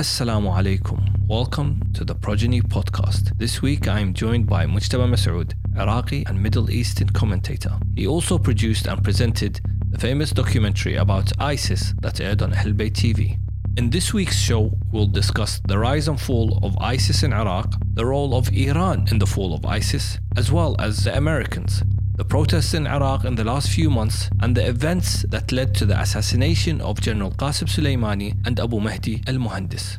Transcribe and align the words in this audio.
Assalamu 0.00 0.50
alaikum. 0.56 0.98
Welcome 1.28 1.78
to 1.92 2.06
the 2.06 2.14
Progeny 2.14 2.62
Podcast. 2.62 3.36
This 3.36 3.60
week 3.60 3.86
I 3.86 4.00
am 4.00 4.14
joined 4.14 4.46
by 4.46 4.64
Mujtaba 4.64 5.06
Masood, 5.06 5.52
Iraqi 5.76 6.24
and 6.26 6.42
Middle 6.42 6.70
Eastern 6.70 7.10
commentator. 7.10 7.78
He 7.96 8.06
also 8.06 8.38
produced 8.38 8.86
and 8.86 9.04
presented 9.04 9.60
the 9.90 9.98
famous 9.98 10.30
documentary 10.30 10.94
about 10.94 11.30
ISIS 11.38 11.92
that 12.00 12.18
aired 12.18 12.40
on 12.40 12.54
Ahl 12.54 12.72
TV. 12.72 13.38
In 13.76 13.90
this 13.90 14.14
week's 14.14 14.38
show, 14.38 14.72
we'll 14.90 15.06
discuss 15.06 15.60
the 15.68 15.78
rise 15.78 16.08
and 16.08 16.18
fall 16.18 16.58
of 16.62 16.78
ISIS 16.78 17.22
in 17.22 17.34
Iraq, 17.34 17.74
the 17.92 18.06
role 18.06 18.34
of 18.34 18.50
Iran 18.54 19.06
in 19.10 19.18
the 19.18 19.26
fall 19.26 19.52
of 19.52 19.66
ISIS, 19.66 20.16
as 20.34 20.50
well 20.50 20.76
as 20.78 21.04
the 21.04 21.14
Americans, 21.14 21.82
the 22.20 22.24
protests 22.26 22.74
in 22.74 22.86
Iraq 22.86 23.24
in 23.24 23.34
the 23.34 23.44
last 23.44 23.70
few 23.70 23.88
months, 23.88 24.28
and 24.42 24.54
the 24.54 24.68
events 24.68 25.22
that 25.30 25.50
led 25.52 25.74
to 25.74 25.86
the 25.86 25.98
assassination 25.98 26.78
of 26.82 27.00
General 27.00 27.30
Qasim 27.30 27.66
Soleimani 27.66 28.36
and 28.46 28.60
Abu 28.60 28.78
Mahdi 28.78 29.22
al 29.26 29.36
Muhandis. 29.36 29.98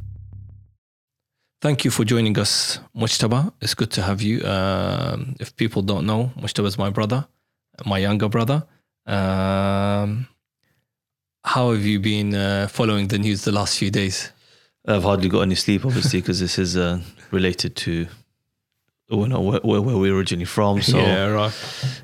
Thank 1.63 1.83
you 1.83 1.89
for 1.89 2.03
joining 2.05 2.37
us, 2.37 2.79
Mujtaba. 2.95 3.51
It's 3.59 3.73
good 3.73 3.89
to 3.97 4.03
have 4.03 4.21
you. 4.21 4.45
Um, 4.45 5.35
if 5.39 5.55
people 5.55 5.81
don't 5.81 6.05
know, 6.05 6.31
Mujtaba 6.39 6.67
is 6.67 6.77
my 6.77 6.91
brother, 6.91 7.25
my 7.87 7.97
younger 7.97 8.29
brother. 8.29 8.67
Um, 9.07 10.27
how 11.43 11.71
have 11.71 11.83
you 11.83 11.99
been 11.99 12.35
uh, 12.35 12.67
following 12.67 13.07
the 13.07 13.17
news 13.17 13.45
the 13.45 13.51
last 13.51 13.79
few 13.79 13.89
days? 13.89 14.31
I've 14.87 15.01
hardly 15.09 15.27
got 15.27 15.41
any 15.41 15.55
sleep, 15.55 15.85
obviously, 15.87 16.21
because 16.21 16.39
this 16.39 16.59
is 16.59 16.77
uh, 16.77 16.99
related 17.31 17.75
to 17.77 18.05
you 19.11 19.27
know, 19.27 19.41
where, 19.41 19.59
where, 19.61 19.81
we're 19.81 20.15
originally 20.15 20.45
from. 20.45 20.81
So 20.81 20.97
yeah, 20.99 21.27
right. 21.27 21.53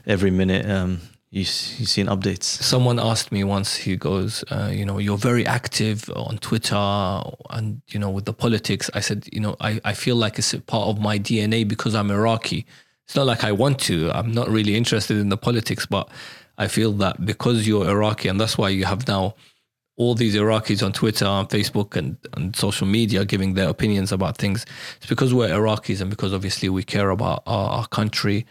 every 0.06 0.32
minute 0.32 0.70
um, 0.70 1.02
you, 1.30 1.40
you 1.40 1.46
see 1.46 2.04
updates. 2.04 2.44
Someone 2.44 3.00
asked 3.00 3.32
me 3.32 3.44
once, 3.44 3.76
he 3.76 3.96
goes, 3.96 4.44
uh, 4.50 4.70
you 4.72 4.86
know, 4.86 4.98
you're 4.98 5.18
very 5.18 5.46
active 5.46 6.10
on 6.16 6.38
Twitter 6.38 6.76
and, 6.76 7.82
you 7.90 8.00
know, 8.00 8.10
with 8.10 8.26
the 8.26 8.34
politics. 8.34 8.90
I 8.94 9.02
said, 9.02 9.28
you 9.32 9.40
know, 9.40 9.56
I, 9.60 9.82
I 9.84 9.94
feel 9.94 10.16
like 10.16 10.38
it's 10.38 10.54
a 10.54 10.62
part 10.62 10.88
of 10.88 11.00
my 11.00 11.20
DNA 11.20 11.68
because 11.68 11.96
I'm 11.96 12.12
Iraqi. 12.12 12.66
It's 13.06 13.16
not 13.16 13.26
like 13.26 13.44
I 13.44 13.52
want 13.52 13.80
to. 13.82 14.12
I'm 14.12 14.32
not 14.32 14.50
really 14.50 14.76
interested 14.76 15.18
in 15.18 15.30
the 15.30 15.38
politics, 15.38 15.86
but 15.86 16.10
I 16.58 16.68
feel 16.68 16.92
that 16.94 17.26
because 17.26 17.68
you're 17.68 17.88
Iraqi, 17.88 18.28
and 18.30 18.40
that's 18.40 18.58
why 18.58 18.70
you 18.70 18.86
have 18.86 19.08
now 19.08 19.36
all 19.98 20.14
these 20.16 20.36
Iraqis 20.36 20.84
on 20.86 20.94
Twitter 20.94 21.26
and 21.26 21.50
Facebook 21.50 21.96
and, 21.96 22.18
and 22.34 22.56
social 22.56 22.88
media 22.88 23.26
giving 23.26 23.56
their 23.56 23.68
opinions 23.68 24.12
about 24.12 24.38
things. 24.38 24.66
It's 24.98 25.08
because 25.08 25.34
we're 25.34 25.50
Iraqis 25.50 26.02
and 26.02 26.10
because 26.10 26.34
obviously 26.34 26.70
we 26.70 26.84
care 26.84 27.10
about 27.10 27.44
our, 27.48 27.70
our 27.70 27.88
country. 27.88 28.46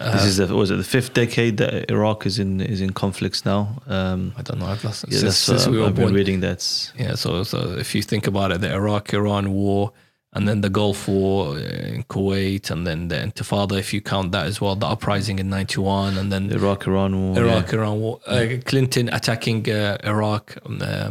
Uh, 0.00 0.12
this 0.12 0.24
is 0.24 0.36
the, 0.38 0.54
was 0.54 0.70
it 0.70 0.76
the 0.76 0.84
fifth 0.84 1.14
decade 1.14 1.56
that 1.58 1.90
Iraq 1.90 2.26
is 2.26 2.38
in 2.38 2.60
is 2.60 2.80
in 2.80 2.92
conflicts 2.92 3.44
now? 3.44 3.80
Um, 3.86 4.34
I 4.36 4.42
don't 4.42 4.58
know. 4.58 4.66
I've 4.66 4.84
lost, 4.84 5.04
yeah, 5.08 5.18
since, 5.18 5.36
since 5.36 5.66
uh, 5.66 5.70
we 5.70 5.78
were 5.78 5.86
I've 5.86 5.94
born. 5.94 6.08
been 6.08 6.14
reading 6.14 6.40
that. 6.40 6.92
Yeah, 6.98 7.14
so 7.14 7.42
so 7.42 7.76
if 7.78 7.94
you 7.94 8.02
think 8.02 8.26
about 8.26 8.52
it, 8.52 8.60
the 8.60 8.72
Iraq-Iran 8.72 9.50
war, 9.52 9.92
and 10.38 10.46
then 10.46 10.60
the 10.60 10.70
Gulf 10.70 11.08
War 11.08 11.58
in 11.58 12.04
Kuwait, 12.04 12.70
and 12.70 12.86
then 12.86 13.08
the 13.08 13.16
Intifada, 13.16 13.76
if 13.76 13.92
you 13.92 14.00
count 14.00 14.30
that 14.30 14.46
as 14.46 14.60
well, 14.60 14.76
the 14.76 14.86
uprising 14.86 15.40
in 15.40 15.50
'91, 15.50 16.16
and 16.16 16.30
then 16.30 16.46
the 16.46 16.54
Iraq 16.54 16.86
Iran 16.86 17.12
War, 17.20 17.38
Iraq 17.42 17.72
Iran 17.72 18.00
War, 18.00 18.20
uh, 18.24 18.46
Clinton 18.64 19.08
attacking 19.08 19.68
uh, 19.68 19.98
Iraq, 20.04 20.56
um, 20.64 20.78
uh, 20.80 21.10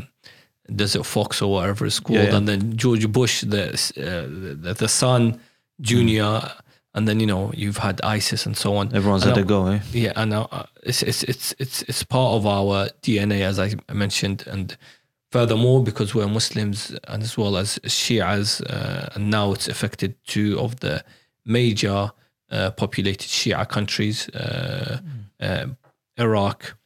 Desert 0.73 1.05
Fox 1.05 1.41
or 1.41 1.51
whatever 1.51 1.85
it's 1.85 1.99
called, 1.99 2.19
yeah, 2.19 2.29
yeah. 2.29 2.37
and 2.37 2.47
then 2.47 2.77
George 2.77 3.11
Bush, 3.11 3.41
the 3.41 3.65
uh, 3.97 4.61
the, 4.63 4.73
the 4.73 4.87
son, 4.87 5.41
Junior. 5.81 6.23
Mm. 6.23 6.61
And 6.93 7.07
then 7.07 7.19
you 7.19 7.27
know 7.27 7.51
you've 7.53 7.77
had 7.77 8.01
ISIS 8.01 8.47
and 8.47 8.57
so 8.57 8.75
on. 8.75 8.87
Everyone's 8.95 9.21
and 9.21 9.35
had 9.35 9.41
to 9.41 9.47
go, 9.47 9.67
eh? 9.67 9.81
Yeah, 9.91 10.13
and 10.15 10.33
uh, 10.33 10.47
it's 10.81 11.03
it's 11.03 11.21
it's 11.21 11.53
it's 11.59 11.83
it's 11.83 12.01
part 12.01 12.33
of 12.37 12.47
our 12.47 12.89
DNA, 13.03 13.41
as 13.41 13.59
I 13.59 13.75
mentioned, 13.93 14.47
and 14.47 14.75
Furthermore, 15.31 15.83
because 15.83 16.15
we're 16.15 16.27
Muslims 16.27 16.95
and 17.07 17.21
as 17.21 17.37
well 17.37 17.57
as 17.57 17.79
Shias, 17.79 18.61
uh, 18.69 19.09
and 19.13 19.29
now 19.29 19.51
it's 19.51 19.67
affected 19.67 20.15
two 20.25 20.57
of 20.59 20.79
the 20.79 21.03
major 21.45 22.11
uh, 22.49 22.71
populated 22.71 23.27
Shia 23.27 23.67
countries, 23.67 24.29
uh, 24.29 24.99
mm. 25.41 25.75
Iraq 26.17 26.77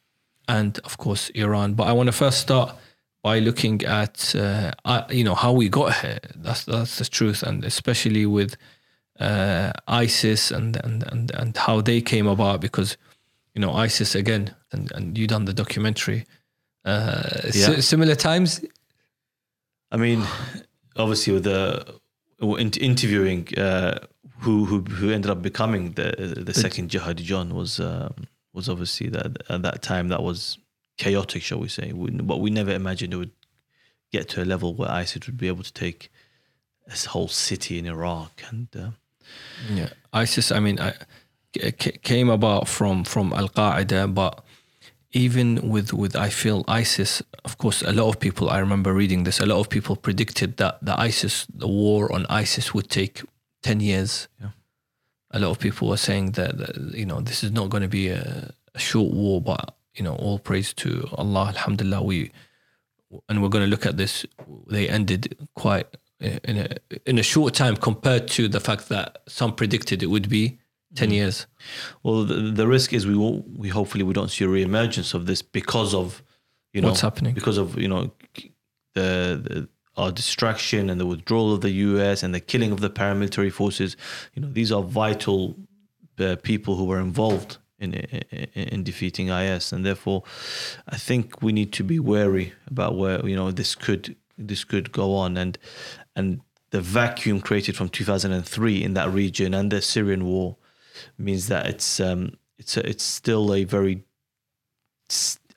and 0.48 0.78
of 0.80 0.98
course 0.98 1.30
Iran. 1.30 1.74
But 1.74 1.86
I 1.88 1.92
want 1.92 2.08
to 2.08 2.12
first 2.12 2.40
start 2.40 2.74
by 3.22 3.38
looking 3.38 3.84
at 3.84 4.34
uh, 4.34 4.72
you 5.10 5.24
know 5.24 5.34
how 5.34 5.52
we 5.52 5.68
got 5.68 5.94
here. 5.94 6.18
That's 6.36 6.64
that's 6.64 6.98
the 6.98 7.04
truth, 7.04 7.42
and 7.42 7.64
especially 7.64 8.26
with 8.26 8.56
uh, 9.20 9.72
ISIS 9.86 10.50
and, 10.50 10.76
and 10.84 11.04
and 11.12 11.30
and 11.32 11.56
how 11.56 11.80
they 11.80 12.00
came 12.00 12.26
about. 12.26 12.60
Because 12.60 12.96
you 13.54 13.60
know 13.60 13.72
ISIS 13.72 14.14
again, 14.14 14.54
and 14.72 14.90
and 14.92 15.16
you 15.16 15.26
done 15.26 15.44
the 15.44 15.54
documentary 15.54 16.26
uh, 16.84 17.50
yeah. 17.54 17.80
similar 17.80 18.14
times? 18.14 18.64
I 19.90 19.96
mean, 19.96 20.24
obviously 20.96 21.34
with 21.34 21.44
the 21.44 21.98
interviewing 22.40 23.48
uh, 23.56 23.98
who 24.40 24.64
who 24.64 24.80
who 24.80 25.10
ended 25.10 25.30
up 25.30 25.42
becoming 25.42 25.92
the 25.92 26.34
the 26.44 26.54
second 26.54 26.90
Jihadi 26.90 27.22
John 27.22 27.54
was 27.54 27.78
um, 27.78 28.14
was 28.52 28.68
obviously 28.68 29.08
that 29.10 29.42
at 29.48 29.62
that 29.62 29.82
time 29.82 30.08
that 30.08 30.22
was 30.22 30.58
chaotic, 30.98 31.42
shall 31.42 31.58
we 31.58 31.68
say? 31.68 31.92
We, 31.92 32.10
but 32.10 32.40
we 32.40 32.50
never 32.50 32.72
imagined 32.72 33.14
it 33.14 33.16
would 33.16 33.30
get 34.12 34.28
to 34.30 34.42
a 34.42 34.46
level 34.46 34.74
where 34.74 34.90
ISIS 34.90 35.26
would 35.26 35.38
be 35.38 35.48
able 35.48 35.62
to 35.62 35.72
take 35.72 36.10
this 36.86 37.06
whole 37.06 37.28
city 37.28 37.78
in 37.78 37.86
Iraq 37.86 38.42
and. 38.50 38.68
Uh, 38.76 38.90
yeah, 39.72 39.90
ISIS. 40.12 40.50
I 40.50 40.60
mean, 40.60 40.80
I, 40.80 40.94
came 41.52 42.28
about 42.28 42.66
from 42.68 43.04
from 43.04 43.32
Al 43.32 43.48
Qaeda, 43.48 44.12
but 44.12 44.44
even 45.12 45.68
with 45.68 45.92
with 45.92 46.16
I 46.16 46.30
feel 46.30 46.64
ISIS, 46.68 47.22
of 47.44 47.58
course, 47.58 47.82
a 47.82 47.92
lot 47.92 48.08
of 48.08 48.18
people. 48.18 48.48
I 48.48 48.58
remember 48.58 48.92
reading 48.92 49.24
this. 49.24 49.40
A 49.40 49.46
lot 49.46 49.60
of 49.60 49.68
people 49.68 49.96
predicted 49.96 50.56
that 50.56 50.78
the 50.82 50.98
ISIS, 50.98 51.46
the 51.54 51.68
war 51.68 52.12
on 52.12 52.26
ISIS, 52.26 52.72
would 52.74 52.88
take 52.88 53.22
ten 53.62 53.80
years. 53.80 54.28
Yeah. 54.40 54.48
A 55.30 55.38
lot 55.38 55.50
of 55.50 55.58
people 55.58 55.88
were 55.88 55.96
saying 55.96 56.32
that, 56.32 56.58
that 56.58 56.76
you 56.94 57.06
know 57.06 57.20
this 57.20 57.44
is 57.44 57.52
not 57.52 57.70
going 57.70 57.82
to 57.82 57.88
be 57.88 58.08
a, 58.08 58.52
a, 58.74 58.78
short 58.78 59.12
war, 59.12 59.40
but 59.40 59.74
you 59.94 60.02
know 60.02 60.14
all 60.14 60.38
praise 60.38 60.72
to 60.74 61.08
Allah, 61.12 61.48
Alhamdulillah. 61.48 62.02
We 62.02 62.32
and 63.28 63.42
we're 63.42 63.50
going 63.50 63.64
to 63.64 63.70
look 63.70 63.86
at 63.86 63.96
this. 63.96 64.24
They 64.66 64.88
ended 64.88 65.36
quite 65.54 65.86
in 66.20 66.58
a 66.58 66.68
in 67.06 67.18
a 67.18 67.22
short 67.22 67.54
time 67.54 67.76
compared 67.76 68.28
to 68.28 68.48
the 68.48 68.60
fact 68.60 68.88
that 68.88 69.22
some 69.28 69.54
predicted 69.54 70.02
it 70.02 70.06
would 70.06 70.28
be 70.28 70.58
10 70.94 71.08
mm. 71.08 71.12
years? 71.12 71.46
Well, 72.02 72.24
the, 72.24 72.34
the, 72.34 72.66
risk 72.66 72.92
is 72.92 73.06
we 73.06 73.16
will, 73.16 73.44
we 73.56 73.68
hopefully 73.68 74.04
we 74.04 74.12
don't 74.12 74.30
see 74.30 74.44
a 74.44 74.48
reemergence 74.48 75.14
of 75.14 75.26
this 75.26 75.42
because 75.42 75.94
of, 75.94 76.22
you 76.72 76.80
know, 76.80 76.88
what's 76.88 77.00
happening 77.00 77.34
because 77.34 77.58
of, 77.58 77.78
you 77.78 77.88
know, 77.88 78.10
the, 78.94 79.40
the 79.42 79.68
our 79.96 80.10
distraction 80.10 80.88
and 80.88 80.98
the 80.98 81.06
withdrawal 81.06 81.52
of 81.52 81.60
the 81.60 81.70
US 81.70 82.22
and 82.22 82.34
the 82.34 82.40
killing 82.40 82.72
of 82.72 82.80
the 82.80 82.90
paramilitary 82.90 83.52
forces. 83.52 83.96
You 84.34 84.42
know, 84.42 84.48
these 84.50 84.72
are 84.72 84.82
vital 84.82 85.56
uh, 86.18 86.36
people 86.42 86.76
who 86.76 86.84
were 86.84 86.98
involved 86.98 87.58
in, 87.78 87.94
in, 87.94 88.46
in 88.54 88.82
defeating 88.84 89.28
IS, 89.28 89.72
and 89.72 89.84
therefore, 89.84 90.22
I 90.88 90.96
think 90.96 91.42
we 91.42 91.52
need 91.52 91.72
to 91.74 91.84
be 91.84 91.98
wary 91.98 92.52
about 92.68 92.96
where 92.96 93.26
you 93.26 93.34
know 93.34 93.50
this 93.50 93.74
could 93.74 94.16
this 94.38 94.64
could 94.64 94.92
go 94.92 95.14
on, 95.14 95.36
and 95.36 95.58
and 96.14 96.40
the 96.70 96.80
vacuum 96.80 97.40
created 97.40 97.76
from 97.76 97.88
2003 97.88 98.82
in 98.82 98.94
that 98.94 99.10
region 99.10 99.52
and 99.52 99.70
the 99.70 99.82
Syrian 99.82 100.24
war 100.24 100.56
means 101.18 101.48
that 101.48 101.66
it's 101.66 102.00
um, 102.00 102.36
it's 102.58 102.76
a, 102.76 102.88
it's 102.88 103.04
still 103.04 103.54
a 103.54 103.64
very 103.64 104.04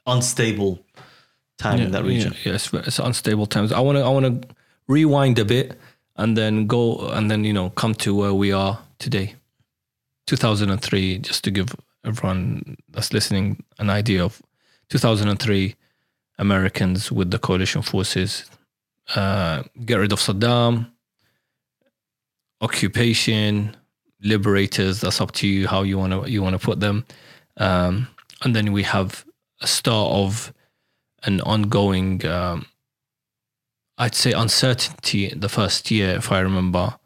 unstable 0.06 0.80
time 1.58 1.80
yeah, 1.80 1.86
in 1.86 1.92
that 1.92 2.04
region. 2.04 2.34
Yeah, 2.34 2.50
yeah 2.50 2.54
it's, 2.56 2.74
it's 2.74 3.00
unstable 3.00 3.46
times. 3.46 3.72
I 3.72 3.80
want 3.80 3.98
to 3.98 4.04
I 4.04 4.10
want 4.10 4.44
to 4.44 4.56
rewind 4.88 5.40
a 5.40 5.46
bit 5.46 5.80
and 6.16 6.38
then 6.38 6.68
go 6.68 7.10
and 7.10 7.30
then 7.30 7.44
you 7.44 7.54
know 7.54 7.70
come 7.72 7.94
to 7.96 8.16
where 8.16 8.34
we 8.34 8.52
are 8.52 8.80
today. 9.00 9.36
2003, 10.28 11.20
just 11.20 11.44
to 11.44 11.52
give 11.52 11.76
everyone 12.04 12.78
that's 12.90 13.14
listening 13.14 13.64
an 13.78 13.92
idea 13.92 14.24
of 14.24 14.42
2003 14.90 15.76
Americans 16.40 17.12
with 17.12 17.30
the 17.30 17.38
coalition 17.38 17.84
forces 17.84 18.46
uh, 19.14 19.64
get 19.86 19.98
rid 19.98 20.12
of 20.12 20.20
Saddam, 20.20 20.90
occupation, 22.62 23.76
liberators. 24.22 25.02
That's 25.02 25.22
up 25.22 25.32
to 25.34 25.48
you 25.48 25.68
how 25.68 25.84
you 25.84 25.98
want 25.98 26.14
to 26.14 26.30
you 26.30 26.42
want 26.42 26.60
to 26.60 26.66
put 26.66 26.80
them. 26.80 27.06
Um, 27.58 28.08
and 28.44 28.56
then 28.56 28.72
we 28.72 28.84
have 28.84 29.26
a 29.62 29.68
start 29.68 30.12
of 30.12 30.54
an 31.24 31.42
ongoing, 31.42 32.26
um, 32.26 32.66
I'd 33.98 34.16
say, 34.16 34.34
uncertainty 34.34 35.30
the 35.30 35.50
first 35.50 35.90
year, 35.90 36.16
if 36.16 36.32
I 36.32 36.40
remember, 36.40 36.98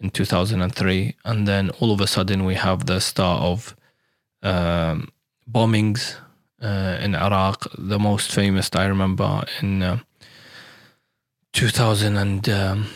in 0.00 0.10
2003. 0.10 1.16
And 1.24 1.48
then 1.48 1.70
all 1.80 1.92
of 1.92 2.00
a 2.00 2.06
sudden 2.06 2.44
we 2.44 2.54
have 2.56 2.86
the 2.86 3.00
start 3.00 3.42
of 3.42 3.76
um, 4.42 5.08
bombings 5.50 6.16
uh, 6.60 6.98
in 7.00 7.14
Iraq. 7.14 7.66
The 7.78 7.98
most 7.98 8.32
famous 8.32 8.68
I 8.74 8.86
remember 8.86 9.44
in 9.60 9.82
uh, 9.82 9.98
2000 11.52 12.16
and. 12.16 12.48
Um, 12.48 12.86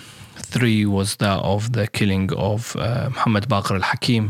three 0.57 0.81
was 0.99 1.09
that 1.23 1.39
of 1.55 1.63
the 1.77 1.87
killing 1.99 2.27
of 2.51 2.61
uh, 2.77 3.09
Muhammad 3.15 3.45
Baqir 3.53 3.75
al 3.81 3.87
Hakim 3.91 4.25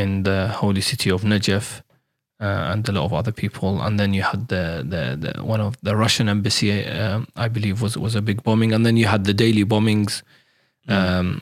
in 0.00 0.10
the 0.28 0.38
holy 0.60 0.80
city 0.90 1.10
of 1.16 1.20
Najaf. 1.30 1.66
uh, 2.42 2.72
and 2.72 2.88
a 2.88 2.92
lot 2.92 3.04
of 3.04 3.12
other 3.12 3.30
people. 3.32 3.80
And 3.80 3.98
then 4.00 4.12
you 4.12 4.22
had 4.22 4.48
the 4.48 4.84
the, 4.84 5.02
the 5.16 5.44
one 5.44 5.60
of 5.60 5.76
the 5.82 5.96
Russian 5.96 6.28
embassy, 6.28 6.84
um, 6.86 7.28
I 7.36 7.48
believe, 7.48 7.80
was 7.80 7.96
was 7.96 8.14
a 8.16 8.20
big 8.22 8.42
bombing. 8.42 8.72
And 8.72 8.84
then 8.84 8.96
you 8.96 9.06
had 9.06 9.24
the 9.24 9.32
daily 9.34 9.64
bombings, 9.64 10.22
um, 10.88 11.40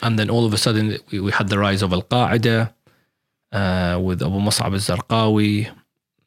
and 0.00 0.18
then 0.18 0.30
all 0.30 0.46
of 0.46 0.54
a 0.54 0.58
sudden 0.58 0.98
we, 1.10 1.20
we 1.20 1.30
had 1.30 1.48
the 1.48 1.58
rise 1.58 1.82
of 1.82 1.92
Al 1.92 2.02
Qaeda 2.02 2.72
uh, 3.52 4.00
with 4.02 4.22
Abu 4.22 4.40
Mus'ab 4.40 4.72
al 4.72 4.80
Zarqawi, 4.80 5.70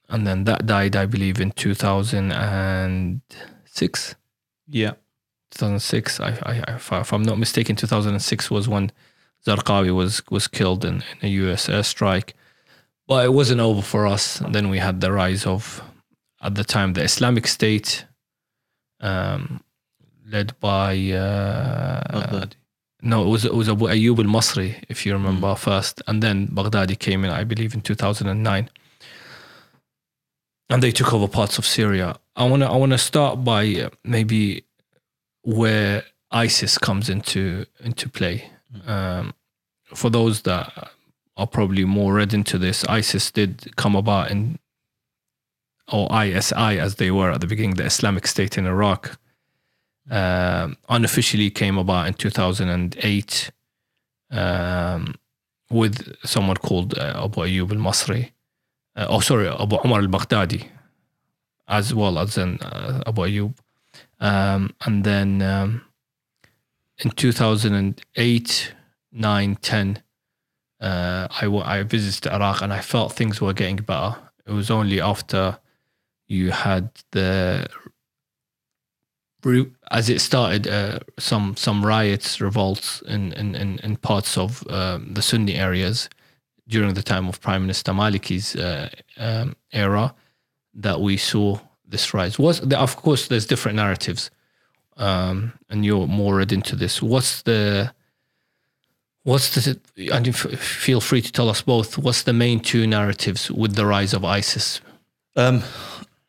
and 0.09 0.27
then 0.27 0.43
that 0.43 0.67
died, 0.67 0.95
I 0.95 1.07
believe, 1.07 1.41
in 1.41 1.51
two 1.51 1.73
thousand 1.73 2.31
and 2.31 3.21
six. 3.65 4.15
Yeah. 4.69 4.93
2006. 5.55 6.19
I, 6.19 6.37
I, 6.43 6.75
if, 6.75 6.91
I, 6.91 6.99
if 7.01 7.13
I'm 7.13 7.23
not 7.23 7.37
mistaken, 7.39 7.75
2006 7.75 8.51
was 8.51 8.67
when 8.67 8.91
Zarqawi 9.45 9.95
was 9.95 10.21
was 10.29 10.47
killed 10.47 10.83
in, 10.83 10.95
in 10.95 11.17
a 11.21 11.27
U.S. 11.27 11.67
airstrike. 11.67 12.33
But 13.07 13.25
it 13.25 13.33
wasn't 13.33 13.61
over 13.61 13.81
for 13.81 14.07
us. 14.07 14.41
And 14.41 14.53
then 14.53 14.69
we 14.69 14.79
had 14.79 14.99
the 14.99 15.11
rise 15.11 15.45
of, 15.45 15.83
at 16.41 16.55
the 16.55 16.63
time, 16.63 16.93
the 16.93 17.03
Islamic 17.03 17.45
State, 17.47 18.05
um, 18.99 19.63
led 20.27 20.59
by. 20.59 21.11
Uh, 21.11 22.47
no, 23.01 23.23
it 23.23 23.29
was 23.29 23.45
it 23.45 23.53
was 23.53 23.69
Abu 23.69 23.85
Ayyub 23.85 24.17
al 24.17 24.25
Masri, 24.25 24.83
if 24.89 25.05
you 25.05 25.13
remember 25.13 25.53
first, 25.55 26.01
and 26.07 26.23
then 26.23 26.47
Baghdadi 26.47 26.97
came 26.97 27.23
in, 27.23 27.29
I 27.29 27.43
believe, 27.43 27.75
in 27.75 27.81
2009, 27.81 28.69
and 30.71 30.83
they 30.83 30.91
took 30.91 31.13
over 31.13 31.27
parts 31.27 31.59
of 31.59 31.67
Syria. 31.67 32.17
I 32.35 32.49
wanna 32.49 32.65
I 32.65 32.75
wanna 32.75 32.97
start 32.97 33.43
by 33.43 33.63
uh, 33.75 33.89
maybe 34.03 34.65
where 35.45 36.03
ISIS 36.31 36.77
comes 36.77 37.09
into 37.09 37.65
into 37.79 38.09
play. 38.09 38.49
Um, 38.85 39.33
for 39.93 40.09
those 40.09 40.41
that 40.41 40.91
are 41.37 41.47
probably 41.47 41.85
more 41.85 42.15
read 42.15 42.33
into 42.33 42.57
this, 42.57 42.83
ISIS 42.85 43.31
did 43.31 43.75
come 43.77 43.95
about 43.95 44.31
in, 44.31 44.57
or 45.91 46.09
ISI 46.11 46.79
as 46.79 46.95
they 46.95 47.11
were 47.11 47.31
at 47.31 47.41
the 47.41 47.47
beginning, 47.47 47.75
the 47.75 47.85
Islamic 47.85 48.25
State 48.27 48.57
in 48.57 48.65
Iraq, 48.65 49.17
um, 50.09 50.77
unofficially 50.89 51.49
came 51.49 51.77
about 51.77 52.07
in 52.07 52.13
2008 52.15 53.51
um, 54.31 55.15
with 55.69 56.15
someone 56.25 56.57
called 56.57 56.97
uh, 56.97 57.23
Abu 57.23 57.41
Ayyub 57.41 57.71
al 57.71 57.77
Masri. 57.77 58.31
Uh, 58.95 59.07
oh, 59.09 59.19
sorry, 59.19 59.47
Abu 59.47 59.77
Umar 59.85 60.01
al 60.01 60.07
Baghdadi, 60.07 60.67
as 61.67 61.93
well 61.93 62.17
as 62.17 62.37
in, 62.37 62.57
uh, 62.59 63.03
Abu 63.05 63.21
Ayyub. 63.21 63.53
Um, 64.19 64.73
and 64.85 65.03
then 65.03 65.41
um, 65.41 65.85
in 66.99 67.11
2008, 67.11 68.73
9, 69.11 69.55
10, 69.55 70.03
uh, 70.81 71.27
I, 71.29 71.47
I 71.47 71.83
visited 71.83 72.31
Iraq 72.31 72.61
and 72.61 72.73
I 72.73 72.81
felt 72.81 73.13
things 73.13 73.41
were 73.41 73.53
getting 73.53 73.77
better. 73.77 74.15
It 74.45 74.51
was 74.51 74.69
only 74.69 75.01
after 75.01 75.57
you 76.27 76.51
had 76.51 76.89
the 77.11 77.67
as 79.91 80.09
it 80.09 80.21
started 80.21 80.67
uh, 80.67 80.99
some 81.19 81.55
some 81.55 81.85
riots, 81.85 82.41
revolts 82.41 83.01
in 83.01 83.31
in, 83.33 83.55
in, 83.55 83.79
in 83.79 83.95
parts 83.97 84.37
of 84.37 84.65
um, 84.69 85.13
the 85.13 85.21
Sunni 85.21 85.55
areas 85.55 86.09
during 86.67 86.95
the 86.95 87.03
time 87.03 87.27
of 87.27 87.39
Prime 87.41 87.61
Minister 87.61 87.91
Maliki's 87.93 88.55
uh, 88.55 88.89
um, 89.17 89.55
era 89.71 90.15
that 90.73 90.99
we 90.99 91.17
saw 91.17 91.59
this 91.95 92.13
rise. 92.13 92.37
Was 92.37 92.59
of 92.73 92.95
course 92.97 93.27
there's 93.29 93.47
different 93.53 93.75
narratives, 93.77 94.29
um, 94.97 95.53
and 95.69 95.85
you're 95.85 96.07
more 96.07 96.35
read 96.35 96.51
into 96.51 96.75
this. 96.75 97.01
What's 97.01 97.41
the 97.43 97.93
what's 99.23 99.47
the 99.55 99.79
and 100.13 100.35
feel 100.35 101.01
free 101.01 101.21
to 101.21 101.31
tell 101.31 101.49
us 101.49 101.61
both. 101.61 101.97
What's 101.97 102.23
the 102.23 102.33
main 102.33 102.59
two 102.59 102.85
narratives 102.87 103.51
with 103.61 103.75
the 103.75 103.85
rise 103.85 104.13
of 104.13 104.23
ISIS? 104.23 104.81
Um, 105.35 105.63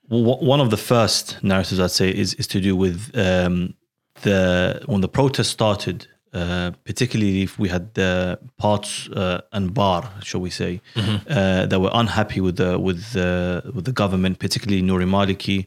w- 0.09 0.45
one 0.53 0.61
of 0.61 0.71
the 0.71 0.77
first 0.93 1.43
narratives 1.43 1.81
I'd 1.81 1.91
say 1.91 2.11
is 2.11 2.35
is 2.35 2.47
to 2.49 2.61
do 2.61 2.77
with 2.85 2.99
um, 3.15 3.75
the 4.23 4.83
when 4.87 5.01
the 5.01 5.09
protest 5.21 5.51
started. 5.51 6.07
Uh, 6.37 6.71
particularly 6.85 7.41
if 7.41 7.59
we 7.59 7.67
had 7.67 7.95
the 7.95 8.39
parts 8.59 9.09
uh, 9.09 9.41
Anbar, 9.55 10.23
shall 10.23 10.43
we 10.43 10.51
say, 10.51 10.83
uh, 10.95 11.65
that 11.65 11.81
were 11.81 11.91
unhappy 11.95 12.43
with 12.43 12.57
the 12.57 12.79
with 12.79 13.13
the 13.15 13.63
with 13.75 13.87
the 13.87 13.93
government, 13.93 14.39
particularly 14.39 14.83
Nouri 14.83 15.09
Maliki, 15.09 15.67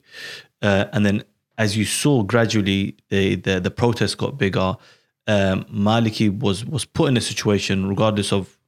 uh, 0.61 0.85
and 0.93 1.03
then 1.07 1.23
as 1.57 1.75
you 1.75 1.85
saw 1.85 2.21
gradually, 2.21 2.95
the 3.09 3.33
the, 3.35 3.59
the 3.59 3.71
protests 3.71 4.13
got 4.13 4.37
bigger. 4.37 4.75
Um, 5.25 5.63
Maliki 5.73 6.29
was 6.29 6.63
was 6.65 6.85
put 6.85 7.09
in 7.09 7.17
a 7.17 7.21
situation, 7.21 7.89
regardless 7.89 8.31
of 8.31 8.58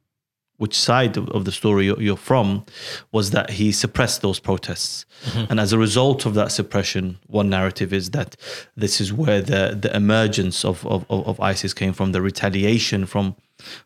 which 0.62 0.78
side 0.78 1.16
of, 1.16 1.44
the 1.44 1.50
story 1.50 1.86
you're, 1.86 2.16
from, 2.16 2.64
was 3.10 3.32
that 3.32 3.50
he 3.50 3.72
suppressed 3.72 4.22
those 4.22 4.38
protests. 4.38 5.04
And 5.50 5.58
as 5.58 5.72
a 5.72 5.78
result 5.86 6.24
of 6.24 6.34
that 6.34 6.52
suppression, 6.52 7.18
one 7.26 7.48
narrative 7.50 7.92
is 7.92 8.10
that 8.10 8.36
this 8.76 9.00
is 9.00 9.12
where 9.12 9.40
the, 9.42 9.76
the 9.84 9.90
emergence 9.96 10.64
of, 10.64 10.86
of, 10.86 11.04
of 11.10 11.26
of 11.26 11.40
ISIS 11.40 11.72
came 11.74 11.92
from, 11.92 12.12
the 12.12 12.22
retaliation 12.22 13.06
from, 13.06 13.34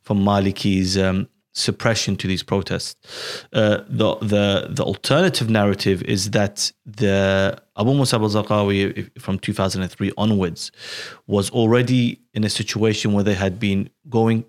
from 0.02 0.19
Maliki's 0.19 0.99
um, 0.99 1.28
suppression 1.55 2.14
to 2.17 2.26
these 2.26 2.43
protests. 2.43 2.96
Uh, 3.55 3.78
the, 3.88 4.17
the, 4.17 4.69
the 4.69 4.84
alternative 4.84 5.49
narrative 5.49 6.02
is 6.02 6.31
that 6.32 6.70
the 6.84 7.58
Abu 7.78 7.93
Musab 7.94 8.20
al-Zarqawi 8.20 9.19
from 9.19 9.38
2003 9.38 10.12
onwards 10.19 10.70
was 11.26 11.49
already 11.50 12.20
in 12.34 12.44
a 12.44 12.50
situation 12.50 13.14
where 13.14 13.25
they 13.25 13.34
had 13.34 13.58
been 13.58 13.88
going 14.11 14.44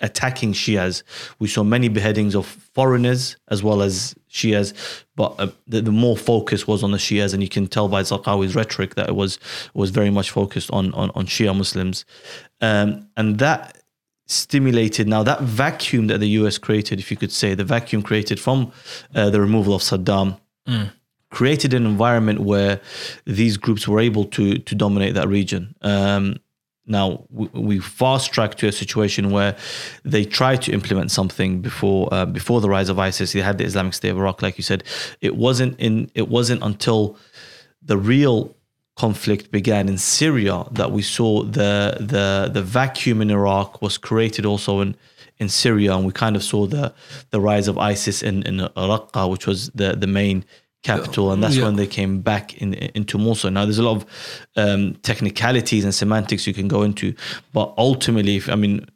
attacking 0.00 0.52
Shias. 0.52 1.02
We 1.38 1.48
saw 1.48 1.62
many 1.62 1.88
beheadings 1.88 2.34
of 2.34 2.46
foreigners 2.46 3.36
as 3.48 3.62
well 3.62 3.82
as 3.82 4.14
Shias, 4.30 4.74
but 5.16 5.34
uh, 5.38 5.48
the, 5.66 5.80
the 5.80 5.92
more 5.92 6.16
focus 6.16 6.66
was 6.66 6.82
on 6.82 6.90
the 6.90 6.98
Shias, 6.98 7.32
and 7.32 7.42
you 7.42 7.48
can 7.48 7.66
tell 7.66 7.88
by 7.88 8.02
Zarqawi's 8.02 8.54
rhetoric 8.54 8.94
that 8.96 9.08
it 9.08 9.14
was 9.14 9.38
was 9.74 9.90
very 9.90 10.10
much 10.10 10.30
focused 10.30 10.70
on 10.70 10.92
on, 10.94 11.10
on 11.14 11.26
Shia 11.26 11.56
Muslims, 11.56 12.04
um, 12.60 13.08
and 13.16 13.38
that 13.38 13.78
stimulated 14.26 15.06
now 15.06 15.22
that 15.22 15.42
vacuum 15.42 16.06
that 16.06 16.18
the 16.18 16.28
US 16.28 16.58
created, 16.58 16.98
if 16.98 17.10
you 17.10 17.16
could 17.16 17.32
say, 17.32 17.54
the 17.54 17.64
vacuum 17.64 18.02
created 18.02 18.40
from 18.40 18.72
uh, 19.14 19.30
the 19.30 19.40
removal 19.40 19.74
of 19.74 19.82
Saddam. 19.82 20.38
Created 21.30 21.72
an 21.72 21.86
environment 21.86 22.40
where 22.40 22.78
these 23.24 23.56
groups 23.56 23.88
were 23.88 24.00
able 24.00 24.26
to 24.26 24.58
to 24.58 24.74
dominate 24.74 25.14
that 25.14 25.28
region. 25.28 25.74
Um, 25.80 26.36
now 26.86 27.24
we, 27.30 27.46
we 27.52 27.78
fast 27.78 28.32
track 28.32 28.56
to 28.56 28.66
a 28.66 28.72
situation 28.72 29.30
where 29.30 29.56
they 30.04 30.24
tried 30.24 30.62
to 30.62 30.72
implement 30.72 31.10
something 31.10 31.60
before 31.60 32.08
uh, 32.12 32.26
before 32.26 32.60
the 32.60 32.68
rise 32.68 32.88
of 32.88 32.98
ISIS. 32.98 33.32
They 33.32 33.40
had 33.40 33.58
the 33.58 33.64
Islamic 33.64 33.94
State 33.94 34.10
of 34.10 34.18
Iraq, 34.18 34.42
like 34.42 34.58
you 34.58 34.64
said. 34.64 34.82
It 35.20 35.36
wasn't 35.36 35.78
in. 35.78 36.10
It 36.14 36.28
wasn't 36.28 36.62
until 36.62 37.16
the 37.80 37.96
real 37.96 38.56
conflict 38.96 39.50
began 39.50 39.88
in 39.88 39.96
Syria 39.96 40.64
that 40.72 40.90
we 40.90 41.02
saw 41.02 41.42
the 41.44 41.96
the 42.00 42.50
the 42.52 42.62
vacuum 42.62 43.22
in 43.22 43.30
Iraq 43.30 43.80
was 43.80 43.96
created 43.96 44.44
also 44.44 44.80
in 44.80 44.96
in 45.38 45.48
Syria, 45.48 45.94
and 45.96 46.06
we 46.06 46.12
kind 46.12 46.36
of 46.36 46.42
saw 46.42 46.66
the 46.66 46.92
the 47.30 47.40
rise 47.40 47.68
of 47.68 47.78
ISIS 47.78 48.22
in 48.22 48.42
in 48.42 48.58
Raqqa, 48.58 49.30
which 49.30 49.46
was 49.46 49.70
the 49.70 49.94
the 49.94 50.06
main 50.06 50.44
capital, 50.82 51.32
and 51.32 51.42
that's 51.42 51.56
Yeah. 51.56 51.64
when 51.64 51.76
they 51.76 51.86
came 51.86 52.20
back 52.20 52.54
in 52.60 52.74
into 52.74 53.18
Mosul. 53.18 53.50
Now, 53.50 53.64
there's 53.64 53.78
a 53.78 53.82
lot 53.82 53.96
of 53.96 54.06
um, 54.56 54.94
technicalities 55.02 55.84
and 55.84 55.94
semantics 55.94 56.46
you 56.46 56.54
can 56.54 56.68
go 56.68 56.82
into, 56.82 57.14
but 57.52 57.72
ultimately, 57.78 58.36
if, 58.36 58.48
I 58.48 58.56
mean, 58.56 58.86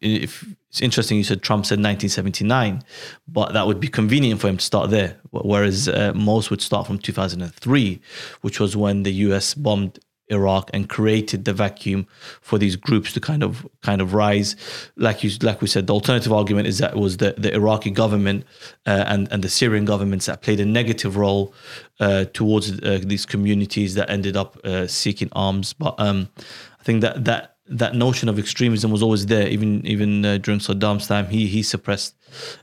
if 0.00 0.44
it's 0.70 0.80
interesting, 0.80 1.18
you 1.18 1.24
said 1.24 1.42
Trump 1.42 1.66
said 1.66 1.78
1979, 1.80 2.82
but 3.28 3.52
that 3.52 3.66
would 3.66 3.80
be 3.80 3.88
convenient 3.88 4.40
for 4.40 4.48
him 4.48 4.56
to 4.56 4.64
start 4.64 4.90
there, 4.90 5.16
whereas 5.30 5.88
uh, 5.88 6.12
most 6.14 6.50
would 6.50 6.62
start 6.62 6.86
from 6.86 6.98
2003, 6.98 8.00
which 8.42 8.58
was 8.60 8.76
when 8.76 9.02
the 9.02 9.12
U.S. 9.26 9.54
bombed 9.54 9.98
Iraq 10.32 10.70
and 10.72 10.88
created 10.88 11.44
the 11.44 11.52
vacuum 11.52 12.06
for 12.40 12.58
these 12.58 12.76
groups 12.76 13.12
to 13.12 13.20
kind 13.20 13.42
of 13.42 13.66
kind 13.82 14.00
of 14.00 14.14
rise. 14.14 14.56
Like 14.96 15.22
you 15.22 15.30
like 15.42 15.60
we 15.60 15.68
said, 15.68 15.86
the 15.86 15.94
alternative 15.94 16.32
argument 16.32 16.66
is 16.68 16.78
that 16.78 16.92
it 16.92 16.98
was 16.98 17.18
the, 17.18 17.34
the 17.38 17.54
Iraqi 17.54 17.90
government 17.90 18.44
uh, 18.86 19.04
and 19.06 19.30
and 19.32 19.44
the 19.44 19.48
Syrian 19.48 19.84
governments 19.84 20.26
that 20.26 20.42
played 20.42 20.60
a 20.60 20.66
negative 20.66 21.16
role 21.16 21.54
uh, 22.00 22.24
towards 22.32 22.72
uh, 22.80 23.00
these 23.02 23.26
communities 23.26 23.94
that 23.94 24.10
ended 24.10 24.36
up 24.36 24.58
uh, 24.64 24.86
seeking 24.86 25.28
arms. 25.32 25.72
But 25.72 25.94
um, 25.98 26.28
I 26.80 26.82
think 26.82 27.02
that 27.02 27.24
that 27.24 27.56
that 27.66 27.94
notion 27.94 28.28
of 28.28 28.38
extremism 28.38 28.90
was 28.90 29.02
always 29.02 29.26
there, 29.26 29.48
even 29.48 29.86
even 29.86 30.24
uh, 30.24 30.38
during 30.38 30.60
Saddam's 30.60 31.06
time. 31.06 31.26
He 31.26 31.46
he 31.46 31.62
suppressed 31.62 32.16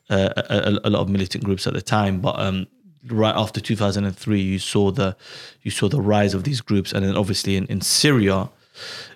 uh, 0.09 0.29
a, 0.35 0.79
a, 0.83 0.89
lot 0.89 1.01
of 1.01 1.09
militant 1.09 1.43
groups 1.43 1.67
at 1.67 1.73
the 1.73 1.81
time, 1.81 2.19
but 2.21 2.39
um, 2.39 2.67
right 3.08 3.36
after 3.36 3.60
2003 3.60 4.41
you 4.41 4.60
saw 4.60 4.91
the 4.91 5.15
you 5.62 5.72
saw 5.72 5.88
the 5.88 6.01
rise 6.01 6.34
of 6.34 6.44
these 6.44 6.62
groups. 6.62 6.91
And 6.94 7.06
then 7.06 7.15
obviously 7.15 7.56
in, 7.56 7.65
in 7.68 7.82
syria 7.82 8.50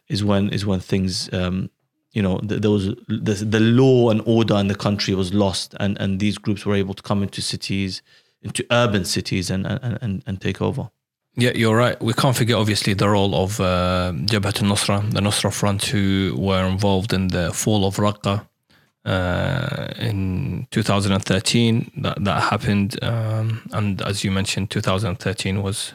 is 0.07 0.23
when 0.23 0.49
is 0.49 0.65
when 0.65 0.79
things 0.79 1.31
um 1.33 1.69
you 2.11 2.21
know 2.21 2.37
th- 2.39 2.61
there 2.61 2.71
was 2.71 2.87
the, 3.07 3.45
the 3.49 3.59
law 3.59 4.09
and 4.09 4.21
order 4.25 4.55
in 4.55 4.67
the 4.67 4.75
country 4.75 5.13
was 5.15 5.33
lost 5.33 5.75
and 5.79 5.97
and 5.99 6.19
these 6.19 6.37
groups 6.37 6.65
were 6.65 6.75
able 6.75 6.93
to 6.93 7.03
come 7.03 7.23
into 7.23 7.41
cities 7.41 8.01
into 8.41 8.65
urban 8.71 9.05
cities 9.05 9.49
and 9.49 9.65
and 9.65 9.97
and, 10.01 10.23
and 10.25 10.41
take 10.41 10.61
over. 10.61 10.89
Yeah, 11.35 11.51
you're 11.55 11.75
right. 11.75 11.99
We 11.99 12.13
can't 12.13 12.35
forget, 12.35 12.55
obviously, 12.55 12.93
the 12.93 13.09
role 13.09 13.33
of 13.33 13.59
uh, 13.59 14.13
Jabhat 14.13 14.61
al-Nusra, 14.61 15.11
the 15.11 15.19
Nusra 15.19 15.51
Front, 15.51 15.85
who 15.85 16.35
were 16.37 16.63
involved 16.63 17.11
in 17.11 17.29
the 17.29 17.51
fall 17.51 17.87
of 17.87 17.95
Raqqa 17.95 18.45
uh, 19.05 19.87
in 19.97 20.67
2013 20.71 21.91
that 21.97 22.23
that 22.23 22.43
happened, 22.43 23.01
um, 23.03 23.61
and 23.71 24.01
as 24.01 24.23
you 24.23 24.31
mentioned, 24.31 24.69
2013 24.71 25.61
was 25.61 25.93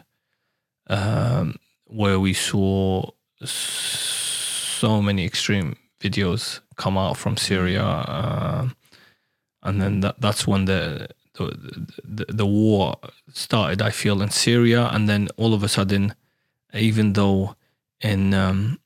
um, 0.88 1.56
where 1.86 2.20
we 2.20 2.34
saw 2.34 3.10
so 3.42 5.00
many 5.00 5.24
extreme 5.24 5.76
videos 6.00 6.60
come 6.76 6.98
out 6.98 7.16
from 7.16 7.36
Syria, 7.36 7.82
uh, 7.82 8.68
and 9.62 9.80
then 9.80 10.00
that, 10.00 10.20
that's 10.20 10.46
when 10.46 10.66
the, 10.66 11.08
the 11.34 11.46
the 12.04 12.26
the 12.28 12.46
war 12.46 12.96
started. 13.32 13.80
I 13.80 13.90
feel 13.90 14.20
in 14.22 14.30
Syria, 14.30 14.90
and 14.92 15.08
then 15.08 15.28
all 15.36 15.54
of 15.54 15.62
a 15.62 15.68
sudden, 15.68 16.14
even 16.74 17.14
though 17.14 17.56
in 18.00 18.34
um, 18.34 18.78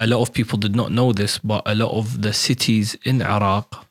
a 0.00 0.06
lot 0.06 0.22
of 0.22 0.32
people 0.32 0.58
did 0.58 0.74
not 0.74 0.90
know 0.90 1.12
this, 1.12 1.38
but 1.38 1.62
a 1.66 1.74
lot 1.74 1.92
of 1.92 2.22
the 2.22 2.32
cities 2.32 2.96
in 3.04 3.20
Iraq, 3.20 3.86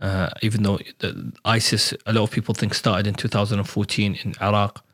uh, 0.00 0.28
even 0.42 0.62
though 0.62 0.78
ISIS, 1.44 1.94
a 2.06 2.12
lot 2.12 2.24
of 2.24 2.30
people 2.30 2.54
think 2.54 2.74
started 2.74 3.06
in 3.06 3.14
2014 3.14 4.18
in 4.22 4.34
Iraq, 4.42 4.84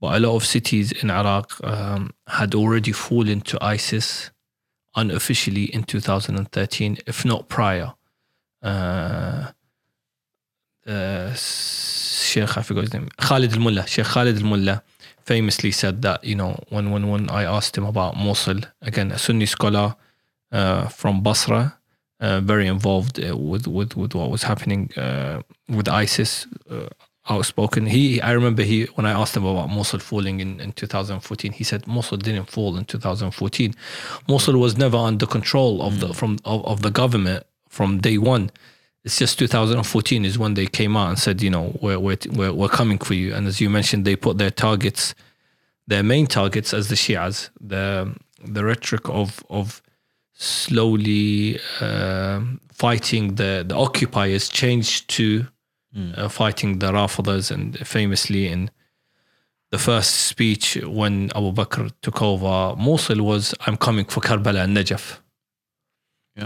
but 0.00 0.16
a 0.16 0.20
lot 0.20 0.34
of 0.34 0.46
cities 0.46 0.92
in 0.92 1.10
Iraq 1.10 1.52
um, 1.62 2.14
had 2.26 2.54
already 2.54 2.92
fallen 2.92 3.42
to 3.42 3.62
ISIS 3.62 4.30
unofficially 4.96 5.64
in 5.64 5.84
2013, 5.84 6.98
if 7.06 7.24
not 7.24 7.48
prior. 7.48 7.92
Uh, 8.62 9.50
uh, 10.86 11.34
Sheikh, 11.34 12.56
I 12.56 12.62
forgot 12.62 12.84
his 12.84 12.94
name, 12.94 13.08
Khalid 13.18 13.52
al 13.52 13.60
Mullah, 13.60 13.86
Sheikh 13.86 14.06
Khalid 14.06 14.38
al 14.38 14.44
Mullah 14.44 14.82
famously 15.34 15.72
said 15.72 16.02
that, 16.02 16.22
you 16.30 16.36
know, 16.40 16.52
when, 16.68 16.90
when, 16.92 17.04
when 17.12 17.24
I 17.30 17.44
asked 17.44 17.74
him 17.78 17.86
about 17.86 18.12
Mosul, 18.16 18.60
again, 18.82 19.10
a 19.12 19.18
Sunni 19.18 19.46
scholar 19.46 19.96
uh, 20.58 20.88
from 20.88 21.22
Basra, 21.22 21.78
uh, 22.20 22.40
very 22.40 22.66
involved 22.66 23.14
uh, 23.18 23.34
with, 23.34 23.66
with, 23.66 23.96
with 23.96 24.14
what 24.14 24.28
was 24.30 24.42
happening 24.42 24.90
uh, 24.98 25.40
with 25.76 25.88
ISIS, 25.88 26.46
uh, 26.70 26.88
outspoken. 27.30 27.86
He, 27.86 28.20
I 28.20 28.32
remember 28.32 28.62
he 28.62 28.84
when 28.96 29.06
I 29.06 29.12
asked 29.12 29.34
him 29.36 29.46
about 29.46 29.70
Mosul 29.70 30.00
falling 30.00 30.40
in, 30.40 30.60
in 30.60 30.72
2014, 30.72 31.52
he 31.52 31.64
said 31.64 31.86
Mosul 31.86 32.18
didn't 32.18 32.50
fall 32.50 32.76
in 32.76 32.84
2014. 32.84 33.74
Mosul 34.28 34.58
was 34.58 34.76
never 34.76 34.98
under 34.98 35.26
control 35.26 35.80
of 35.82 36.00
the 36.00 36.12
from 36.12 36.32
of, 36.44 36.64
of 36.66 36.82
the 36.82 36.90
government 36.90 37.46
from 37.68 38.00
day 38.00 38.18
one. 38.18 38.50
It's 39.04 39.18
just 39.18 39.38
2014 39.38 40.24
is 40.24 40.38
when 40.38 40.54
they 40.54 40.66
came 40.66 40.96
out 40.96 41.08
and 41.08 41.18
said, 41.18 41.42
you 41.42 41.50
know, 41.50 41.76
we're, 41.80 41.98
we're, 41.98 42.18
we're, 42.30 42.52
we're 42.52 42.68
coming 42.68 42.98
for 42.98 43.14
you. 43.14 43.34
And 43.34 43.48
as 43.48 43.60
you 43.60 43.68
mentioned, 43.68 44.04
they 44.04 44.14
put 44.14 44.38
their 44.38 44.50
targets, 44.50 45.14
their 45.88 46.04
main 46.04 46.26
targets 46.26 46.72
as 46.72 46.88
the 46.88 46.94
Shias, 46.94 47.50
the 47.60 48.14
the 48.44 48.64
rhetoric 48.64 49.08
of 49.08 49.44
of 49.50 49.82
slowly 50.32 51.60
uh, 51.80 52.40
fighting 52.72 53.36
the 53.36 53.64
the 53.66 53.76
occupiers 53.76 54.48
changed 54.48 55.08
to 55.10 55.46
uh, 56.16 56.28
fighting 56.28 56.78
the 56.78 56.90
Rafidas 56.92 57.50
and 57.50 57.78
famously 57.86 58.48
in 58.48 58.70
the 59.70 59.78
first 59.78 60.26
speech 60.26 60.76
when 60.84 61.30
Abu 61.34 61.52
Bakr 61.52 61.90
took 62.02 62.20
over 62.22 62.74
Mosul 62.76 63.22
was 63.22 63.54
I'm 63.66 63.76
coming 63.76 64.04
for 64.04 64.20
Karbala 64.20 64.64
and 64.64 64.76
Najaf. 64.76 65.18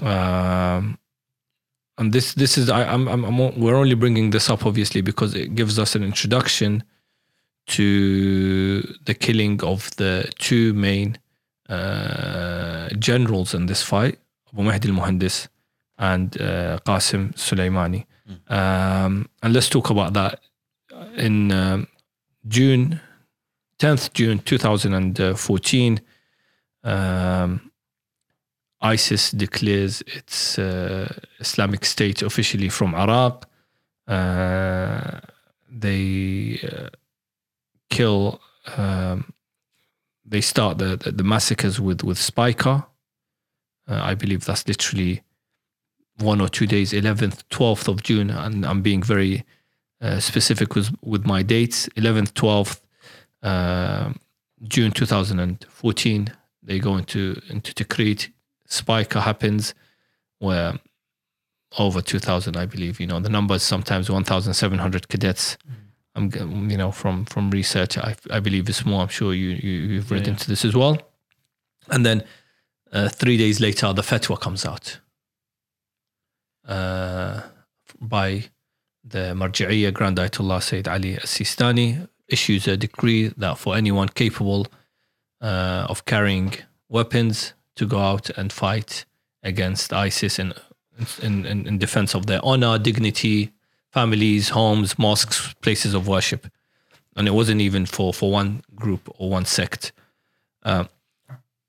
Um, 0.03 0.99
and 1.99 2.13
this 2.13 2.35
this 2.35 2.59
is 2.59 2.69
I, 2.69 2.85
I'm, 2.85 3.09
I'm 3.09 3.25
I'm 3.25 3.59
we're 3.59 3.75
only 3.75 3.95
bringing 3.95 4.31
this 4.31 4.51
up 4.51 4.67
obviously 4.67 5.01
because 5.01 5.35
it 5.35 5.55
gives 5.55 5.79
us 5.79 5.95
an 5.95 6.03
introduction 6.03 6.83
to 7.69 8.83
the 9.05 9.15
killing 9.15 9.63
of 9.63 9.91
the 9.97 10.31
two 10.39 10.73
main 10.75 11.19
uh, 11.69 12.89
generals 12.99 13.55
in 13.55 13.67
this 13.67 13.83
fight, 13.83 14.19
Abu 14.53 14.63
Mahdi 14.63 14.89
al-Muhandis 14.89 15.49
and 15.99 16.41
uh, 16.41 16.79
Qasim 16.87 17.35
Soleimani. 17.35 18.07
Um, 18.49 19.29
and 19.43 19.53
let's 19.53 19.69
talk 19.69 19.91
about 19.91 20.13
that. 20.15 20.41
In 21.17 21.53
um, 21.53 21.87
June, 22.47 23.01
10th 23.79 24.13
June 24.13 24.39
2014, 24.41 26.01
um, 26.85 27.71
ISIS 28.95 29.31
declares 29.31 30.03
its 30.07 30.59
uh, 30.59 31.13
Islamic 31.41 31.85
State 31.85 32.23
officially 32.23 32.69
from 32.69 32.95
Iraq. 32.95 33.49
Uh, 34.07 35.21
they 35.69 36.61
uh, 36.63 36.89
kill, 37.91 38.41
um, 38.77 39.33
they 40.25 40.41
start 40.41 40.79
the, 40.79 40.97
the, 40.97 41.13
the 41.13 41.25
massacres 41.25 41.81
with, 41.81 42.03
with 42.05 42.19
Speicher. 42.19 42.87
Uh, 43.89 44.01
I 44.11 44.15
believe 44.15 44.45
that's 44.45 44.67
literally 44.67 45.23
one 46.19 46.41
or 46.41 46.49
two 46.49 46.67
days, 46.67 46.93
11th, 46.93 47.43
12th 47.51 47.89
of 47.89 48.03
June, 48.03 48.31
and 48.31 48.65
I'm 48.65 48.83
being 48.83 49.03
very 49.03 49.45
uh, 50.01 50.21
specific 50.21 50.75
with, 50.75 50.95
with 51.03 51.27
my 51.27 51.43
dates. 51.43 51.89
11th, 51.97 52.33
12th, 52.33 52.81
uh, 53.43 54.13
June 54.63 54.91
2014, 54.91 56.33
they 56.63 56.79
go 56.79 56.97
into 56.97 57.41
into 57.49 57.73
Tikrit. 57.73 58.31
Speicher 58.69 59.21
happens, 59.23 59.75
where 60.39 60.75
over 61.79 62.01
2,000, 62.01 62.57
I 62.57 62.67
believe. 62.67 63.01
You 63.01 63.07
know, 63.07 63.21
the 63.21 63.29
numbers 63.29 63.63
sometimes 63.63 64.09
1,700 64.11 65.09
cadets. 65.09 65.57
I'm, 66.15 66.31
you 66.71 66.77
know, 66.79 66.93
from 66.93 67.25
from 67.27 67.51
research, 67.51 67.99
I 67.99 68.17
I 68.31 68.41
believe 68.41 68.69
it's 68.71 68.87
more. 68.87 69.03
I'm 69.03 69.09
sure 69.09 69.35
you, 69.35 69.51
you 69.51 69.73
you've 69.93 70.11
read 70.11 70.27
Yeah. 70.27 70.33
into 70.33 70.49
this 70.49 70.65
as 70.65 70.75
well. 70.75 70.97
And 71.89 72.07
then 72.07 72.25
uh, 72.93 73.09
three 73.11 73.37
days 73.37 73.61
later, 73.61 73.93
the 73.93 74.03
fatwa 74.03 74.41
comes 74.41 74.65
out 74.65 74.99
uh, 76.67 77.43
by 78.01 78.45
the 79.05 79.35
Marji'iyya 79.35 79.93
Grand 79.93 80.17
Ayatollah 80.19 80.63
Sayyid 80.63 80.89
Ali 80.89 81.17
As-Sistani 81.17 82.09
issues 82.29 82.67
a 82.67 82.77
decree 82.77 83.29
that 83.37 83.59
for 83.59 83.77
anyone 83.77 84.09
capable 84.09 84.67
uh, 85.41 85.87
of 85.89 86.05
carrying 86.07 86.53
weapons 86.89 87.53
to 87.77 87.87
go 87.87 87.99
out 87.99 88.31
and 88.31 88.53
fight 88.53 89.05
against 89.43 89.93
ISIS 89.93 90.39
in, 90.39 90.53
in, 91.23 91.47
in, 91.47 91.67
in 91.67 91.79
defense 91.79 92.15
of 92.15 92.27
their 92.27 92.41
honor, 92.43 92.79
dignity, 92.79 93.53
families, 93.93 94.51
homes, 94.51 94.99
mosques, 94.99 95.55
places 95.61 95.95
of 95.95 96.09
worship. 96.09 96.49
And 97.17 97.27
it 97.29 97.31
wasn't 97.31 97.61
even 97.61 97.87
for, 97.87 98.13
for 98.13 98.31
one 98.31 98.63
group 98.75 99.09
or 99.19 99.31
one 99.31 99.45
sect. 99.45 99.93
Uh, 100.63 100.85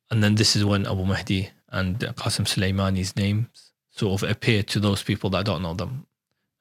and 0.09 0.23
then 0.23 0.35
this 0.35 0.55
is 0.55 0.65
when 0.65 0.85
Abu 0.85 1.05
Mahdi 1.05 1.49
and 1.69 1.99
Qasim 1.99 2.45
Soleimani's 2.45 3.15
names 3.15 3.71
sort 3.91 4.21
of 4.21 4.29
appear 4.29 4.63
to 4.63 4.79
those 4.79 5.03
people 5.03 5.29
that 5.31 5.45
don't 5.45 5.61
know 5.61 5.73
them. 5.73 6.05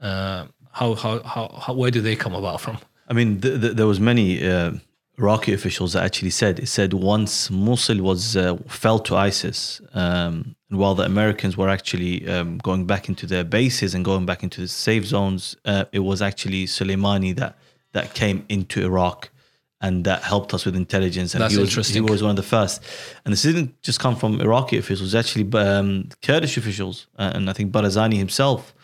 Uh, 0.01 0.47
how, 0.73 0.95
how, 0.95 1.21
how, 1.23 1.49
how, 1.49 1.73
where 1.73 1.91
do 1.91 2.01
they 2.01 2.17
come 2.17 2.35
about 2.35 2.61
from? 2.61 2.79
I 3.09 3.15
mean, 3.15 3.41
th- 3.41 3.61
th- 3.61 3.77
there 3.77 3.87
was 3.87 4.01
many 4.01 4.47
uh, 4.47 4.73
Iraqi 5.19 5.53
officials 5.55 5.95
that 5.95 6.05
actually 6.05 6.31
said 6.31 6.59
it 6.59 6.69
said 6.69 6.93
once 6.93 7.51
Mosul 7.51 8.03
was 8.03 8.37
uh, 8.37 8.57
fell 8.69 8.99
to 9.01 9.17
ISIS, 9.17 9.81
um, 9.95 10.55
and 10.69 10.79
while 10.79 10.95
the 10.95 11.05
Americans 11.05 11.57
were 11.57 11.69
actually 11.69 12.29
um, 12.29 12.59
going 12.59 12.87
back 12.87 13.09
into 13.09 13.27
their 13.27 13.45
bases 13.45 13.95
and 13.95 14.05
going 14.05 14.27
back 14.27 14.43
into 14.43 14.61
the 14.61 14.69
safe 14.69 15.07
zones, 15.07 15.57
uh, 15.65 15.85
it 15.93 16.01
was 16.01 16.21
actually 16.21 16.67
Soleimani 16.67 17.35
that 17.37 17.57
that 17.93 18.15
came 18.15 18.45
into 18.49 18.83
Iraq. 18.83 19.31
And 19.79 20.05
that 20.05 20.23
helped 20.23 20.55
us 20.55 20.65
with 20.65 20.75
intelligence. 20.75 21.35
And 21.35 21.43
That's 21.43 21.53
he 21.53 21.61
was, 21.61 21.69
interesting. 21.69 22.05
He 22.05 22.11
was 22.11 22.23
one 22.23 22.31
of 22.31 22.37
the 22.37 22.43
first. 22.43 22.83
And 23.25 23.33
this 23.33 23.43
didn't 23.43 23.81
just 23.83 24.01
come 24.01 24.17
from 24.17 24.41
Iraqi 24.41 24.79
officials, 24.79 25.15
actually 25.15 25.47
um, 25.53 26.09
Kurdish 26.23 26.57
officials. 26.57 27.07
Uh, 27.19 27.33
and 27.35 27.51
I 27.51 27.53
think 27.53 27.73
Barzani 27.73 28.17
himself, 28.17 28.75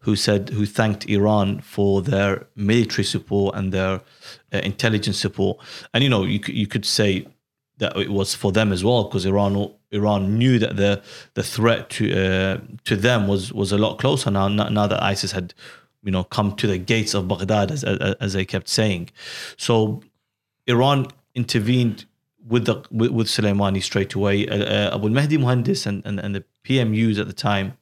who 0.00 0.14
said, 0.14 0.50
who 0.50 0.66
thanked 0.66 1.08
Iran 1.08 1.60
for 1.62 2.02
their 2.02 2.46
military 2.54 3.02
support 3.04 3.56
and 3.56 3.72
their 3.72 4.02
uh, 4.52 4.58
intelligence 4.58 5.18
support. 5.18 5.58
And, 5.92 6.02
you 6.04 6.10
know, 6.10 6.24
you, 6.24 6.40
could- 6.40 6.54
you 6.54 6.66
could 6.66 6.84
say 6.84 7.26
that 7.78 7.96
it 7.96 8.10
was 8.10 8.34
for 8.34 8.52
them 8.52 8.72
as 8.72 8.84
well, 8.84 9.04
because 9.04 9.24
Iran 9.26 9.72
Iran 9.90 10.38
knew 10.38 10.58
that 10.58 10.76
the 10.76 11.02
the 11.34 11.42
threat 11.42 11.90
to 11.90 12.04
uh, 12.12 12.60
to 12.84 12.96
them 12.96 13.26
was 13.28 13.52
was 13.52 13.72
a 13.72 13.78
lot 13.78 13.98
closer 13.98 14.30
now. 14.30 14.46
Now 14.48 14.86
that 14.86 15.02
ISIS 15.02 15.32
had, 15.32 15.52
you 16.04 16.12
know, 16.12 16.22
come 16.24 16.54
to 16.56 16.66
the 16.66 16.78
gates 16.78 17.14
of 17.14 17.26
Baghdad, 17.26 17.70
as 17.72 17.82
as, 17.82 18.14
as 18.20 18.32
they 18.34 18.44
kept 18.44 18.68
saying. 18.68 19.10
So 19.56 20.02
Iran 20.66 21.06
intervened 21.34 22.04
with 22.46 22.66
the 22.66 22.82
with, 22.90 23.10
with 23.10 23.26
Soleimani 23.26 23.82
straight 23.82 24.14
away. 24.14 24.46
Uh, 24.48 24.64
uh, 24.64 24.94
Abu 24.94 25.08
Mahdi 25.08 25.38
Muhandis 25.38 25.86
and, 25.86 26.04
and, 26.06 26.20
and 26.20 26.34
the 26.34 26.44
PMUs 26.64 27.18
at 27.18 27.26
the 27.26 27.32
time, 27.32 27.76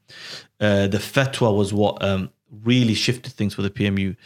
uh, 0.61 0.87
the 0.87 0.99
fatwa 0.99 1.55
was 1.55 1.73
what 1.73 2.03
um, 2.03 2.31
really 2.65 2.95
shifted 2.95 3.33
things 3.33 3.55
for 3.55 3.63
the 3.63 3.71
PMU. 3.71 4.17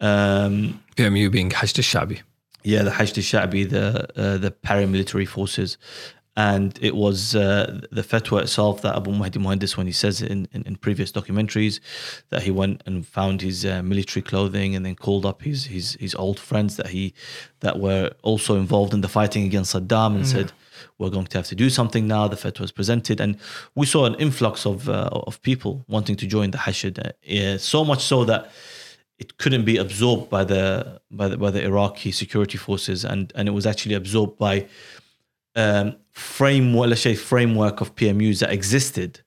Um, 0.00 0.82
PMU 0.96 1.30
being 1.30 1.50
Hashd 1.50 1.78
al-Shabi. 1.78 2.20
yeah, 2.62 2.82
the 2.82 2.90
Hashd 2.90 3.16
al-Sha'bi, 3.18 3.68
the 3.68 4.08
uh, 4.20 4.38
the 4.38 4.50
paramilitary 4.50 5.26
forces, 5.28 5.78
and 6.36 6.78
it 6.82 6.94
was 6.94 7.34
uh, 7.34 7.80
the 7.90 8.02
fatwa 8.02 8.42
itself 8.42 8.82
that 8.82 8.94
Abu 8.94 9.10
Mahdi 9.12 9.38
Muhandis, 9.38 9.76
when 9.76 9.86
he 9.86 9.92
says 9.92 10.20
it 10.20 10.30
in, 10.30 10.46
in, 10.52 10.62
in 10.64 10.76
previous 10.76 11.10
documentaries, 11.10 11.80
that 12.28 12.42
he 12.42 12.50
went 12.50 12.82
and 12.84 13.06
found 13.06 13.40
his 13.40 13.64
uh, 13.64 13.82
military 13.82 14.22
clothing 14.22 14.74
and 14.76 14.84
then 14.84 14.96
called 14.96 15.24
up 15.24 15.42
his, 15.42 15.66
his 15.66 15.94
his 16.00 16.14
old 16.14 16.38
friends 16.38 16.76
that 16.76 16.88
he 16.88 17.14
that 17.60 17.78
were 17.78 18.10
also 18.22 18.56
involved 18.56 18.92
in 18.92 19.00
the 19.00 19.08
fighting 19.08 19.44
against 19.44 19.74
Saddam 19.74 20.16
and 20.16 20.26
said, 20.26 20.52
we're 20.98 21.10
going 21.10 21.26
to 21.26 21.38
have 21.38 21.46
to 21.48 21.54
do 21.54 21.68
something 21.68 22.06
now. 22.06 22.28
The 22.28 22.36
fatwa 22.36 22.60
was 22.60 22.72
presented, 22.72 23.20
and 23.20 23.36
we 23.74 23.86
saw 23.86 24.06
an 24.06 24.14
influx 24.16 24.66
of 24.66 24.88
uh, 24.88 25.08
of 25.12 25.40
people 25.42 25.84
wanting 25.88 26.16
to 26.16 26.26
join 26.26 26.50
the 26.50 26.58
Hashd. 26.58 26.98
Uh, 26.98 27.58
so 27.58 27.84
much 27.84 28.02
so 28.02 28.24
that 28.24 28.50
it 29.18 29.38
couldn't 29.38 29.64
be 29.64 29.76
absorbed 29.76 30.30
by 30.30 30.44
the 30.44 31.00
by 31.10 31.28
the 31.28 31.36
by 31.36 31.50
the 31.50 31.62
Iraqi 31.62 32.12
security 32.12 32.58
forces, 32.58 33.04
and 33.04 33.32
and 33.34 33.48
it 33.48 33.52
was 33.52 33.66
actually 33.66 33.94
absorbed 33.94 34.38
by 34.38 34.66
um, 35.54 35.96
framework, 36.12 36.88
let's 36.90 37.02
say 37.02 37.14
framework 37.14 37.80
of 37.80 37.94
PMUs 37.94 38.40
that 38.40 38.50
existed 38.50 39.22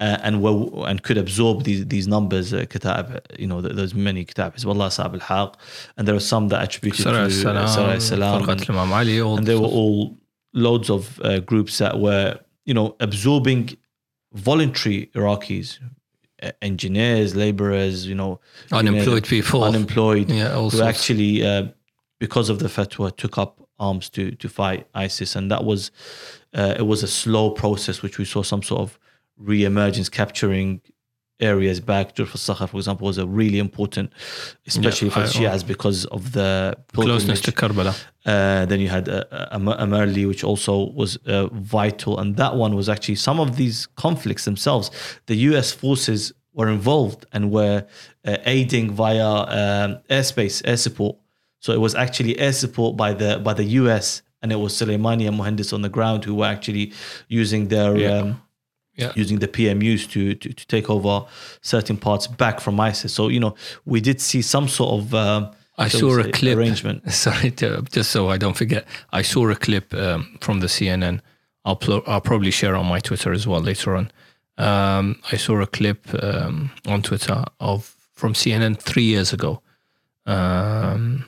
uh, 0.00 0.18
and 0.22 0.42
were, 0.42 0.86
and 0.88 1.02
could 1.02 1.16
absorb 1.16 1.64
these 1.64 1.86
these 1.86 2.08
numbers. 2.08 2.52
Uh, 2.52 2.64
kitab, 2.68 3.24
you 3.38 3.46
know, 3.46 3.60
there's 3.60 3.94
many 3.94 4.24
kitab. 4.24 4.56
Hizbullah 4.56 4.90
Sa'ab 4.90 5.20
al 5.30 5.56
and 5.96 6.08
there 6.08 6.14
are 6.14 6.26
some 6.34 6.48
that 6.48 6.62
attributed 6.62 7.04
Sarah 7.04 7.28
to 7.28 7.30
Salam, 7.30 7.68
Sarah 7.68 8.00
Salam, 8.00 8.50
Imam 8.68 8.92
Ali, 8.92 9.18
and 9.18 9.46
they 9.46 9.54
were 9.54 9.66
all 9.66 10.18
loads 10.52 10.90
of 10.90 11.20
uh, 11.20 11.40
groups 11.40 11.78
that 11.78 11.98
were 11.98 12.38
you 12.64 12.74
know 12.74 12.96
absorbing 13.00 13.76
voluntary 14.34 15.10
Iraqis, 15.14 15.78
uh, 16.42 16.50
engineers, 16.62 17.34
laborers, 17.34 18.06
you 18.06 18.14
know, 18.14 18.40
unemployed 18.70 19.24
people. 19.24 19.64
unemployed, 19.64 20.30
yeah, 20.30 20.54
all 20.54 20.70
who 20.70 20.82
actually, 20.82 21.44
uh, 21.44 21.68
because 22.18 22.48
of 22.48 22.58
the 22.58 22.68
fatwa, 22.68 23.14
took 23.16 23.38
up 23.38 23.68
arms 23.78 24.08
to 24.10 24.32
to 24.32 24.48
fight 24.48 24.86
ISIS, 24.94 25.36
and 25.36 25.50
that 25.50 25.64
was 25.64 25.90
uh, 26.54 26.74
it 26.78 26.86
was 26.86 27.02
a 27.02 27.08
slow 27.08 27.50
process, 27.50 28.02
which 28.02 28.18
we 28.18 28.24
saw 28.24 28.42
some 28.42 28.62
sort 28.62 28.80
of 28.80 28.98
re-emergence, 29.36 30.08
capturing 30.08 30.80
areas 31.42 31.80
back. 31.80 32.14
Jurf 32.16 32.30
al-Sakhar, 32.36 32.68
for 32.68 32.76
example, 32.78 33.06
was 33.06 33.18
a 33.18 33.26
really 33.26 33.58
important, 33.58 34.12
especially 34.66 35.08
Yeah, 35.08 35.14
for 35.14 35.20
Shias 35.22 35.62
because 35.66 36.04
of 36.06 36.32
the 36.32 36.76
closeness 36.94 37.40
to 37.42 37.52
Karbala. 37.52 37.92
Uh, 38.24 38.64
then 38.66 38.78
you 38.80 38.88
had 38.88 39.08
uh, 39.08 39.24
uh, 39.30 39.58
Amerli, 39.84 40.24
which 40.28 40.44
also 40.44 40.90
was 41.00 41.16
uh, 41.26 41.48
vital, 41.76 42.18
and 42.20 42.36
that 42.36 42.54
one 42.56 42.72
was 42.76 42.88
actually 42.88 43.16
some 43.16 43.38
of 43.40 43.56
these 43.56 43.86
conflicts 43.96 44.44
themselves. 44.44 44.90
The 45.26 45.36
U.S. 45.50 45.72
forces 45.72 46.32
were 46.54 46.68
involved 46.68 47.26
and 47.32 47.50
were 47.50 47.84
uh, 48.24 48.36
aiding 48.44 48.90
via 48.92 49.26
um, 49.26 49.98
airspace, 50.10 50.62
air 50.64 50.76
support. 50.76 51.16
So 51.60 51.72
it 51.72 51.80
was 51.80 51.94
actually 51.94 52.38
air 52.38 52.52
support 52.52 52.96
by 52.96 53.12
the 53.14 53.38
by 53.38 53.54
the 53.54 53.64
U.S. 53.82 54.22
and 54.42 54.52
it 54.52 54.56
was 54.56 54.72
Soleimani 54.74 55.26
and 55.28 55.36
Muhandis 55.38 55.72
on 55.72 55.82
the 55.82 55.88
ground 55.88 56.24
who 56.24 56.34
were 56.34 56.46
actually 56.56 56.92
using 57.28 57.68
their 57.68 57.96
Yeah. 57.96 58.18
um, 58.18 58.42
Yeah. 58.94 59.12
using 59.16 59.38
the 59.38 59.48
PMUs 59.48 60.10
to, 60.10 60.34
to 60.34 60.52
to 60.52 60.66
take 60.66 60.90
over 60.90 61.24
certain 61.62 61.96
parts 61.96 62.26
back 62.26 62.60
from 62.60 62.78
ISIS. 62.78 63.14
So 63.14 63.28
you 63.28 63.40
know 63.40 63.54
we 63.86 64.00
did 64.00 64.20
see 64.20 64.42
some 64.42 64.68
sort 64.68 65.00
of 65.00 65.14
um, 65.14 65.50
I 65.78 65.88
saw 65.88 66.18
a 66.18 66.30
clip. 66.30 66.58
arrangement. 66.58 67.10
Sorry, 67.12 67.50
to, 67.52 67.82
just 67.90 68.10
so 68.10 68.28
I 68.28 68.36
don't 68.36 68.56
forget. 68.56 68.86
I 69.12 69.22
saw 69.22 69.48
a 69.48 69.54
clip 69.56 69.94
um, 69.94 70.36
from 70.40 70.60
the 70.60 70.66
CNN. 70.66 71.20
I'll, 71.64 71.76
pl- 71.76 72.02
I'll 72.06 72.20
probably 72.20 72.50
share 72.50 72.76
on 72.76 72.86
my 72.86 72.98
Twitter 73.00 73.32
as 73.32 73.46
well 73.46 73.60
later 73.60 73.96
on. 73.96 74.10
Um, 74.58 75.20
I 75.32 75.36
saw 75.36 75.60
a 75.60 75.66
clip 75.66 76.06
um, 76.22 76.70
on 76.86 77.02
Twitter 77.02 77.44
of 77.60 77.96
from 78.12 78.34
CNN 78.34 78.78
three 78.78 79.04
years 79.04 79.32
ago, 79.32 79.62
um, 80.26 81.24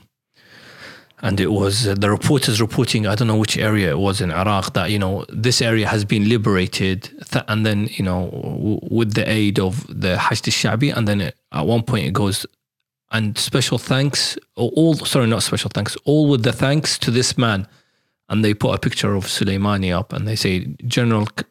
and 1.24 1.40
it 1.40 1.50
was 1.50 1.88
uh, 1.88 1.94
the 1.94 2.10
reporters 2.10 2.60
reporting. 2.60 3.06
I 3.06 3.14
don't 3.14 3.28
know 3.28 3.36
which 3.44 3.56
area 3.56 3.90
it 3.90 3.98
was 3.98 4.20
in 4.20 4.30
Iraq 4.30 4.74
that 4.74 4.90
you 4.90 4.98
know 4.98 5.24
this 5.30 5.62
area 5.62 5.88
has 5.88 6.04
been 6.04 6.28
liberated, 6.28 7.10
th- 7.30 7.44
and 7.48 7.64
then 7.66 7.88
you 7.98 8.04
know 8.04 8.20
w- 8.30 8.80
with 8.98 9.14
the 9.14 9.28
aid 9.28 9.58
of 9.58 9.86
the 9.88 10.16
Hashd 10.16 10.46
al-Shabi, 10.48 10.94
and 10.94 11.08
then 11.08 11.20
it, 11.22 11.34
at 11.50 11.66
one 11.66 11.82
point 11.82 12.06
it 12.06 12.12
goes 12.12 12.46
and 13.10 13.38
special 13.38 13.78
thanks 13.78 14.36
all 14.56 14.94
sorry 14.96 15.26
not 15.26 15.42
special 15.42 15.70
thanks 15.72 15.96
all 16.04 16.28
with 16.28 16.42
the 16.42 16.52
thanks 16.52 16.98
to 16.98 17.10
this 17.10 17.38
man 17.38 17.66
and 18.28 18.44
they 18.44 18.52
put 18.54 18.74
a 18.74 18.78
picture 18.78 19.14
of 19.14 19.26
Soleimani 19.26 19.96
up 19.96 20.12
and 20.12 20.26
they 20.26 20.34
say 20.34 20.66
General 20.86 21.26
Q- 21.26 21.46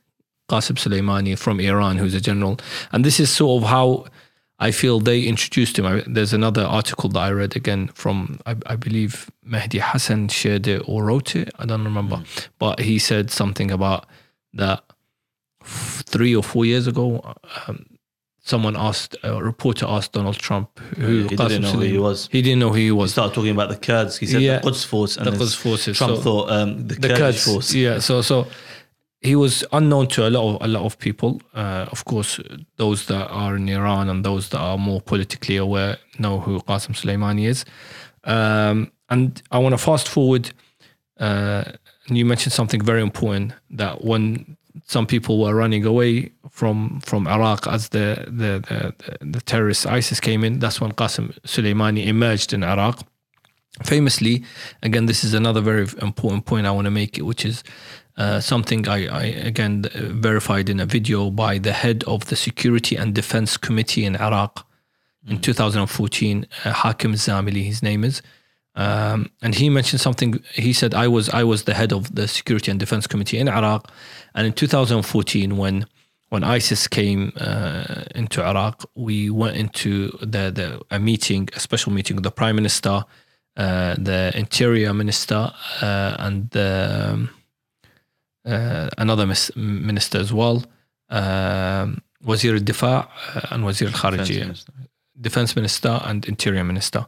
Qasim 0.50 0.77
Soleimani 0.77 1.38
from 1.38 1.60
Iran 1.60 1.98
who's 1.98 2.15
a 2.15 2.20
general 2.20 2.60
and 2.92 3.06
this 3.06 3.20
is 3.20 3.30
sort 3.30 3.63
of 3.63 3.70
how 3.70 4.06
I 4.67 4.72
feel 4.72 4.96
they 5.00 5.22
introduced 5.34 5.74
him 5.77 5.86
I, 5.86 6.03
there's 6.15 6.34
another 6.41 6.63
article 6.79 7.10
that 7.13 7.20
I 7.29 7.32
read 7.41 7.53
again 7.62 7.82
from 8.01 8.15
I, 8.46 8.53
I 8.74 8.75
believe 8.86 9.13
Mehdi 9.53 9.79
Hasan 9.89 10.29
shared 10.29 10.65
it 10.67 10.82
or 10.88 10.98
wrote 11.10 11.36
it 11.41 11.50
I 11.62 11.65
don't 11.70 11.84
remember 11.91 12.17
but 12.63 12.75
he 12.79 12.98
said 13.10 13.25
something 13.32 13.70
about 13.72 14.01
that 14.62 14.79
f- 15.62 16.03
three 16.13 16.34
or 16.39 16.43
four 16.43 16.63
years 16.65 16.86
ago 16.88 17.05
um, 17.67 17.77
someone 18.46 18.75
asked 18.75 19.15
a 19.24 19.41
reporter 19.51 19.86
asked 19.95 20.12
Donald 20.13 20.38
Trump 20.47 20.67
who 20.97 21.13
he 21.28 21.36
Qasim 21.36 21.47
didn't 21.49 21.62
know 21.63 21.71
who 21.71 21.80
he 21.82 21.97
was. 21.97 22.28
he 22.32 22.41
didn't 22.41 22.60
know 22.60 22.69
who 22.69 22.76
he 22.89 22.91
was. 22.91 23.12
He 23.12 23.13
started 23.13 23.34
talking 23.36 23.52
about 23.58 23.69
the 23.69 23.78
Kurds. 23.88 24.17
He 24.17 24.26
said 24.28 24.41
Yeah. 24.41 24.58
the 24.60 24.63
Quds 24.69 24.84
force 24.86 25.17
and 25.17 25.26
the 25.28 25.32
Quds 25.38 25.56
forces 25.56 25.97
Trump 25.97 26.15
so- 26.17 26.21
thought 26.21 26.49
um, 26.52 26.88
the, 26.88 26.95
the 26.95 27.08
Kurdish 27.08 27.17
Kurds 27.19 27.43
force. 27.45 27.73
yeah 27.73 27.99
so 27.99 28.21
so 28.21 28.47
he 29.23 29.36
was 29.36 29.63
unknown 29.71 30.07
to 30.07 30.27
a 30.27 30.29
lot 30.29 30.55
of 30.55 30.62
a 30.62 30.67
lot 30.67 30.83
of 30.83 30.99
people. 30.99 31.41
Uh, 31.53 31.86
of 31.91 32.05
course 32.05 32.39
those 32.75 33.05
that 33.07 33.27
are 33.29 33.55
in 33.55 33.69
Iran 33.69 34.09
and 34.09 34.23
those 34.23 34.49
that 34.49 34.59
are 34.59 34.77
more 34.77 35.01
politically 35.01 35.57
aware 35.57 35.97
know 36.19 36.39
who 36.39 36.59
Qasem 36.59 36.93
Soleimani 36.93 37.47
is. 37.47 37.65
Um, 38.25 38.91
and 39.09 39.41
I 39.51 39.57
want 39.59 39.73
to 39.73 39.77
fast 39.77 40.07
forward 40.07 40.51
uh, 41.19 41.63
and 42.07 42.17
you 42.17 42.25
mentioned 42.25 42.53
something 42.53 42.81
very 42.81 43.01
important 43.01 43.53
that 43.71 44.03
when 44.03 44.57
some 44.86 45.05
people 45.05 45.39
were 45.39 45.55
running 45.55 45.86
away 45.86 46.31
from 46.49 46.99
from 47.01 47.27
Iraq 47.27 47.67
as 47.67 47.89
the 47.89 48.25
the 48.27 48.51
the, 48.69 49.25
the, 49.25 49.41
terrorist 49.41 49.88
ISIS 49.88 50.19
came 50.19 50.43
in 50.43 50.59
that's 50.59 50.81
when 50.81 50.91
Qasem 50.91 51.33
Soleimani 51.41 52.05
emerged 52.07 52.53
in 52.53 52.63
Iraq. 52.63 53.03
Famously 53.83 54.43
again 54.81 55.05
this 55.05 55.23
is 55.23 55.33
another 55.33 55.59
very 55.59 55.88
important 55.99 56.45
point 56.45 56.67
i 56.67 56.71
want 56.71 56.86
to 56.86 56.91
make 56.91 57.17
which 57.17 57.43
is 57.43 57.63
uh, 58.17 58.39
something 58.39 58.88
I, 58.88 59.08
I 59.08 59.23
again 59.23 59.86
uh, 59.86 59.99
verified 60.12 60.69
in 60.69 60.80
a 60.80 60.86
video 60.86 61.30
by 61.30 61.58
the 61.58 61.73
head 61.73 62.04
of 62.06 62.26
the 62.26 62.36
security 62.36 62.95
and 62.95 63.13
defense 63.13 63.58
committee 63.58 64.06
in 64.06 64.15
iraq 64.15 64.67
in 65.28 65.39
2014 65.39 66.47
uh, 66.65 66.73
hakim 66.73 67.13
zamili 67.13 67.63
his 67.63 67.82
name 67.82 68.04
is. 68.04 68.21
Um, 68.76 69.30
and 69.43 69.54
he 69.54 69.69
mentioned 69.69 70.02
something 70.02 70.43
he 70.54 70.73
said 70.73 70.93
i 70.93 71.08
was 71.08 71.30
i 71.30 71.43
was 71.43 71.63
the 71.63 71.73
head 71.73 71.91
of 71.93 72.15
the 72.15 72.28
security 72.28 72.71
and 72.71 72.80
defense 72.80 73.08
committee 73.08 73.38
in 73.38 73.47
iraq. 73.47 73.91
And 74.36 74.47
in 74.47 74.54
2014 74.54 75.58
when 75.58 75.86
when 76.34 76.43
ISIS 76.43 76.88
came 76.88 77.32
uh, 77.38 78.06
into 78.15 78.43
Iraq, 78.43 78.86
we 78.95 79.30
went 79.30 79.56
into 79.56 80.10
the, 80.19 80.49
the 80.49 80.82
a 80.89 80.97
meeting, 80.97 81.47
a 81.56 81.60
special 81.60 81.91
meeting 81.93 82.15
with 82.15 82.23
the 82.23 82.32
prime 82.32 82.56
minister, 82.56 83.06
uh, 83.56 83.93
the 83.99 84.32
interior 84.34 84.95
minister, 84.95 85.52
uh, 85.80 86.15
and 86.17 86.49
the, 86.49 87.12
um, 87.13 87.30
another 88.45 89.25
mis- 89.25 89.56
minister 89.56 90.19
as 90.19 90.34
well, 90.34 90.63
um, 91.10 92.01
Wazir 92.23 92.56
al-Difa 92.56 93.08
and 93.51 93.65
Wazir 93.65 93.88
al-Kharijiyya. 93.88 94.65
Defense 95.19 95.56
minister. 95.56 96.01
And 96.03 96.25
interior 96.25 96.63
minister. 96.63 97.06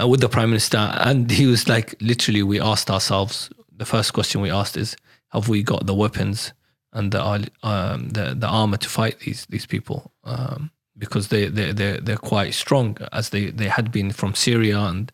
Uh, 0.00 0.08
with 0.08 0.20
the 0.20 0.28
prime 0.28 0.50
minister 0.50 0.76
and 0.78 1.30
he 1.30 1.46
was 1.46 1.68
like 1.68 1.94
literally 2.00 2.42
we 2.42 2.60
asked 2.60 2.90
ourselves 2.90 3.48
the 3.76 3.84
first 3.84 4.12
question 4.12 4.40
we 4.40 4.50
asked 4.50 4.76
is 4.76 4.96
have 5.28 5.48
we 5.48 5.62
got 5.62 5.86
the 5.86 5.94
weapons 5.94 6.52
and 6.92 7.12
the 7.12 7.22
um, 7.62 8.08
the, 8.10 8.34
the 8.36 8.46
armor 8.46 8.76
to 8.76 8.88
fight 8.88 9.20
these 9.20 9.46
these 9.46 9.66
people? 9.66 10.12
Um, 10.24 10.70
because 10.96 11.28
they 11.28 11.46
they 11.46 11.72
they 11.72 11.98
they're 11.98 12.16
quite 12.16 12.54
strong 12.54 12.96
as 13.12 13.30
they 13.30 13.50
they 13.50 13.68
had 13.68 13.90
been 13.90 14.12
from 14.12 14.34
Syria 14.34 14.78
and 14.80 15.12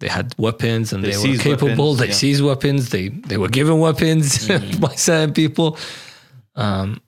they 0.00 0.08
had 0.08 0.34
weapons 0.38 0.92
and 0.92 1.04
They 1.04 1.12
they, 1.12 1.28
were 1.30 1.36
capable 1.36 1.92
weapons, 1.92 1.98
they 1.98 2.06
yeah. 2.08 2.12
seized 2.12 2.44
weapons 2.44 2.90
they 2.90 3.08
they 3.08 3.36
were 3.36 3.48
given 3.48 3.78
weapons 3.78 4.48
by 4.80 4.94
certain 4.94 5.32
people 5.32 5.78
um, 6.56 7.00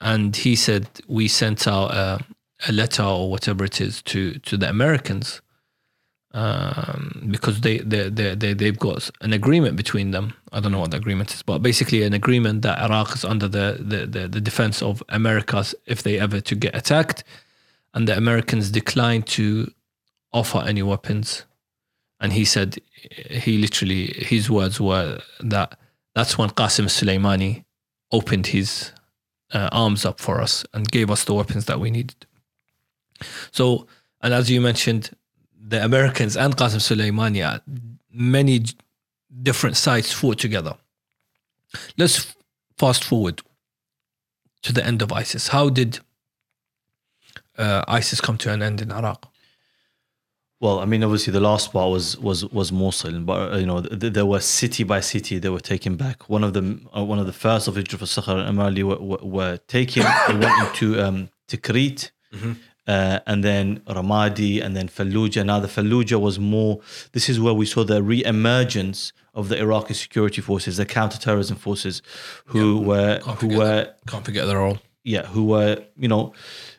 and 0.00 0.34
he 0.36 0.56
said 0.56 0.86
we 1.08 1.28
sent 1.28 1.66
out 1.66 1.90
a, 1.92 2.24
a 2.68 2.72
letter 2.72 3.02
or 3.02 3.30
whatever 3.30 3.64
it 3.64 3.80
is 3.80 4.02
to 4.02 4.38
to 4.40 4.56
the 4.56 4.68
Americans 4.68 5.40
um, 6.34 7.28
because 7.30 7.60
they 7.60 7.78
they 7.78 8.08
they 8.10 8.34
they 8.34 8.54
they've 8.54 8.78
got 8.78 9.08
an 9.20 9.32
agreement 9.32 9.76
between 9.76 10.10
them. 10.10 10.34
I 10.52 10.58
don't 10.60 10.72
know 10.72 10.80
what 10.80 10.90
the 10.90 10.96
agreement 10.96 11.32
is, 11.32 11.42
but 11.42 11.60
basically 11.60 12.02
an 12.02 12.12
agreement 12.12 12.62
that 12.62 12.78
Iraq 12.80 13.14
is 13.14 13.24
under 13.24 13.46
the 13.46 13.78
the 13.80 14.06
the, 14.06 14.28
the 14.28 14.40
defense 14.40 14.82
of 14.82 15.02
Americas 15.08 15.74
if 15.86 16.02
they 16.02 16.18
ever 16.18 16.40
to 16.40 16.54
get 16.56 16.74
attacked, 16.74 17.22
and 17.94 18.08
the 18.08 18.16
Americans 18.16 18.70
declined 18.70 19.26
to 19.28 19.70
offer 20.32 20.58
any 20.66 20.82
weapons. 20.82 21.44
And 22.24 22.32
he 22.32 22.46
said, 22.46 22.78
he 23.30 23.58
literally 23.58 24.06
his 24.16 24.48
words 24.48 24.80
were 24.80 25.20
that 25.40 25.78
that's 26.14 26.38
when 26.38 26.48
Qasim 26.48 26.86
Soleimani 26.86 27.64
opened 28.12 28.46
his 28.46 28.92
uh, 29.52 29.68
arms 29.72 30.06
up 30.06 30.18
for 30.18 30.40
us 30.40 30.64
and 30.72 30.90
gave 30.90 31.10
us 31.10 31.24
the 31.24 31.34
weapons 31.34 31.66
that 31.66 31.78
we 31.80 31.90
needed. 31.90 32.24
So, 33.50 33.86
and 34.22 34.32
as 34.32 34.50
you 34.50 34.62
mentioned, 34.62 35.10
the 35.54 35.84
Americans 35.84 36.34
and 36.34 36.56
Qasim 36.56 36.80
Soleimani 36.80 37.60
many 38.10 38.64
different 39.42 39.76
sites 39.76 40.10
fought 40.10 40.38
together. 40.38 40.78
Let's 41.98 42.34
fast 42.78 43.04
forward 43.04 43.42
to 44.62 44.72
the 44.72 44.82
end 44.82 45.02
of 45.02 45.12
ISIS. 45.12 45.48
How 45.48 45.68
did 45.68 45.98
uh, 47.58 47.84
ISIS 47.86 48.22
come 48.22 48.38
to 48.38 48.50
an 48.50 48.62
end 48.62 48.80
in 48.80 48.90
Iraq? 48.90 49.33
Well, 50.64 50.78
I 50.80 50.86
mean, 50.86 51.04
obviously, 51.04 51.30
the 51.30 51.40
last 51.50 51.72
part 51.74 51.90
was 51.90 52.16
was 52.28 52.38
was 52.58 52.72
Mosul, 52.72 53.20
but 53.20 53.52
uh, 53.52 53.58
you 53.58 53.66
know, 53.66 53.82
th- 53.82 54.14
there 54.14 54.24
were 54.24 54.40
city 54.40 54.82
by 54.82 55.00
city 55.00 55.38
they 55.38 55.50
were 55.50 55.66
taken 55.74 55.92
back. 56.04 56.18
One 56.30 56.42
of 56.42 56.54
them, 56.56 56.68
uh, 56.96 57.04
one 57.04 57.18
of 57.18 57.26
the 57.26 57.34
first 57.46 57.68
of 57.68 57.74
Hijr 57.74 58.00
al-Sakhar 58.00 58.36
and 58.46 58.58
Amerli 58.58 58.82
were, 58.82 59.00
were, 59.10 59.22
were 59.36 59.56
taken. 59.76 60.04
they 60.26 60.38
went 60.44 60.56
into 60.66 60.86
um, 61.04 61.28
Tikrit, 61.50 62.12
uh, 62.86 63.18
and 63.30 63.44
then 63.44 63.80
Ramadi, 63.80 64.62
and 64.64 64.74
then 64.74 64.88
Fallujah. 64.88 65.44
Now, 65.44 65.60
the 65.60 65.68
Fallujah 65.68 66.18
was 66.18 66.38
more. 66.38 66.80
This 67.12 67.28
is 67.28 67.38
where 67.38 67.52
we 67.62 67.66
saw 67.66 67.84
the 67.84 68.02
re-emergence 68.02 69.12
of 69.34 69.50
the 69.50 69.58
Iraqi 69.58 69.92
security 69.92 70.40
forces, 70.40 70.78
the 70.78 70.86
counter-terrorism 70.86 71.56
forces, 71.58 72.00
who 72.46 72.80
were 72.80 73.18
Can't 73.18 73.38
who 73.40 73.48
forget 73.48 73.58
were 73.58 73.94
Can't 74.06 74.24
forget 74.24 74.46
their 74.46 74.60
role. 74.64 74.78
yeah, 75.02 75.26
who 75.26 75.44
were, 75.44 75.84
you 75.98 76.08
know, 76.08 76.32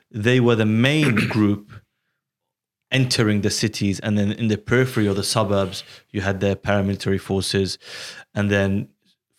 they 0.09 0.39
were 0.39 0.55
the 0.55 0.65
main 0.65 1.13
group 1.35 1.71
entering 2.91 3.41
the 3.41 3.49
cities. 3.49 3.99
And 3.99 4.17
then 4.17 4.31
in 4.31 4.47
the 4.47 4.57
periphery 4.57 5.07
or 5.07 5.13
the 5.13 5.23
suburbs, 5.23 5.83
you 6.11 6.21
had 6.21 6.39
the 6.39 6.55
paramilitary 6.55 7.19
forces. 7.19 7.77
And 8.33 8.49
then 8.49 8.89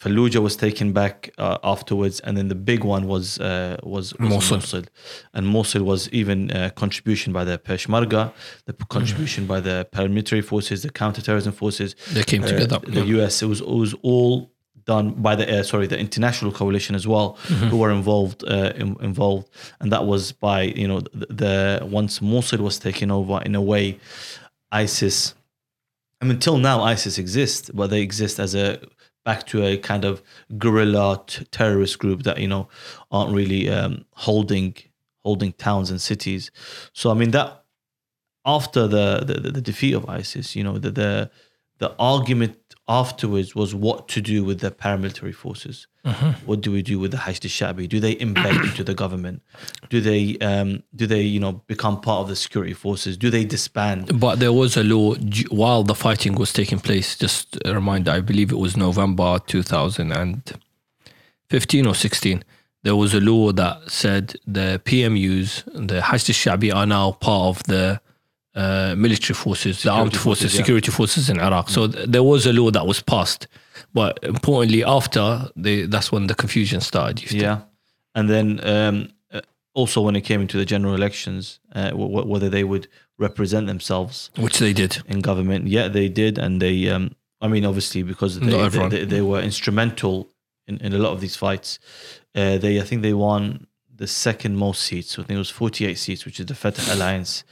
Fallujah 0.00 0.42
was 0.42 0.56
taken 0.56 0.92
back 0.92 1.30
uh, 1.38 1.58
afterwards. 1.64 2.20
And 2.20 2.36
then 2.36 2.48
the 2.48 2.54
big 2.54 2.84
one 2.84 3.06
was, 3.06 3.38
uh, 3.38 3.78
was, 3.82 4.12
was 4.14 4.30
Mosul. 4.30 4.56
Mosul. 4.58 4.82
And 5.32 5.46
Mosul 5.46 5.84
was 5.84 6.08
even 6.10 6.50
uh, 6.50 6.70
contribution 6.76 7.32
by 7.32 7.44
the 7.44 7.58
Peshmerga, 7.58 8.32
the 8.66 8.74
p- 8.74 8.84
contribution 8.90 9.46
by 9.46 9.60
the 9.60 9.88
paramilitary 9.92 10.44
forces, 10.44 10.82
the 10.82 10.90
counterterrorism 10.90 11.52
forces. 11.52 11.96
They 12.12 12.24
came 12.24 12.44
uh, 12.44 12.48
together. 12.48 12.78
The 12.86 13.06
US, 13.22 13.42
it 13.42 13.46
was, 13.46 13.60
it 13.60 13.66
was 13.66 13.94
all 14.02 14.52
done 14.86 15.10
by 15.10 15.34
the 15.34 15.60
uh, 15.60 15.62
sorry 15.62 15.86
the 15.86 15.98
international 15.98 16.52
coalition 16.52 16.94
as 16.94 17.06
well 17.06 17.32
who 17.70 17.76
were 17.76 17.90
involved 17.90 18.44
uh, 18.44 18.72
in, 18.76 18.96
involved. 19.00 19.50
And 19.80 19.92
that 19.92 20.06
was 20.06 20.32
by 20.32 20.62
you 20.62 20.88
know 20.88 21.00
the, 21.00 21.26
the 21.26 21.86
once 21.86 22.22
Mosul 22.22 22.62
was 22.62 22.78
taken 22.78 23.10
over 23.10 23.42
in 23.44 23.54
a 23.54 23.62
way 23.62 23.98
ISIS 24.72 25.34
I 26.20 26.24
mean 26.24 26.38
till 26.38 26.58
now 26.58 26.82
ISIS 26.82 27.18
exists 27.18 27.70
but 27.74 27.90
they 27.90 28.00
exist 28.00 28.38
as 28.38 28.54
a 28.54 28.80
back 29.24 29.44
to 29.48 29.64
a 29.64 29.76
kind 29.76 30.04
of 30.04 30.22
guerrilla 30.56 31.20
t- 31.26 31.44
terrorist 31.50 31.98
group 31.98 32.22
that 32.22 32.38
you 32.38 32.48
know 32.48 32.68
aren't 33.10 33.34
really 33.34 33.68
um, 33.68 34.04
holding 34.12 34.76
holding 35.24 35.52
towns 35.54 35.90
and 35.90 36.00
cities. 36.00 36.52
So 36.92 37.10
I 37.10 37.14
mean 37.14 37.32
that 37.32 37.64
after 38.44 38.86
the 38.86 39.24
the, 39.26 39.50
the 39.50 39.60
defeat 39.60 39.94
of 39.94 40.08
ISIS 40.08 40.54
you 40.54 40.62
know 40.62 40.78
the 40.78 40.92
the 40.92 41.30
the 41.78 41.94
argument 41.98 42.56
afterwards 42.88 43.54
was 43.54 43.74
what 43.74 44.08
to 44.08 44.20
do 44.20 44.44
with 44.44 44.60
the 44.60 44.70
paramilitary 44.70 45.34
forces. 45.34 45.86
What 46.44 46.60
do 46.60 46.70
we 46.70 46.82
do 46.82 47.00
with 47.00 47.10
the 47.10 47.16
Hashd 47.16 47.44
al-Shabi? 47.44 47.88
Do 47.88 47.98
they 47.98 48.14
embed 48.14 48.62
into 48.62 48.84
the 48.84 48.94
government? 48.94 49.42
Do 49.90 50.00
they 50.00 50.38
um, 50.38 50.84
do 50.94 51.04
they 51.04 51.22
you 51.22 51.40
know 51.40 51.64
become 51.66 52.00
part 52.00 52.20
of 52.20 52.28
the 52.28 52.36
security 52.36 52.74
forces? 52.74 53.16
Do 53.16 53.28
they 53.28 53.44
disband? 53.44 54.20
But 54.20 54.38
there 54.38 54.52
was 54.52 54.76
a 54.76 54.84
law 54.84 55.16
while 55.50 55.82
the 55.82 55.96
fighting 55.96 56.36
was 56.36 56.52
taking 56.52 56.78
place. 56.78 57.16
Just 57.16 57.58
a 57.64 57.74
reminder, 57.74 58.12
I 58.12 58.20
believe 58.20 58.52
it 58.52 58.58
was 58.58 58.76
November 58.76 59.40
2015 59.46 61.86
or 61.86 61.94
16. 61.94 62.44
There 62.84 62.94
was 62.94 63.12
a 63.12 63.20
law 63.20 63.50
that 63.50 63.90
said 63.90 64.36
the 64.46 64.80
PMUs, 64.84 65.64
the 65.88 66.02
Hashd 66.02 66.30
al-Shabi, 66.30 66.72
are 66.72 66.86
now 66.86 67.10
part 67.12 67.56
of 67.56 67.64
the 67.64 68.00
uh, 68.56 68.94
military 68.96 69.34
forces, 69.34 69.82
the 69.82 69.90
armed 69.90 70.12
forces, 70.12 70.22
forces, 70.24 70.54
yeah. 70.54 70.58
security 70.58 70.90
forces 70.90 71.28
in 71.28 71.38
Iraq. 71.38 71.68
So 71.68 71.88
th- 71.88 72.08
there 72.08 72.22
was 72.22 72.46
a 72.46 72.52
law 72.52 72.70
that 72.70 72.86
was 72.86 73.02
passed. 73.02 73.46
But 73.92 74.18
importantly, 74.22 74.82
after 74.82 75.48
they, 75.56 75.82
that's 75.82 76.10
when 76.10 76.26
the 76.26 76.34
confusion 76.34 76.80
started. 76.80 77.30
You 77.30 77.40
Yeah, 77.40 77.60
and 78.14 78.28
then 78.28 78.60
um, 78.66 79.10
uh, 79.32 79.42
also 79.74 80.00
when 80.00 80.16
it 80.16 80.22
came 80.22 80.40
into 80.40 80.56
the 80.56 80.64
general 80.64 80.94
elections, 80.94 81.60
uh, 81.74 81.90
w- 81.90 82.08
w- 82.08 82.26
whether 82.26 82.48
they 82.48 82.64
would 82.64 82.88
represent 83.18 83.66
themselves 83.66 84.30
which 84.36 84.58
they 84.58 84.72
did. 84.72 84.98
in 85.06 85.20
government. 85.20 85.68
Yeah, 85.68 85.88
they 85.88 86.08
did, 86.08 86.38
and 86.38 86.60
they. 86.60 86.88
Um, 86.88 87.14
I 87.42 87.48
mean, 87.48 87.66
obviously, 87.66 88.02
because 88.02 88.40
they, 88.40 88.68
they, 88.68 88.88
they, 88.88 89.04
they 89.04 89.20
were 89.20 89.40
instrumental 89.40 90.30
in, 90.66 90.78
in 90.78 90.94
a 90.94 90.98
lot 90.98 91.12
of 91.12 91.20
these 91.20 91.36
fights. 91.36 91.78
Uh, 92.34 92.56
they, 92.56 92.80
I 92.80 92.84
think, 92.84 93.02
they 93.02 93.12
won 93.12 93.66
the 93.96 94.06
second 94.06 94.56
most 94.56 94.82
seats. 94.82 95.10
So 95.12 95.22
I 95.22 95.24
think 95.26 95.36
it 95.36 95.38
was 95.46 95.50
forty-eight 95.50 95.98
seats, 95.98 96.24
which 96.24 96.40
is 96.40 96.46
the 96.46 96.54
Fatah 96.54 96.94
Alliance. 96.94 97.44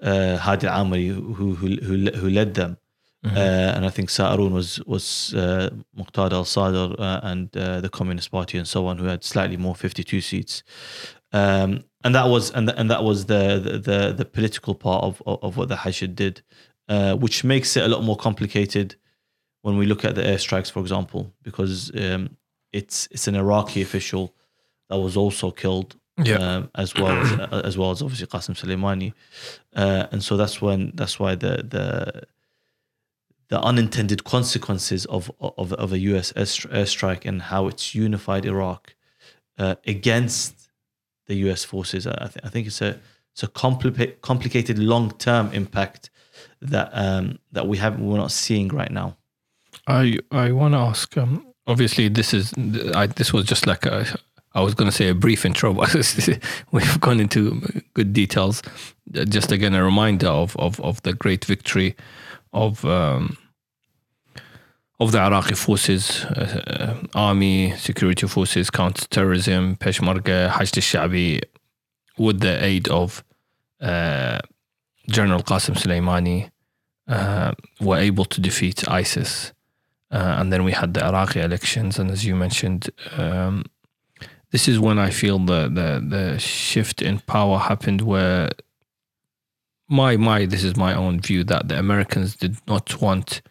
Uh, 0.00 0.36
Hadi 0.36 0.66
Amri, 0.66 1.08
who 1.08 1.54
who 1.54 1.76
who 1.76 2.10
who 2.20 2.30
led 2.30 2.54
them, 2.54 2.78
uh, 3.24 3.74
and 3.74 3.84
I 3.84 3.90
think 3.90 4.10
Sa'arun 4.10 4.52
was 4.52 4.80
was 4.86 5.34
uh, 5.34 5.70
Muqtada 5.96 6.32
al 6.32 6.44
Sadr 6.44 6.94
uh, 7.00 7.20
and 7.22 7.56
uh, 7.56 7.80
the 7.80 7.88
Communist 7.88 8.30
Party 8.30 8.58
and 8.58 8.66
so 8.66 8.86
on, 8.86 8.98
who 8.98 9.06
had 9.06 9.24
slightly 9.24 9.56
more, 9.56 9.74
fifty-two 9.74 10.20
seats. 10.20 10.62
Um, 11.32 11.84
and 12.04 12.14
that 12.14 12.28
was 12.28 12.50
and 12.52 12.70
and 12.70 12.90
that 12.90 13.02
was 13.02 13.26
the 13.26 13.58
the 13.58 13.78
the, 13.78 14.12
the 14.12 14.24
political 14.24 14.74
part 14.74 15.04
of, 15.04 15.22
of 15.26 15.38
of 15.42 15.56
what 15.56 15.68
the 15.68 15.76
Hashid 15.76 16.14
did, 16.14 16.42
uh, 16.88 17.14
which 17.14 17.44
makes 17.44 17.76
it 17.76 17.84
a 17.84 17.88
lot 17.88 18.02
more 18.04 18.16
complicated 18.16 18.96
when 19.62 19.76
we 19.76 19.86
look 19.86 20.04
at 20.04 20.14
the 20.14 20.22
airstrikes, 20.22 20.70
for 20.70 20.80
example, 20.80 21.32
because 21.42 21.90
um, 21.96 22.36
it's 22.72 23.08
it's 23.10 23.26
an 23.28 23.34
Iraqi 23.34 23.82
official 23.82 24.32
that 24.88 24.98
was 24.98 25.16
also 25.16 25.50
killed, 25.50 25.96
Yeah. 26.24 26.36
um, 26.38 26.70
as 26.74 26.94
well 26.94 27.16
as 27.22 27.30
as 27.68 27.76
well 27.78 27.90
as 27.90 28.02
obviously 28.02 28.26
Qasim 28.26 28.54
Soleimani, 28.56 29.12
uh, 29.76 30.06
and 30.12 30.22
so 30.22 30.36
that's 30.36 30.60
when 30.62 30.92
that's 30.94 31.18
why 31.20 31.34
the 31.34 31.62
the 31.74 32.22
the 33.48 33.60
unintended 33.60 34.24
consequences 34.24 35.06
of 35.06 35.30
of, 35.40 35.72
of 35.72 35.92
a 35.92 35.98
U.S. 36.10 36.32
airstrike 36.32 37.24
and 37.24 37.42
how 37.42 37.66
it's 37.68 37.94
unified 37.94 38.44
Iraq 38.44 38.94
uh, 39.58 39.74
against 39.86 40.68
the 41.26 41.34
U.S. 41.46 41.64
forces. 41.64 42.06
I, 42.06 42.28
th- 42.32 42.44
I 42.44 42.48
think 42.48 42.66
it's 42.66 42.82
a 42.82 42.98
it's 43.32 43.42
a 43.42 43.48
compli- 43.48 44.20
complicated 44.20 44.78
long 44.78 45.12
term 45.12 45.50
impact 45.52 46.10
that 46.60 46.90
um, 46.92 47.38
that 47.52 47.66
we 47.66 47.78
have 47.78 47.98
we're 48.00 48.16
not 48.18 48.32
seeing 48.32 48.68
right 48.68 48.90
now. 48.90 49.16
I 49.86 50.18
I 50.30 50.52
want 50.52 50.74
to 50.74 50.78
ask. 50.78 51.16
Um, 51.16 51.46
obviously, 51.66 52.08
this 52.08 52.34
is 52.34 52.52
I, 52.94 53.06
this 53.06 53.32
was 53.32 53.44
just 53.44 53.66
like 53.66 53.86
a. 53.86 54.04
I 54.54 54.60
was 54.62 54.74
going 54.74 54.90
to 54.90 54.96
say 54.96 55.08
a 55.08 55.14
brief 55.14 55.44
intro, 55.44 55.74
but 55.74 55.94
we've 56.72 57.00
gone 57.00 57.20
into 57.20 57.60
good 57.94 58.12
details. 58.12 58.62
Uh, 59.14 59.24
Just 59.24 59.52
again, 59.52 59.74
a 59.74 59.84
reminder 59.84 60.28
of 60.28 60.56
of, 60.56 60.80
of 60.80 61.02
the 61.02 61.12
great 61.12 61.44
victory 61.44 61.96
of 62.52 62.84
um, 62.84 63.36
of 65.00 65.12
the 65.12 65.20
Iraqi 65.20 65.54
forces, 65.54 66.24
uh, 66.24 66.96
army, 67.14 67.76
security 67.76 68.26
forces, 68.26 68.68
counter-terrorism, 68.68 69.76
Peshmerga, 69.76 70.50
Hashd 70.50 70.76
al-Shabi, 70.78 71.40
with 72.16 72.40
the 72.40 72.64
aid 72.64 72.88
of 72.88 73.22
uh, 73.80 74.40
General 75.08 75.42
Qasim 75.42 75.76
Soleimani, 75.76 76.50
uh, 77.06 77.52
were 77.80 77.96
able 77.96 78.24
to 78.24 78.40
defeat 78.40 78.88
ISIS. 78.88 79.52
Uh, 80.10 80.36
and 80.38 80.52
then 80.52 80.64
we 80.64 80.72
had 80.72 80.94
the 80.94 81.04
Iraqi 81.04 81.40
elections, 81.40 81.98
and 81.98 82.10
as 82.10 82.24
you 82.24 82.34
mentioned, 82.34 82.90
um, 83.16 83.64
this 84.50 84.68
is 84.68 84.78
when 84.78 84.98
I 84.98 85.10
feel 85.10 85.38
the, 85.38 85.68
the 85.68 86.04
the 86.08 86.38
shift 86.38 87.02
in 87.02 87.20
power 87.20 87.58
happened. 87.58 88.00
Where 88.02 88.50
my 89.88 90.16
my 90.16 90.46
this 90.46 90.64
is 90.64 90.76
my 90.76 90.94
own 90.94 91.20
view 91.20 91.44
that 91.44 91.68
the 91.68 91.78
Americans 91.78 92.36
did 92.36 92.56
not 92.66 93.00
want 93.00 93.42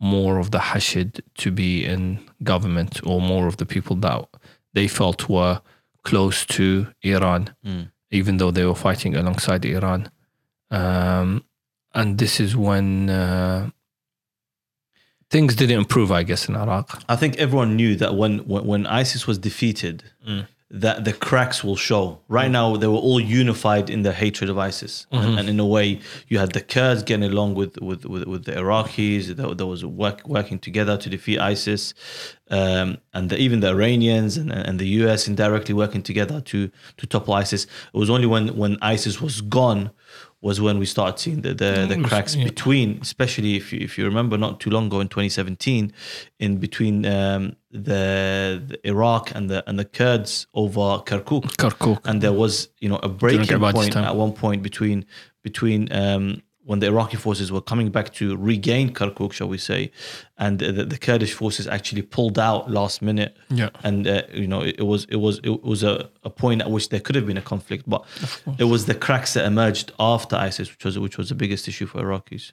more 0.00 0.38
of 0.38 0.50
the 0.50 0.58
Hashid 0.58 1.22
to 1.38 1.50
be 1.50 1.84
in 1.84 2.20
government 2.42 3.00
or 3.06 3.20
more 3.20 3.46
of 3.46 3.56
the 3.58 3.66
people 3.66 3.96
that 3.96 4.26
they 4.72 4.88
felt 4.88 5.28
were 5.28 5.60
close 6.04 6.46
to 6.46 6.86
Iran, 7.02 7.54
even 8.10 8.38
though 8.38 8.50
they 8.50 8.64
were 8.64 8.74
fighting 8.74 9.14
alongside 9.14 9.64
Iran. 9.66 10.10
Um, 10.70 11.44
and 11.92 12.16
this 12.18 12.40
is 12.40 12.56
when 12.56 13.10
uh, 13.10 13.70
things 15.30 15.54
didn't 15.54 15.78
improve, 15.78 16.10
I 16.12 16.22
guess, 16.22 16.48
in 16.48 16.56
Iraq. 16.56 17.02
I 17.08 17.16
think 17.16 17.36
everyone 17.38 17.76
knew 17.76 17.96
that 17.96 18.14
when 18.14 18.38
when, 18.40 18.66
when 18.66 18.86
ISIS 18.86 19.26
was 19.26 19.38
defeated, 19.38 20.04
that 20.72 21.04
the 21.04 21.12
cracks 21.12 21.64
will 21.64 21.74
show. 21.74 22.20
Right 22.28 22.50
now, 22.50 22.76
they 22.76 22.86
were 22.86 22.94
all 23.08 23.18
unified 23.18 23.90
in 23.90 24.02
their 24.02 24.12
hatred 24.12 24.48
of 24.50 24.56
ISIS, 24.56 25.06
and, 25.10 25.38
and 25.38 25.48
in 25.48 25.58
a 25.58 25.66
way, 25.66 25.98
you 26.28 26.38
had 26.38 26.52
the 26.52 26.60
Kurds 26.60 27.02
getting 27.02 27.28
along 27.28 27.54
with 27.54 27.76
with 27.80 28.04
with, 28.04 28.24
with 28.24 28.44
the 28.44 28.52
Iraqis. 28.52 29.34
There, 29.34 29.54
there 29.54 29.66
was 29.66 29.84
work, 29.84 30.26
working 30.28 30.58
together 30.60 30.96
to 30.96 31.10
defeat 31.10 31.40
ISIS, 31.40 31.92
um, 32.50 32.98
and 33.12 33.30
the, 33.30 33.36
even 33.38 33.60
the 33.60 33.68
Iranians 33.68 34.36
and, 34.36 34.52
and 34.52 34.78
the 34.78 34.86
US 35.00 35.26
indirectly 35.26 35.74
working 35.74 36.02
together 36.02 36.40
to 36.42 36.70
to 36.98 37.06
topple 37.06 37.34
ISIS. 37.34 37.64
It 37.94 37.98
was 37.98 38.10
only 38.10 38.26
when 38.26 38.56
when 38.56 38.76
ISIS 38.80 39.20
was 39.20 39.40
gone. 39.40 39.90
Was 40.42 40.58
when 40.58 40.78
we 40.78 40.86
started 40.86 41.18
seeing 41.18 41.42
the 41.42 41.52
the, 41.52 41.86
the 41.86 42.02
cracks 42.02 42.34
between, 42.34 42.98
especially 43.02 43.56
if 43.56 43.72
you 43.72 43.80
if 43.80 43.98
you 43.98 44.06
remember, 44.06 44.38
not 44.38 44.58
too 44.58 44.70
long 44.70 44.86
ago 44.86 45.00
in 45.00 45.08
2017, 45.08 45.92
in 46.38 46.56
between 46.56 47.04
um, 47.04 47.56
the, 47.70 48.62
the 48.66 48.88
Iraq 48.88 49.34
and 49.34 49.50
the 49.50 49.62
and 49.68 49.78
the 49.78 49.84
Kurds 49.84 50.46
over 50.54 51.02
Kirkuk. 51.04 51.56
Kirkuk. 51.56 52.00
and 52.06 52.22
there 52.22 52.32
was 52.32 52.70
you 52.78 52.88
know 52.88 53.00
a 53.02 53.08
breaking 53.08 53.60
point 53.60 53.94
at 53.96 54.16
one 54.16 54.32
point 54.32 54.62
between 54.62 55.04
between 55.42 55.92
um, 55.92 56.42
when 56.70 56.78
the 56.78 56.86
Iraqi 56.86 57.16
forces 57.16 57.50
were 57.50 57.60
coming 57.60 57.90
back 57.90 58.14
to 58.14 58.36
regain 58.36 58.94
Kirkuk, 58.94 59.32
shall 59.32 59.48
we 59.48 59.58
say, 59.58 59.90
and 60.38 60.60
the, 60.60 60.84
the 60.84 60.98
Kurdish 60.98 61.32
forces 61.32 61.66
actually 61.66 62.02
pulled 62.02 62.38
out 62.38 62.70
last 62.70 63.02
minute. 63.02 63.36
Yeah. 63.48 63.70
And 63.82 64.06
uh, 64.06 64.22
you 64.32 64.46
know, 64.46 64.60
it, 64.60 64.76
it 64.78 64.84
was 64.84 65.04
it 65.06 65.16
was 65.16 65.40
it 65.42 65.64
was 65.64 65.82
a, 65.82 66.08
a 66.22 66.30
point 66.30 66.60
at 66.60 66.70
which 66.70 66.90
there 66.90 67.00
could 67.00 67.16
have 67.16 67.26
been 67.26 67.36
a 67.36 67.42
conflict, 67.42 67.90
but 67.90 68.04
it 68.56 68.68
was 68.74 68.86
the 68.86 68.94
cracks 68.94 69.34
that 69.34 69.46
emerged 69.46 69.90
after 69.98 70.36
ISIS, 70.36 70.70
which 70.70 70.84
was 70.84 70.96
which 70.96 71.18
was 71.18 71.30
the 71.30 71.34
biggest 71.34 71.66
issue 71.66 71.86
for 71.86 72.00
Iraqis. 72.00 72.52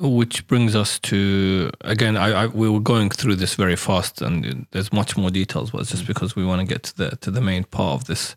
Which 0.00 0.48
brings 0.48 0.74
us 0.74 0.98
to 1.10 1.70
again. 1.82 2.16
I, 2.16 2.30
I 2.32 2.46
we 2.48 2.68
were 2.68 2.80
going 2.80 3.10
through 3.10 3.36
this 3.36 3.54
very 3.54 3.76
fast, 3.76 4.20
and 4.20 4.66
there's 4.72 4.92
much 4.92 5.16
more 5.16 5.30
details, 5.30 5.70
but 5.70 5.82
it's 5.82 5.92
just 5.92 6.08
because 6.08 6.34
we 6.34 6.44
want 6.44 6.62
to 6.62 6.66
get 6.66 6.82
to 6.82 6.96
the 6.96 7.10
to 7.18 7.30
the 7.30 7.40
main 7.40 7.62
part 7.62 8.00
of 8.00 8.06
this. 8.08 8.34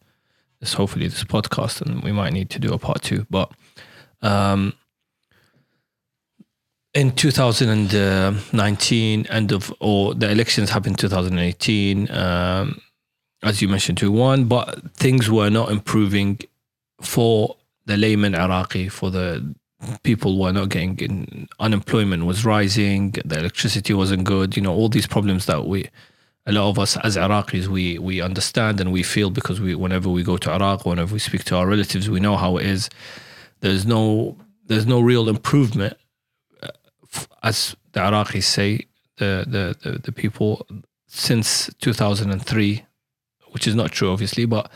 This 0.60 0.74
hopefully 0.74 1.08
this 1.08 1.24
podcast, 1.24 1.82
and 1.82 2.04
we 2.04 2.12
might 2.12 2.32
need 2.32 2.52
to 2.52 2.60
do 2.60 2.72
a 2.72 2.78
part 2.78 3.02
two. 3.02 3.26
But 3.32 3.52
um, 4.22 4.74
in 6.94 7.12
2019, 7.12 9.26
end 9.28 9.52
of 9.52 9.74
or 9.80 10.14
the 10.14 10.30
elections 10.30 10.70
happened 10.70 11.00
2018, 11.00 12.12
um, 12.12 12.80
as 13.42 13.62
you 13.62 13.68
mentioned, 13.68 13.98
to 13.98 14.12
one, 14.12 14.46
but 14.46 14.94
things 14.94 15.30
were 15.30 15.50
not 15.50 15.72
improving 15.72 16.40
for 17.02 17.58
the 17.86 17.98
layman 17.98 18.36
Iraqi, 18.36 18.88
for 18.90 19.10
the 19.10 19.56
people 20.04 20.40
were 20.40 20.54
not 20.54 20.70
getting 20.70 20.98
in, 21.00 21.48
unemployment 21.60 22.26
was 22.26 22.46
rising, 22.46 23.12
the 23.26 23.40
electricity 23.40 23.94
wasn't 23.94 24.24
good, 24.24 24.56
you 24.56 24.62
know, 24.62 24.74
all 24.74 24.88
these 24.88 25.08
problems 25.08 25.46
that 25.48 25.66
we 25.66 25.90
a 26.46 26.52
lot 26.52 26.70
of 26.70 26.78
us 26.78 26.98
as 26.98 27.16
Iraqis 27.16 27.68
we 27.68 27.98
we 27.98 28.20
understand 28.20 28.82
and 28.82 28.92
we 28.92 29.02
feel 29.02 29.30
because 29.30 29.62
we 29.62 29.76
whenever 29.76 30.10
we 30.10 30.24
go 30.24 30.36
to 30.38 30.52
Iraq, 30.52 30.86
whenever 30.86 31.14
we 31.14 31.20
speak 31.20 31.46
to 31.46 31.56
our 31.56 31.66
relatives, 31.68 32.10
we 32.10 32.20
know 32.20 32.36
how 32.36 32.58
it 32.58 32.66
is. 32.66 32.90
There's 33.62 33.86
no 33.86 34.36
there's 34.68 34.86
no 34.86 35.00
real 35.02 35.30
improvement 35.30 35.96
as 37.42 37.76
the 37.94 38.00
Iraqis 38.02 38.44
say, 38.44 38.88
the, 39.18 39.46
the, 39.48 39.90
the, 39.92 40.00
the, 40.00 40.12
people 40.12 40.66
since 41.08 41.70
2003, 41.80 42.86
which 43.52 43.68
is 43.68 43.76
not 43.76 43.92
true, 43.92 44.12
obviously, 44.12 44.46
but 44.46 44.72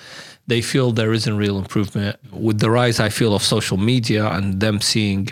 they 0.45 0.61
feel 0.61 0.91
there 0.91 1.13
isn't 1.13 1.37
real 1.37 1.57
improvement. 1.57 2.17
With 2.31 2.59
the 2.59 2.69
rise, 2.69 2.99
I 2.99 3.09
feel, 3.09 3.33
of 3.33 3.43
social 3.43 3.77
media 3.77 4.27
and 4.27 4.59
them 4.59 4.79
seeing, 4.81 5.29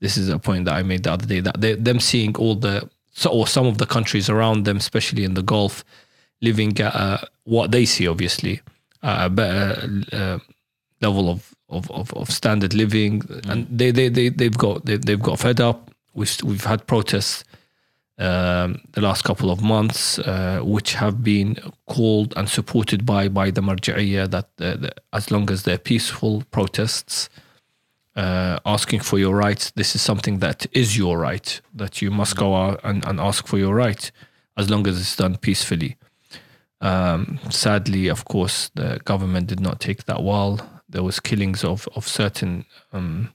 this 0.00 0.16
is 0.16 0.28
a 0.28 0.38
point 0.38 0.64
that 0.64 0.74
I 0.74 0.82
made 0.82 1.04
the 1.04 1.12
other 1.12 1.26
day, 1.26 1.40
that 1.40 1.60
they, 1.60 1.74
them 1.74 2.00
seeing 2.00 2.34
all 2.36 2.54
the, 2.54 2.88
or 3.28 3.46
some 3.46 3.66
of 3.66 3.78
the 3.78 3.86
countries 3.86 4.30
around 4.30 4.64
them, 4.64 4.78
especially 4.78 5.24
in 5.24 5.34
the 5.34 5.42
Gulf, 5.42 5.84
living 6.40 6.78
at 6.80 7.28
what 7.44 7.70
they 7.70 7.84
see, 7.84 8.08
obviously, 8.08 8.60
a 9.02 9.28
better 9.28 9.88
uh, 10.12 10.38
level 11.00 11.30
of, 11.30 11.54
of, 11.68 11.90
of, 11.90 12.12
of, 12.14 12.30
standard 12.30 12.74
living. 12.74 13.22
And 13.48 13.66
they, 13.70 13.90
they, 13.90 14.08
they, 14.08 14.28
they've 14.28 14.56
got, 14.56 14.84
they, 14.84 14.96
they've 14.96 15.20
got 15.20 15.38
fed 15.40 15.60
up 15.60 15.90
We've 16.18 16.36
we've 16.48 16.68
had 16.72 16.80
protests 16.86 17.44
um, 18.18 18.80
the 18.92 19.00
last 19.00 19.22
couple 19.22 19.50
of 19.50 19.62
months, 19.62 20.18
uh, 20.18 20.60
which 20.64 20.94
have 20.94 21.22
been 21.22 21.56
called 21.86 22.34
and 22.36 22.48
supported 22.48 23.06
by 23.06 23.28
by 23.28 23.50
the 23.52 23.60
Marja'iyya 23.60 24.30
that 24.30 24.48
uh, 24.60 24.76
the, 24.82 24.92
as 25.12 25.30
long 25.30 25.50
as 25.50 25.62
they're 25.62 25.78
peaceful 25.78 26.42
protests, 26.50 27.28
uh, 28.16 28.58
asking 28.66 29.00
for 29.00 29.18
your 29.18 29.36
rights, 29.36 29.70
this 29.76 29.94
is 29.94 30.02
something 30.02 30.40
that 30.40 30.66
is 30.72 30.98
your 30.98 31.18
right, 31.18 31.60
that 31.72 32.02
you 32.02 32.10
must 32.10 32.36
go 32.36 32.56
out 32.56 32.80
and, 32.82 33.06
and 33.06 33.20
ask 33.20 33.46
for 33.46 33.58
your 33.58 33.74
right, 33.74 34.10
as 34.56 34.68
long 34.68 34.86
as 34.88 34.98
it's 35.00 35.16
done 35.16 35.36
peacefully. 35.36 35.96
Um, 36.80 37.38
sadly, 37.50 38.08
of 38.08 38.24
course, 38.24 38.70
the 38.74 39.00
government 39.04 39.46
did 39.46 39.60
not 39.60 39.78
take 39.80 40.04
that 40.04 40.22
well. 40.24 40.58
There 40.88 41.04
was 41.04 41.20
killings 41.20 41.62
of 41.62 41.88
of 41.94 42.08
certain 42.08 42.64
um, 42.92 43.32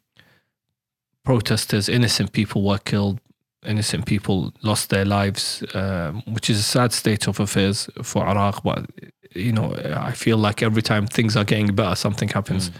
protesters, 1.24 1.90
innocent 1.90 2.32
people 2.32 2.64
were 2.64 2.78
killed, 2.78 3.20
innocent 3.66 4.06
people 4.06 4.54
lost 4.62 4.90
their 4.90 5.06
lives, 5.06 5.64
um, 5.74 6.22
which 6.28 6.50
is 6.50 6.60
a 6.60 6.64
sad 6.64 6.92
state 6.92 7.28
of 7.28 7.40
affairs 7.40 7.90
for 8.02 8.26
Iraq. 8.28 8.64
But 8.64 8.86
you 9.34 9.52
know, 9.52 9.74
I 9.96 10.12
feel 10.12 10.38
like 10.38 10.62
every 10.62 10.82
time 10.82 11.08
things 11.08 11.36
are 11.36 11.44
getting 11.44 11.74
better, 11.76 11.96
something 11.96 12.30
happens. 12.30 12.70
Mm. 12.70 12.76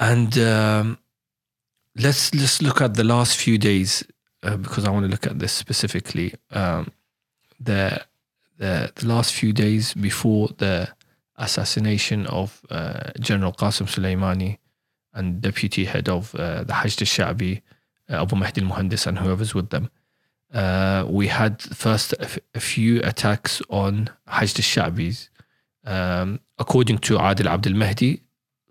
And 0.00 0.38
um, 0.38 0.98
let's 1.96 2.34
let's 2.34 2.62
look 2.62 2.80
at 2.80 2.94
the 2.94 3.04
last 3.04 3.36
few 3.36 3.58
days 3.58 4.04
uh, 4.42 4.56
because 4.56 4.84
I 4.84 4.90
want 4.90 5.04
to 5.06 5.10
look 5.10 5.26
at 5.26 5.38
this 5.38 5.52
specifically. 5.52 6.34
Um, 6.50 6.92
the, 7.58 8.04
the 8.58 8.92
the 8.94 9.06
last 9.06 9.32
few 9.32 9.52
days 9.52 9.94
before 9.94 10.48
the 10.58 10.88
assassination 11.36 12.26
of 12.26 12.60
uh, 12.70 13.10
General 13.20 13.52
Qasim 13.52 13.86
Soleimani 13.86 14.58
and 15.14 15.40
deputy 15.40 15.84
head 15.84 16.08
of 16.08 16.34
uh, 16.34 16.64
the 16.64 16.72
Hashd 16.72 17.00
al-Sha'bi, 17.02 17.62
uh, 18.10 18.22
Abu 18.22 18.36
Mahdi 18.36 18.62
al-Muhandis 18.62 19.06
and 19.06 19.18
whoever's 19.18 19.54
with 19.54 19.70
them. 19.70 19.90
Uh, 20.52 21.04
we 21.08 21.26
had 21.28 21.60
first 21.62 22.12
a, 22.14 22.22
f- 22.22 22.38
a 22.54 22.60
few 22.60 23.00
attacks 23.02 23.60
on 23.68 24.10
Hashd 24.28 24.58
al-Sha'bis. 24.58 25.28
Um, 25.84 26.40
according 26.58 26.98
to 26.98 27.16
Adil 27.16 27.46
Abdul 27.46 27.74
Mahdi, 27.74 28.22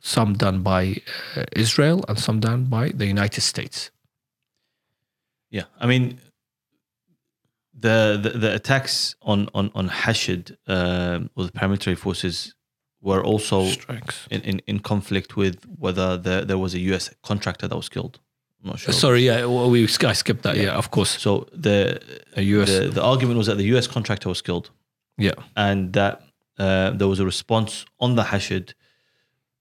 some 0.01 0.33
done 0.33 0.61
by 0.61 1.01
uh, 1.35 1.43
Israel 1.53 2.05
and 2.07 2.19
some 2.19 2.39
done 2.39 2.65
by 2.65 2.89
the 2.89 3.07
United 3.07 3.41
States. 3.41 3.91
Yeah, 5.49 5.63
I 5.79 5.87
mean, 5.87 6.19
the 7.73 8.19
the, 8.21 8.37
the 8.37 8.55
attacks 8.55 9.15
on 9.21 9.49
on 9.53 9.71
on 9.73 9.89
Hashd 9.89 10.55
uh, 10.67 11.21
or 11.35 11.45
the 11.45 11.51
paramilitary 11.51 11.97
forces 11.97 12.53
were 13.01 13.23
also 13.23 13.61
in, 14.29 14.41
in, 14.41 14.61
in, 14.67 14.79
conflict 14.79 15.35
with 15.35 15.63
whether 15.77 16.17
there, 16.17 16.43
there 16.43 16.57
was 16.57 16.73
a 16.73 16.79
US 16.79 17.09
contractor 17.23 17.67
that 17.67 17.75
was 17.75 17.89
killed. 17.89 18.19
I'm 18.63 18.71
not 18.71 18.79
sure. 18.79 18.93
Sorry, 18.93 19.25
yeah, 19.25 19.45
well, 19.45 19.69
we 19.69 19.83
I 19.83 20.13
skipped 20.13 20.43
that. 20.43 20.55
Yeah. 20.55 20.63
yeah, 20.63 20.71
of 20.71 20.91
course. 20.91 21.11
So 21.21 21.47
the 21.53 22.01
a 22.35 22.41
US 22.41 22.69
the, 22.69 22.89
the, 22.89 23.03
argument 23.03 23.37
was 23.37 23.47
that 23.47 23.57
the 23.57 23.75
US 23.75 23.87
contractor 23.87 24.29
was 24.29 24.41
killed. 24.41 24.71
Yeah, 25.17 25.33
and 25.55 25.93
that 25.93 26.23
uh, 26.57 26.91
there 26.91 27.07
was 27.07 27.19
a 27.19 27.25
response 27.25 27.85
on 27.99 28.15
the 28.15 28.23
Hashid, 28.23 28.73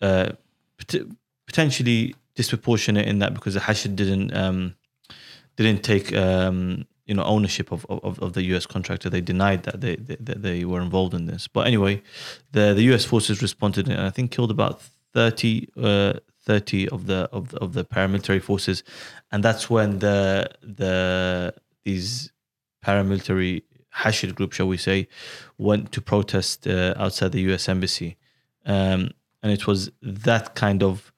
uh, 0.01 0.33
pot- 0.79 1.07
potentially 1.47 2.15
disproportionate 2.35 3.07
in 3.07 3.19
that 3.21 3.35
because 3.35 3.55
the 3.55 3.61
Hashid 3.61 3.97
didn't 3.97 4.35
um, 4.35 4.75
didn't 5.57 5.83
take 5.83 6.15
um, 6.15 6.87
you 7.07 7.15
know 7.15 7.25
ownership 7.25 7.73
of, 7.73 7.87
of, 7.89 8.19
of 8.19 8.33
the 8.35 8.43
U.S. 8.45 8.67
contractor. 8.67 9.09
They 9.09 9.21
denied 9.21 9.63
that 9.63 9.81
they, 9.81 9.97
they 9.97 10.17
they 10.17 10.65
were 10.65 10.81
involved 10.81 11.15
in 11.15 11.27
this. 11.27 11.49
But 11.49 11.67
anyway, 11.67 12.03
the 12.53 12.75
the 12.75 12.83
U.S. 12.91 13.05
forces 13.05 13.41
responded 13.41 13.89
and 13.89 14.01
I 14.01 14.11
think 14.11 14.31
killed 14.31 14.51
about 14.51 14.83
30, 15.15 15.69
uh, 15.83 16.15
30 16.45 16.89
of 16.91 17.07
the 17.07 17.29
of 17.33 17.55
of 17.55 17.73
the 17.73 17.85
paramilitary 17.85 18.43
forces, 18.43 18.83
and 19.31 19.43
that's 19.43 19.71
when 19.71 20.01
the 20.01 20.51
the 20.63 21.55
these 21.85 22.33
paramilitary 22.85 23.63
Hashid 23.91 24.35
group, 24.35 24.53
shall 24.53 24.69
we 24.69 24.77
say, 24.77 25.09
went 25.57 25.91
to 25.93 26.03
protest 26.03 26.67
uh, 26.67 26.95
outside 26.99 27.33
the 27.33 27.41
U.S. 27.43 27.69
embassy, 27.69 28.17
um, 28.67 29.11
and 29.43 29.53
it 29.53 29.67
was 29.67 29.91
that 30.03 30.55
kind 30.55 30.83
of 30.83 31.13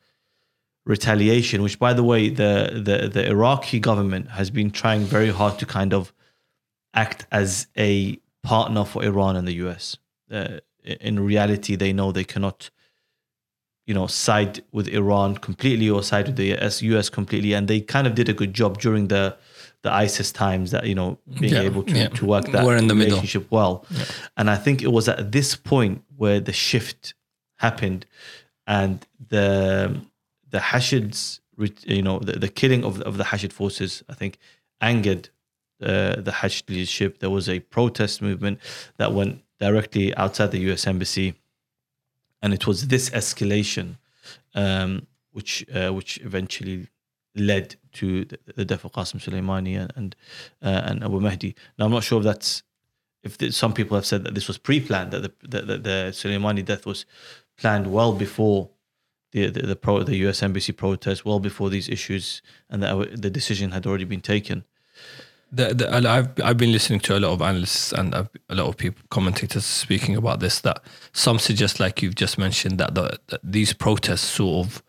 retaliation, 0.89 1.63
which, 1.63 1.79
by 1.79 1.93
the 1.93 2.03
way, 2.03 2.31
the, 2.31 2.83
the, 2.83 3.09
the 3.09 3.29
Iraqi 3.29 3.79
government 3.79 4.31
has 4.31 4.51
been 4.51 4.71
trying 4.71 5.03
very 5.03 5.31
hard 5.31 5.59
to 5.59 5.67
kind 5.67 5.93
of 5.93 6.15
act 6.95 7.27
as 7.31 7.67
a 7.77 8.19
partner 8.43 8.85
for 8.87 9.05
Iran 9.05 9.37
and 9.37 9.47
the 9.47 9.53
US. 9.67 9.99
Uh, 10.31 10.59
in 10.83 11.21
reality, 11.21 11.77
they 11.77 11.93
know 11.93 12.11
they 12.11 12.25
cannot, 12.25 12.71
you 13.87 13.93
know, 13.93 14.07
side 14.07 14.65
with 14.73 14.89
Iran 14.89 15.37
completely 15.37 15.91
or 15.91 16.03
side 16.03 16.27
with 16.27 16.37
the 16.37 16.55
US, 16.55 16.81
US 16.81 17.11
completely, 17.11 17.53
and 17.53 17.69
they 17.69 17.83
kind 17.83 18.07
of 18.07 18.15
did 18.15 18.31
a 18.31 18.33
good 18.33 18.55
job 18.55 18.81
during 18.81 19.09
the 19.09 19.37
the 19.83 19.93
ISIS 19.93 20.33
times 20.33 20.73
that 20.73 20.87
you 20.87 20.95
know 20.95 21.19
being 21.39 21.53
yeah, 21.53 21.61
able 21.61 21.85
to, 21.85 21.95
yeah. 21.95 22.09
to 22.09 22.27
work 22.27 22.47
that 22.47 22.65
We're 22.65 22.77
in 22.77 22.89
the 22.89 22.97
relationship 22.97 23.43
middle. 23.43 23.59
well. 23.59 23.87
Yeah. 23.91 24.05
And 24.37 24.51
I 24.51 24.57
think 24.57 24.83
it 24.83 24.91
was 24.91 25.09
at 25.09 25.31
this 25.31 25.55
point 25.55 26.03
where 26.17 26.41
the 26.41 26.53
shift 26.53 27.15
happened, 27.59 28.07
and 28.67 29.07
the 29.29 30.01
the 30.51 30.61
Hashids, 30.61 31.41
you 31.87 32.03
know, 32.03 32.19
the, 32.19 32.33
the 32.33 32.49
killing 32.49 32.85
of, 32.85 33.01
of 33.03 33.17
the 33.17 33.25
Hashid 33.25 33.53
forces, 33.53 34.03
I 34.09 34.15
think, 34.15 34.39
angered 34.81 35.29
uh, 35.83 36.21
the 36.21 36.33
Hashid 36.33 36.71
leadership. 36.71 37.19
There 37.19 37.31
was 37.31 37.49
a 37.49 37.61
protest 37.61 38.23
movement 38.23 38.61
that 38.97 39.13
went 39.13 39.43
directly 39.61 40.15
outside 40.17 40.51
the 40.51 40.61
US 40.73 40.87
embassy, 40.87 41.35
and 42.43 42.55
it 42.55 42.67
was 42.67 42.89
this 42.89 43.11
escalation 43.11 43.97
um, 44.55 45.07
which 45.33 45.65
uh, 45.75 45.91
which 45.93 46.19
eventually 46.19 46.89
led 47.35 47.77
to 47.93 48.25
the, 48.25 48.39
the 48.57 48.65
death 48.65 48.85
of 48.85 48.93
Qasim 48.93 49.21
Soleimani 49.21 49.79
and 49.81 49.93
and, 49.97 50.17
uh, 50.63 50.83
and 50.85 51.05
Abu 51.05 51.21
Mahdi. 51.21 51.55
Now 51.79 51.87
I'm 51.87 51.93
not 51.93 52.05
sure 52.05 52.19
if 52.19 52.25
that's 52.25 52.63
if 53.23 53.39
the, 53.39 53.51
some 53.51 53.73
people 53.73 53.97
have 53.97 54.07
said 54.07 54.25
that 54.25 54.35
this 54.35 54.49
was 54.49 54.59
pre-planned 54.59 55.11
that 55.11 55.23
the 55.23 55.33
that 55.49 55.67
the, 55.67 55.79
the 55.79 56.11
Soleimani 56.13 56.65
death 56.65 56.87
was 56.87 57.05
planned 57.57 57.93
well 57.93 58.13
before 58.13 58.71
the 59.33 59.51
the 59.51 59.63
the, 59.63 59.77
pro, 59.77 60.03
the 60.03 60.17
U.S. 60.17 60.43
embassy 60.43 60.73
protest 60.73 61.25
well 61.25 61.41
before 61.41 61.71
these 61.71 61.89
issues, 61.89 62.43
and 62.71 62.83
that 62.83 63.21
the 63.21 63.31
decision 63.31 63.73
had 63.73 63.87
already 63.87 64.05
been 64.05 64.21
taken. 64.21 64.65
The, 65.51 65.73
the, 65.73 66.09
I've 66.09 66.29
I've 66.43 66.59
been 66.59 66.73
listening 66.73 67.01
to 67.01 67.17
a 67.17 67.21
lot 67.21 67.33
of 67.33 67.41
analysts 67.41 67.93
and 67.93 68.13
a 68.15 68.29
lot 68.51 68.69
of 68.69 68.77
people 68.77 69.03
commentators 69.11 69.65
speaking 69.65 70.17
about 70.17 70.41
this. 70.41 70.61
That 70.61 70.83
some 71.13 71.39
suggest, 71.39 71.81
like 71.81 72.03
you've 72.03 72.17
just 72.17 72.37
mentioned, 72.39 72.79
that, 72.79 72.95
the, 72.95 73.19
that 73.29 73.41
these 73.43 73.73
protests 73.73 74.25
sort 74.25 74.67
of 74.67 74.83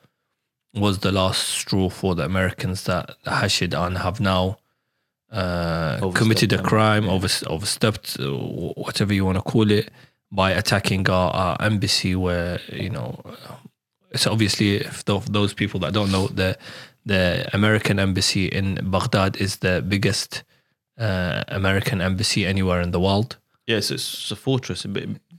was 0.73 0.99
the 0.99 1.11
last 1.11 1.47
straw 1.47 1.89
for 1.89 2.13
the 2.15 2.25
Americans 2.25 2.83
that 2.83 3.15
Hashid 3.25 3.73
and 3.73 3.97
have 3.99 4.19
now 4.19 4.57
uh, 5.31 6.11
committed 6.11 6.51
a 6.53 6.61
crime, 6.61 7.05
yeah. 7.05 7.11
overs 7.11 7.43
overstepped, 7.47 8.17
whatever 8.19 9.13
you 9.13 9.25
want 9.25 9.37
to 9.37 9.41
call 9.41 9.69
it, 9.71 9.89
by 10.31 10.51
attacking 10.51 11.09
our, 11.09 11.31
our 11.31 11.57
embassy. 11.61 12.15
Where 12.15 12.59
you 12.71 12.89
know, 12.89 13.21
it's 14.11 14.27
obviously 14.27 14.77
if 14.77 15.03
tho- 15.05 15.23
those 15.31 15.53
people 15.53 15.79
that 15.81 15.93
don't 15.93 16.11
know 16.11 16.27
the 16.27 16.57
the 17.05 17.49
American 17.53 17.99
embassy 17.99 18.45
in 18.45 18.75
Baghdad 18.91 19.37
is 19.37 19.57
the 19.57 19.81
biggest 19.87 20.43
uh, 20.97 21.43
American 21.47 22.01
embassy 22.01 22.45
anywhere 22.45 22.81
in 22.81 22.91
the 22.91 22.99
world. 22.99 23.37
Yes, 23.67 23.91
it's 23.91 24.31
a 24.31 24.35
fortress. 24.35 24.85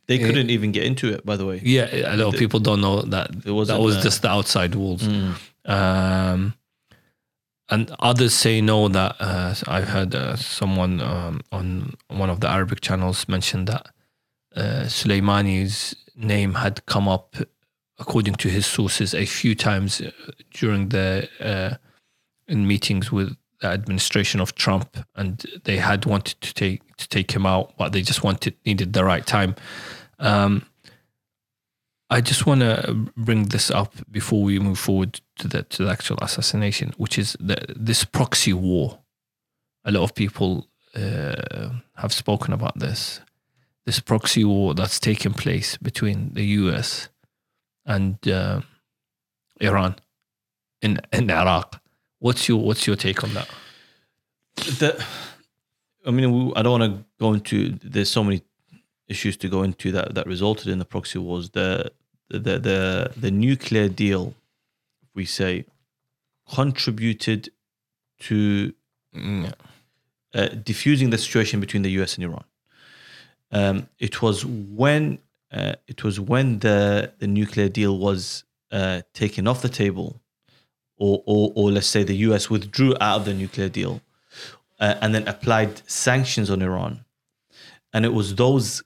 They 0.07 0.19
couldn't 0.19 0.51
even 0.51 0.73
get 0.73 0.85
into 0.85 1.13
it. 1.13 1.25
By 1.25 1.37
the 1.37 1.47
way, 1.47 1.61
Yeah, 1.63 2.15
a 2.15 2.17
lot 2.17 2.35
of 2.35 2.39
people 2.39 2.61
don't 2.61 2.81
know 2.81 3.03
that 3.03 3.31
It 3.45 3.53
wasn't, 3.53 3.79
that 3.79 3.85
was 3.85 3.97
uh, 3.97 4.03
just 4.03 4.23
the 4.23 4.29
outside 4.29 4.75
walls. 4.75 5.03
Mm. 5.03 5.35
Um, 5.67 6.55
and 7.69 7.93
others 8.01 8.35
say 8.35 8.61
no. 8.61 8.89
That 8.89 9.17
uh, 9.21 9.55
I 9.69 9.83
heard 9.83 10.15
uh, 10.15 10.37
someone 10.37 11.01
um, 11.01 11.41
on 11.53 11.95
one 12.09 12.31
of 12.31 12.41
the 12.41 12.49
Arabic 12.49 12.81
channels 12.81 13.29
mention 13.29 13.67
that 13.67 13.89
uh, 14.57 14.85
Soleimani's 14.87 15.95
name 16.17 16.55
had 16.55 16.85
come 16.87 17.09
up, 17.09 17.37
according 18.01 18.35
to 18.35 18.49
his 18.49 18.67
sources, 18.67 19.15
a 19.15 19.27
few 19.27 19.55
times 19.55 20.01
uh, 20.01 20.11
during 20.55 20.89
the 20.89 21.29
uh, 21.41 21.77
in 22.49 22.67
meetings 22.67 23.13
with 23.13 23.37
the 23.61 23.69
administration 23.69 24.41
of 24.41 24.55
Trump, 24.55 24.97
and 25.15 25.45
they 25.65 25.77
had 25.77 26.07
wanted 26.07 26.41
to 26.41 26.55
take 26.55 26.97
to 26.97 27.09
take 27.09 27.31
him 27.31 27.47
out, 27.47 27.77
but 27.79 27.93
they 27.93 28.03
just 28.03 28.25
wanted 28.25 28.57
needed 28.65 28.93
the 28.93 29.05
right 29.05 29.27
time. 29.27 29.55
Um, 30.19 30.67
I 32.13 32.21
just 32.21 32.45
want 32.45 32.61
to 32.61 33.07
bring 33.17 33.45
this 33.45 33.71
up 33.71 33.95
before 34.11 34.43
we 34.43 34.59
move 34.59 34.79
forward 34.79 35.21
to 35.39 35.47
the 35.47 35.63
to 35.63 35.85
the 35.85 35.91
actual 35.91 36.19
assassination, 36.23 36.93
which 36.97 37.19
is 37.19 37.37
the, 37.39 37.57
this 37.69 38.05
proxy 38.05 38.53
war. 38.53 38.99
A 39.85 39.93
lot 39.93 40.03
of 40.03 40.15
people 40.15 40.67
uh, 40.95 41.71
have 41.97 42.13
spoken 42.13 42.53
about 42.53 42.79
this. 42.79 43.21
This 43.87 44.01
proxy 44.01 44.45
war 44.45 44.75
that's 44.75 45.01
taken 45.01 45.33
place 45.33 45.77
between 45.77 46.35
the 46.35 46.45
U.S. 46.63 47.09
and 47.87 48.17
uh, 48.29 48.61
Iran 49.61 49.97
in 50.83 51.01
in 51.13 51.31
Iraq. 51.31 51.81
What's 52.19 52.49
your 52.49 52.61
What's 52.63 52.87
your 52.87 52.97
take 52.97 53.25
on 53.25 53.35
that? 53.35 53.49
The, 54.57 55.05
I 56.07 56.11
mean, 56.11 56.53
I 56.57 56.63
don't 56.63 56.81
want 56.81 56.93
to 56.93 57.05
go 57.19 57.33
into. 57.33 57.79
There's 57.83 58.11
so 58.11 58.25
many 58.25 58.43
issues 59.09 59.37
to 59.39 59.49
go 59.49 59.63
into 59.63 59.93
that 59.93 60.15
that 60.15 60.27
resulted 60.27 60.69
in 60.69 60.79
the 60.79 60.85
proxy 60.85 61.19
wars. 61.19 61.51
The 61.51 61.93
the 62.29 62.59
the 62.59 63.13
the 63.17 63.31
nuclear 63.31 63.89
deal, 63.89 64.35
we 65.15 65.25
say, 65.25 65.65
contributed 66.47 67.51
to 68.21 68.75
Mm, 69.15 69.53
uh, 70.35 70.49
diffusing 70.49 71.11
the 71.11 71.19
situation 71.19 71.61
between 71.61 71.83
the 71.83 71.91
U.S. 71.93 72.15
and 72.15 72.25
Iran. 72.25 72.45
Um, 73.51 73.89
it 73.99 74.23
was 74.23 74.47
when 74.47 75.19
uh, 75.53 75.75
it 75.87 76.05
was 76.05 76.21
when 76.21 76.61
the 76.61 77.13
the 77.19 77.27
nuclear 77.27 77.69
deal 77.69 77.99
was 77.99 78.45
uh, 78.71 79.03
taken 79.15 79.47
off 79.49 79.63
the 79.63 79.69
table, 79.69 80.21
or, 80.97 81.23
or 81.27 81.53
or 81.55 81.71
let's 81.71 81.89
say 81.89 82.05
the 82.05 82.17
U.S. 82.29 82.49
withdrew 82.49 82.95
out 83.01 83.21
of 83.21 83.25
the 83.25 83.35
nuclear 83.35 83.69
deal, 83.69 84.01
uh, 84.79 84.95
and 85.01 85.15
then 85.15 85.27
applied 85.27 85.83
sanctions 85.91 86.51
on 86.51 86.63
Iran, 86.63 87.05
and 87.93 88.05
it 88.05 88.13
was 88.13 88.37
those, 88.37 88.83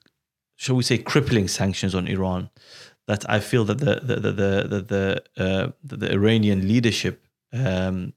shall 0.55 0.75
we 0.75 0.83
say, 0.83 0.97
crippling 0.97 1.47
sanctions 1.47 1.93
on 1.93 2.07
Iran, 2.07 2.49
that 3.07 3.29
I 3.29 3.39
feel 3.39 3.63
that 3.65 3.77
the 3.77 3.99
the 4.01 4.15
the 4.15 4.31
the 4.31 4.67
the 4.67 4.81
the, 4.81 5.43
uh, 5.43 5.71
the, 5.83 6.11
Iranian 6.11 6.67
leadership 6.67 7.23
um, 7.53 8.13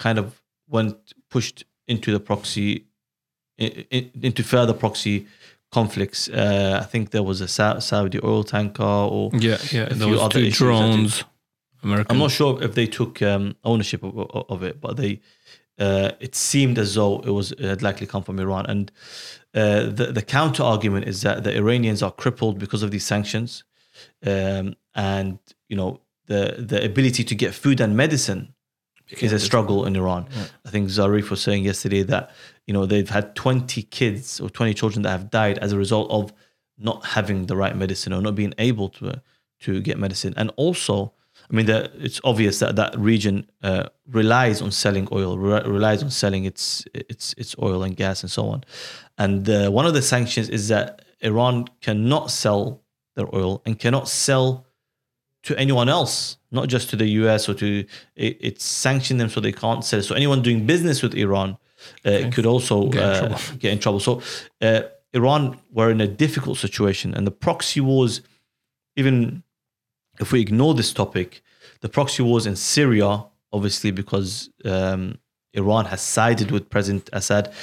kind 0.00 0.18
of 0.18 0.42
went 0.68 0.96
pushed 1.30 1.64
into 1.86 2.10
the 2.12 2.20
proxy 2.20 2.86
in, 3.56 3.68
in, 3.90 4.10
into 4.22 4.42
further 4.42 4.74
proxy 4.74 5.26
conflicts. 5.70 6.28
Uh, 6.28 6.78
I 6.82 6.84
think 6.86 7.10
there 7.10 7.22
was 7.22 7.40
a 7.40 7.48
Sa- 7.48 7.78
Saudi 7.78 8.18
oil 8.22 8.44
tanker, 8.44 8.82
or 8.82 9.30
yeah, 9.34 9.58
yeah. 9.72 9.82
A 9.82 9.94
There 9.94 9.96
few 9.96 10.08
was 10.10 10.20
other 10.20 10.40
two 10.40 10.50
drones. 10.50 11.24
American. 11.82 12.16
I'm 12.16 12.18
not 12.18 12.30
sure 12.32 12.62
if 12.62 12.74
they 12.74 12.86
took 12.86 13.22
um, 13.22 13.54
ownership 13.64 14.02
of, 14.02 14.18
of 14.18 14.44
of 14.48 14.62
it, 14.62 14.80
but 14.80 14.96
they 14.96 15.20
uh, 15.78 16.10
it 16.20 16.34
seemed 16.34 16.78
as 16.78 16.94
though 16.94 17.20
it 17.20 17.30
was 17.30 17.52
it 17.52 17.60
had 17.60 17.82
likely 17.82 18.06
come 18.06 18.22
from 18.24 18.38
Iran. 18.40 18.66
And 18.66 18.90
uh, 19.54 19.82
the 19.84 20.10
the 20.12 20.22
counter 20.22 20.62
argument 20.64 21.06
is 21.06 21.20
that 21.22 21.44
the 21.44 21.54
Iranians 21.56 22.02
are 22.02 22.10
crippled 22.12 22.58
because 22.58 22.82
of 22.82 22.90
these 22.90 23.06
sanctions, 23.06 23.64
um, 24.26 24.74
and 24.94 25.38
you 25.68 25.76
know 25.76 26.00
the 26.26 26.56
the 26.58 26.84
ability 26.84 27.24
to 27.24 27.34
get 27.34 27.54
food 27.54 27.80
and 27.80 27.96
medicine 27.96 28.54
is 29.10 29.32
a 29.32 29.38
struggle 29.38 29.86
in 29.86 29.96
Iran. 29.96 30.28
I 30.66 30.70
think 30.70 30.88
Zarif 30.88 31.30
was 31.30 31.40
saying 31.40 31.64
yesterday 31.64 32.02
that 32.04 32.30
you 32.66 32.74
know 32.74 32.86
they've 32.86 33.08
had 33.08 33.34
20 33.34 33.82
kids 33.84 34.40
or 34.40 34.50
20 34.50 34.74
children 34.74 35.02
that 35.02 35.10
have 35.10 35.30
died 35.30 35.58
as 35.58 35.72
a 35.72 35.78
result 35.78 36.10
of 36.10 36.32
not 36.78 37.04
having 37.04 37.46
the 37.46 37.56
right 37.56 37.76
medicine 37.76 38.12
or 38.12 38.20
not 38.20 38.34
being 38.34 38.54
able 38.58 38.88
to 38.90 39.20
to 39.60 39.80
get 39.80 39.98
medicine. 39.98 40.34
And 40.36 40.52
also, 40.56 41.12
I 41.50 41.54
mean, 41.54 41.66
that 41.66 41.92
it's 41.96 42.20
obvious 42.24 42.58
that 42.60 42.76
that 42.76 42.96
region 42.98 43.48
uh, 43.62 43.88
relies 44.06 44.62
on 44.62 44.70
selling 44.70 45.08
oil, 45.10 45.38
re- 45.38 45.62
relies 45.64 46.02
on 46.02 46.10
selling 46.10 46.44
its 46.44 46.84
its 46.94 47.34
its 47.36 47.56
oil 47.60 47.82
and 47.82 47.96
gas 47.96 48.22
and 48.22 48.30
so 48.30 48.48
on. 48.48 48.64
And 49.16 49.48
uh, 49.48 49.70
one 49.70 49.86
of 49.86 49.94
the 49.94 50.02
sanctions 50.02 50.48
is 50.48 50.68
that 50.68 51.02
Iran 51.20 51.66
cannot 51.80 52.30
sell 52.30 52.82
their 53.16 53.34
oil 53.34 53.62
and 53.66 53.78
cannot 53.78 54.08
sell 54.08 54.66
to 55.48 55.58
anyone 55.58 55.88
else, 55.88 56.36
not 56.50 56.68
just 56.68 56.90
to 56.90 56.96
the 56.96 57.08
US 57.22 57.48
or 57.48 57.54
to 57.54 57.84
it, 58.16 58.36
it's 58.40 58.64
sanctioned 58.64 59.18
them 59.20 59.30
so 59.30 59.40
they 59.40 59.52
can't 59.52 59.82
sell. 59.84 60.02
So 60.02 60.14
anyone 60.14 60.42
doing 60.42 60.66
business 60.66 61.02
with 61.02 61.14
Iran 61.14 61.56
uh, 62.04 62.30
could 62.32 62.46
also 62.46 62.88
Get 62.88 63.02
in 63.02 63.08
uh, 63.08 63.18
trouble. 63.18 63.58
get 63.58 63.72
in 63.72 63.78
trouble. 63.78 64.00
So 64.00 64.22
uh, 64.60 64.82
Iran 65.14 65.58
were 65.72 65.90
in 65.90 66.00
a 66.00 66.06
difficult 66.06 66.58
situation, 66.58 67.14
and 67.14 67.26
the 67.26 67.30
proxy 67.30 67.80
wars, 67.80 68.20
even 68.96 69.42
if 70.20 70.32
we 70.32 70.40
ignore 70.40 70.74
this 70.74 70.92
topic, 70.92 71.42
the 71.80 71.88
proxy 71.88 72.22
wars 72.22 72.46
in 72.46 72.56
Syria, 72.56 73.24
obviously 73.52 73.90
because 73.90 74.50
um, 74.66 75.18
Iran 75.54 75.86
has 75.86 76.02
sided 76.02 76.50
with 76.50 76.68
President 76.68 77.08
Assad, 77.12 77.54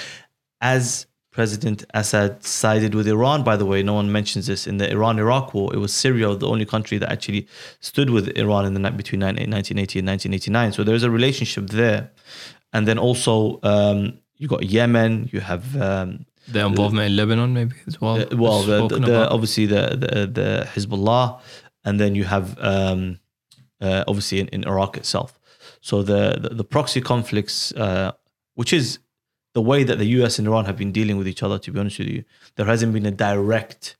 as 0.61 1.05
President 1.35 1.83
Assad 1.93 2.45
sided 2.45 2.95
with 2.95 3.09
Iran. 3.09 3.43
By 3.43 3.57
the 3.57 3.65
way, 3.65 3.83
no 3.83 3.95
one 3.95 4.09
mentions 4.09 4.47
this 4.47 4.65
in 4.65 4.77
the 4.77 4.89
Iran-Iraq 4.89 5.53
war. 5.53 5.73
It 5.75 5.79
was 5.79 5.93
Syria, 5.93 6.33
the 6.33 6.47
only 6.47 6.65
country 6.65 6.97
that 6.97 7.11
actually 7.11 7.45
stood 7.81 8.09
with 8.09 8.29
Iran 8.37 8.63
in 8.65 8.73
the 8.73 8.79
night 8.79 8.95
between 8.95 9.19
1980 9.19 9.99
and 9.99 10.07
1989. 10.07 10.71
So 10.71 10.85
there 10.85 10.95
is 10.95 11.03
a 11.03 11.11
relationship 11.11 11.67
there, 11.71 12.09
and 12.71 12.87
then 12.87 12.97
also 12.97 13.59
um, 13.63 14.17
you 14.37 14.47
got 14.47 14.63
Yemen. 14.63 15.29
You 15.33 15.41
have 15.41 15.75
um, 15.75 16.25
the 16.47 16.65
involvement 16.65 17.07
in 17.07 17.17
Lebanon, 17.17 17.53
maybe 17.53 17.75
as 17.85 17.99
well. 17.99 18.15
uh, 18.15 18.27
well, 18.31 18.63
the, 18.63 18.87
the, 18.87 18.99
the, 18.99 19.29
obviously 19.29 19.65
the, 19.65 19.83
the 20.03 20.27
the 20.39 20.67
Hezbollah, 20.73 21.41
and 21.83 21.99
then 21.99 22.15
you 22.15 22.23
have 22.23 22.57
um, 22.61 23.19
uh, 23.81 24.05
obviously 24.07 24.39
in, 24.39 24.47
in 24.55 24.63
Iraq 24.63 24.95
itself. 24.95 25.37
So 25.81 26.01
the 26.01 26.37
the, 26.43 26.55
the 26.55 26.63
proxy 26.63 27.01
conflicts, 27.01 27.73
uh, 27.73 28.13
which 28.53 28.71
is 28.71 28.99
the 29.55 29.61
way 29.71 29.83
that 29.83 29.97
the 29.97 30.09
U.S. 30.19 30.37
and 30.39 30.47
Iran 30.47 30.65
have 30.65 30.77
been 30.77 30.91
dealing 30.91 31.17
with 31.17 31.27
each 31.27 31.41
other. 31.41 31.57
To 31.57 31.71
be 31.71 31.79
honest 31.79 31.97
with 31.99 32.09
you, 32.09 32.23
there 32.55 32.67
hasn't 32.73 32.93
been 32.93 33.05
a 33.05 33.11
direct, 33.29 33.95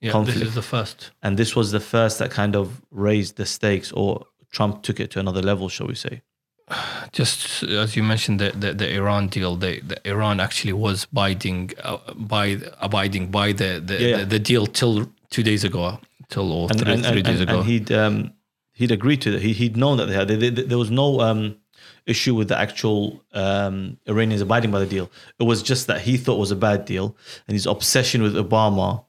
yeah, 0.00 0.08
this 0.08 0.12
conflict. 0.12 0.42
is 0.48 0.54
the 0.54 0.66
first. 0.74 0.98
and 1.22 1.38
this 1.38 1.56
was 1.56 1.70
the 1.70 1.80
first 1.94 2.18
that 2.18 2.30
kind 2.30 2.54
of 2.56 2.82
raised 2.90 3.36
the 3.36 3.46
stakes, 3.46 3.92
or 3.92 4.26
Trump 4.50 4.82
took 4.82 4.98
it 5.00 5.08
to 5.12 5.18
another 5.20 5.42
level, 5.50 5.68
shall 5.68 5.86
we 5.86 5.94
say? 5.94 6.22
Just 7.12 7.62
as 7.62 7.94
you 7.96 8.02
mentioned, 8.02 8.40
the 8.40 8.50
the, 8.50 8.70
the 8.74 8.88
Iran 9.00 9.28
deal, 9.28 9.56
the, 9.56 9.80
the 9.80 9.98
Iran 10.14 10.40
actually 10.40 10.72
was 10.72 11.04
abiding 11.12 11.70
uh, 11.84 11.98
by 12.34 12.58
abiding 12.80 13.30
by 13.30 13.52
the 13.52 13.80
the, 13.90 13.96
Yeah. 14.02 14.16
the 14.18 14.24
the 14.24 14.38
deal 14.50 14.66
till 14.66 14.94
two 15.30 15.44
days 15.50 15.62
ago, 15.64 16.00
till 16.28 16.52
or 16.52 16.68
and, 16.70 16.80
three, 16.80 16.92
and, 16.94 17.04
three 17.06 17.18
and, 17.18 17.26
days 17.30 17.40
ago. 17.40 17.60
and 17.60 17.68
he'd 17.70 17.92
um, 17.92 18.32
he'd 18.72 18.90
agreed 18.90 19.20
to 19.22 19.30
that. 19.32 19.42
He, 19.42 19.52
he'd 19.52 19.76
known 19.76 19.98
that 19.98 20.06
they 20.06 20.14
had. 20.14 20.26
They, 20.28 20.50
there 20.50 20.78
was 20.78 20.90
no 20.90 21.20
um, 21.20 21.56
issue 22.06 22.34
with 22.34 22.48
the 22.48 22.58
actual 22.58 23.22
um, 23.32 23.96
Iranians 24.08 24.40
abiding 24.42 24.70
by 24.70 24.80
the 24.80 24.86
deal. 24.86 25.10
It 25.38 25.44
was 25.44 25.62
just 25.62 25.86
that 25.86 26.00
he 26.02 26.16
thought 26.16 26.36
was 26.38 26.50
a 26.50 26.56
bad 26.56 26.84
deal, 26.84 27.16
and 27.46 27.54
his 27.54 27.66
obsession 27.66 28.22
with 28.22 28.34
Obama 28.34 29.04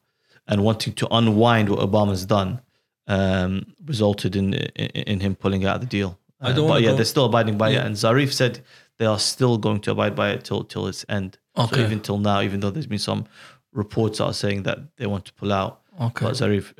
and 0.48 0.62
wanting 0.64 0.92
to 0.94 1.08
unwind 1.10 1.68
what 1.68 1.78
Obama's 1.78 2.24
done 2.26 2.60
um, 3.08 3.74
resulted 3.84 4.36
in, 4.36 4.54
in 4.54 4.88
in 5.12 5.20
him 5.20 5.34
pulling 5.34 5.64
out 5.64 5.76
of 5.76 5.80
the 5.82 5.86
deal. 5.86 6.18
I 6.40 6.50
Uh, 6.50 6.52
don't 6.54 6.68
but 6.68 6.82
yeah, 6.82 6.90
go- 6.90 6.96
they're 6.96 7.04
still 7.04 7.24
abiding 7.26 7.58
by 7.58 7.70
Yeah. 7.70 7.80
it. 7.80 7.86
And 7.86 7.94
Zarif 7.96 8.32
said 8.32 8.60
they 8.98 9.06
are 9.06 9.18
still 9.18 9.58
going 9.58 9.80
to 9.82 9.90
abide 9.92 10.14
by 10.14 10.30
it 10.30 10.44
till 10.44 10.64
till 10.64 10.86
its 10.86 11.04
end. 11.08 11.38
So 11.56 11.64
Okay. 11.64 11.84
even 11.84 12.00
till 12.00 12.18
now, 12.18 12.40
even 12.40 12.60
though 12.60 12.70
there's 12.70 12.86
been 12.86 12.98
some 12.98 13.24
reports 13.72 14.18
that 14.18 14.24
are 14.24 14.34
saying 14.34 14.62
that 14.64 14.78
they 14.96 15.06
want 15.06 15.24
to 15.26 15.32
pull 15.34 15.52
out. 15.52 15.80
Okay. 16.00 16.24
But 16.26 16.34
Zarif 16.34 16.72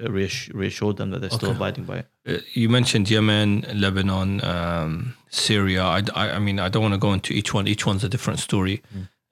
reassured 0.54 0.96
them 0.96 1.10
that 1.10 1.20
they're 1.20 1.30
still 1.30 1.50
Okay. 1.50 1.56
abiding 1.56 1.84
by 1.84 1.98
it. 1.98 2.06
Uh, 2.26 2.38
you 2.54 2.68
mentioned 2.68 3.10
Yemen, 3.10 3.66
Lebanon, 3.74 4.42
um, 4.44 5.14
Syria. 5.28 5.84
I, 5.84 6.02
I, 6.14 6.30
I 6.32 6.38
mean, 6.38 6.58
I 6.58 6.68
don't 6.68 6.82
want 6.82 6.94
to 6.94 6.98
go 6.98 7.12
into 7.12 7.32
each 7.34 7.52
one. 7.52 7.66
Each 7.68 7.84
one's 7.86 8.04
a 8.04 8.08
different 8.08 8.40
story. 8.40 8.82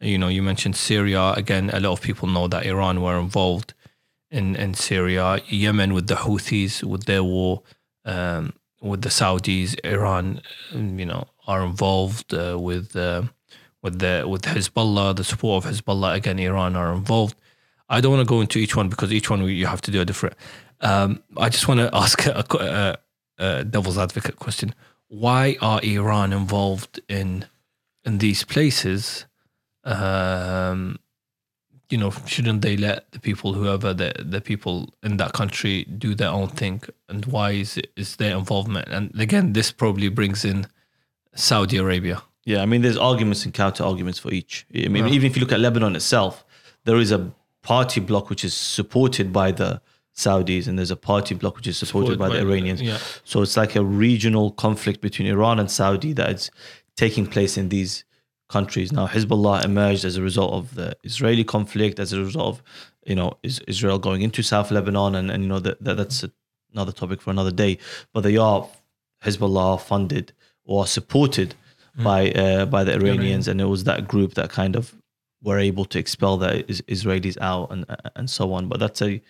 You 0.01 0.19
know, 0.19 0.29
you 0.29 0.43
mentioned 0.43 0.77
Syria. 0.77 1.33
Again, 1.33 1.71
a 1.73 1.81
lot 1.81 1.93
of 1.93 2.01
people 2.03 2.29
know 2.29 2.47
that 2.49 2.67
Iran 2.67 3.01
were 3.03 3.19
involved 3.19 3.75
in, 4.31 4.55
in 4.57 4.75
Syria. 4.75 5.41
Yemen 5.49 5.95
with 5.95 6.07
the 6.09 6.17
Houthis, 6.17 6.83
with 6.85 7.05
their 7.05 7.25
war. 7.25 7.63
Um, 8.05 8.55
with 8.83 9.03
the 9.03 9.11
Saudis, 9.11 9.77
Iran, 9.85 10.41
you 10.73 11.05
know, 11.05 11.29
are 11.47 11.63
involved 11.63 12.33
uh, 12.33 12.57
with 12.59 12.97
uh, 12.97 13.25
with 13.83 13.99
the 13.99 14.25
with 14.27 14.43
Hezbollah, 14.43 15.17
the 15.17 15.25
support 15.25 15.65
of 15.67 15.71
Hezbollah 15.71 16.15
again, 16.15 16.39
Iran 16.39 16.77
are 16.77 16.95
involved. 16.95 17.37
I 17.91 18.01
don't 18.01 18.13
want 18.13 18.27
to 18.27 18.35
go 18.35 18.41
into 18.41 18.59
each 18.59 18.75
one 18.77 18.89
because 18.89 19.13
each 19.13 19.29
one 19.29 19.45
you 19.47 19.67
have 19.67 19.83
to 19.83 19.91
do 19.91 20.01
a 20.01 20.05
different. 20.05 20.37
Um, 20.81 21.23
I 21.37 21.49
just 21.51 21.69
want 21.69 21.81
to 21.81 21.91
ask 22.05 22.25
a, 22.27 22.45
a, 23.39 23.45
a 23.45 23.65
devil's 23.65 23.99
advocate 23.99 24.37
question: 24.37 24.75
Why 25.09 25.57
are 25.61 25.81
Iran 25.83 26.33
involved 26.33 27.01
in 27.09 27.47
in 28.05 28.19
these 28.19 28.45
places? 28.45 29.27
Um, 29.85 30.99
you 31.91 31.99
know, 31.99 32.13
shouldn't 32.27 32.63
they 32.63 32.77
let 32.77 33.11
the 33.11 33.19
people, 33.19 33.55
whoever 33.55 33.93
the 33.93 34.13
the 34.19 34.41
people 34.41 34.95
in 35.03 35.17
that 35.17 35.33
country, 35.33 35.85
do 35.85 36.15
their 36.15 36.31
own 36.31 36.49
thing? 36.49 36.83
And 37.09 37.27
why 37.27 37.51
is 37.53 37.77
it, 37.77 37.91
is 37.97 38.17
their 38.17 38.37
involvement? 38.37 38.89
And 38.89 39.11
again, 39.21 39.53
this 39.53 39.73
probably 39.73 40.09
brings 40.09 40.45
in 40.45 40.67
Saudi 41.35 41.77
Arabia. 41.79 42.23
Yeah, 42.45 42.63
I 42.63 42.67
mean, 42.67 42.83
there's 42.83 42.97
arguments 42.97 43.45
and 43.45 43.53
counter 43.53 43.85
arguments 43.85 44.19
for 44.21 44.33
each. 44.33 44.67
I 44.75 44.89
mean, 44.89 45.07
Yeah. 45.07 45.13
even 45.13 45.27
if 45.31 45.37
you 45.37 45.41
look 45.41 45.53
at 45.53 45.61
Lebanon 45.61 45.95
itself, 45.97 46.45
there 46.85 46.97
is 46.97 47.11
a 47.13 47.33
party 47.63 48.01
bloc 48.01 48.31
which 48.31 48.45
is 48.45 48.55
supported 48.55 49.33
by 49.33 49.53
the 49.53 49.81
Saudis, 50.17 50.67
and 50.67 50.79
there's 50.79 50.91
a 50.91 50.97
party 50.97 51.35
bloc 51.35 51.57
which 51.57 51.67
is 51.67 51.79
supported, 51.79 52.19
by, 52.19 52.29
the 52.29 52.41
Iranians. 52.41 52.83
Yeah. 52.83 52.99
So 53.25 53.43
it's 53.43 53.57
like 53.57 53.77
a 53.77 53.85
regional 53.85 54.51
conflict 54.53 55.01
between 55.01 55.29
Iran 55.29 55.59
and 55.59 55.71
Saudi 55.71 56.13
that 56.15 56.31
is 56.31 56.51
taking 56.97 57.27
place 57.27 57.57
in 57.57 57.69
these 57.69 58.05
countries. 58.49 58.93
Now, 58.93 59.07
Hezbollah 59.07 59.65
emerged 59.65 60.05
as 60.05 60.17
a 60.17 60.23
result 60.23 60.53
of 60.53 60.75
the 60.75 60.97
Israeli 61.05 61.45
conflict, 61.45 61.99
as 61.99 62.13
a 62.13 62.21
result 62.21 62.47
of 62.47 62.63
you 63.07 63.15
know 63.15 63.39
is 63.43 63.61
Israel 63.67 63.99
going 63.99 64.23
into 64.23 64.43
South 64.43 64.71
Lebanon, 64.71 65.15
and, 65.15 65.31
and 65.31 65.43
you 65.43 65.49
know 65.49 65.61
that, 65.61 65.83
that 65.83 65.97
that's 65.97 66.25
another 66.73 66.93
topic 66.93 67.23
for 67.23 67.31
another 67.31 67.53
day. 67.53 67.79
But 68.13 68.23
they 68.23 68.37
are 68.37 68.69
Hezbollah 69.25 69.81
funded 69.81 70.33
or 70.65 70.87
supported 70.87 71.55
by 71.97 72.31
uh, 72.33 72.67
by 72.67 72.85
the 72.85 72.95
Iranians, 72.95 73.49
and 73.49 73.61
it 73.61 73.67
was 73.67 73.85
that 73.85 74.09
group 74.09 74.35
that 74.35 74.51
kind 74.51 74.77
of 74.77 74.95
were 75.43 75.59
able 75.59 75.85
to 75.87 75.99
expel 75.99 76.37
the 76.37 76.65
Israelis 76.89 77.37
out 77.41 77.71
and 77.73 77.85
and 78.17 78.29
so 78.29 78.53
on. 78.53 78.69
But 78.69 78.81
that's 78.81 79.03
a 79.03 79.21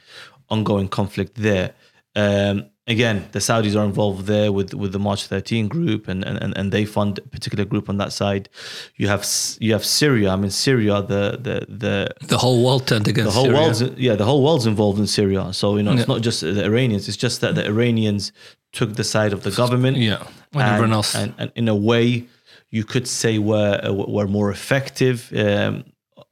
ongoing 0.48 0.88
conflict 0.88 1.34
there. 1.36 1.72
Um, 2.16 2.64
again, 2.88 3.28
the 3.30 3.38
Saudis 3.38 3.76
are 3.76 3.84
involved 3.84 4.26
there 4.26 4.50
with 4.50 4.74
with 4.74 4.90
the 4.92 4.98
March 4.98 5.26
13 5.26 5.68
group, 5.68 6.08
and 6.08 6.24
and, 6.24 6.56
and 6.56 6.72
they 6.72 6.84
fund 6.84 7.18
a 7.18 7.22
particular 7.22 7.64
group 7.64 7.88
on 7.88 7.98
that 7.98 8.12
side. 8.12 8.48
You 8.96 9.06
have 9.08 9.24
you 9.60 9.72
have 9.72 9.84
Syria. 9.84 10.30
I 10.30 10.36
mean, 10.36 10.50
Syria, 10.50 11.02
the 11.02 11.38
the 11.40 11.66
the 11.68 12.08
The 12.26 12.38
whole 12.38 12.64
world 12.64 12.86
turned 12.88 13.06
against 13.08 13.28
the 13.28 13.34
whole 13.40 13.44
Syria. 13.44 13.60
world's 13.60 13.82
yeah 13.96 14.16
the 14.16 14.24
whole 14.24 14.42
world's 14.42 14.66
involved 14.66 14.98
in 14.98 15.06
Syria. 15.06 15.52
So 15.52 15.76
you 15.76 15.82
know 15.84 15.92
it's 15.92 16.00
Yeah. 16.08 16.14
not 16.14 16.22
just 16.22 16.40
the 16.40 16.64
Iranians. 16.64 17.06
It's 17.08 17.16
just 17.16 17.40
that 17.42 17.54
the 17.54 17.64
Iranians 17.66 18.32
took 18.72 18.94
the 18.94 19.04
side 19.04 19.32
of 19.32 19.40
the 19.42 19.50
government 19.52 19.96
yeah, 19.96 20.22
when 20.52 20.64
everyone 20.66 20.92
else. 20.92 21.14
and, 21.14 21.34
and 21.38 21.50
in 21.54 21.68
a 21.68 21.74
way 21.74 22.26
you 22.70 22.84
could 22.84 23.06
say 23.08 23.38
were 23.38 23.80
were 24.14 24.28
more 24.28 24.50
effective 24.52 25.18
um, 25.36 25.84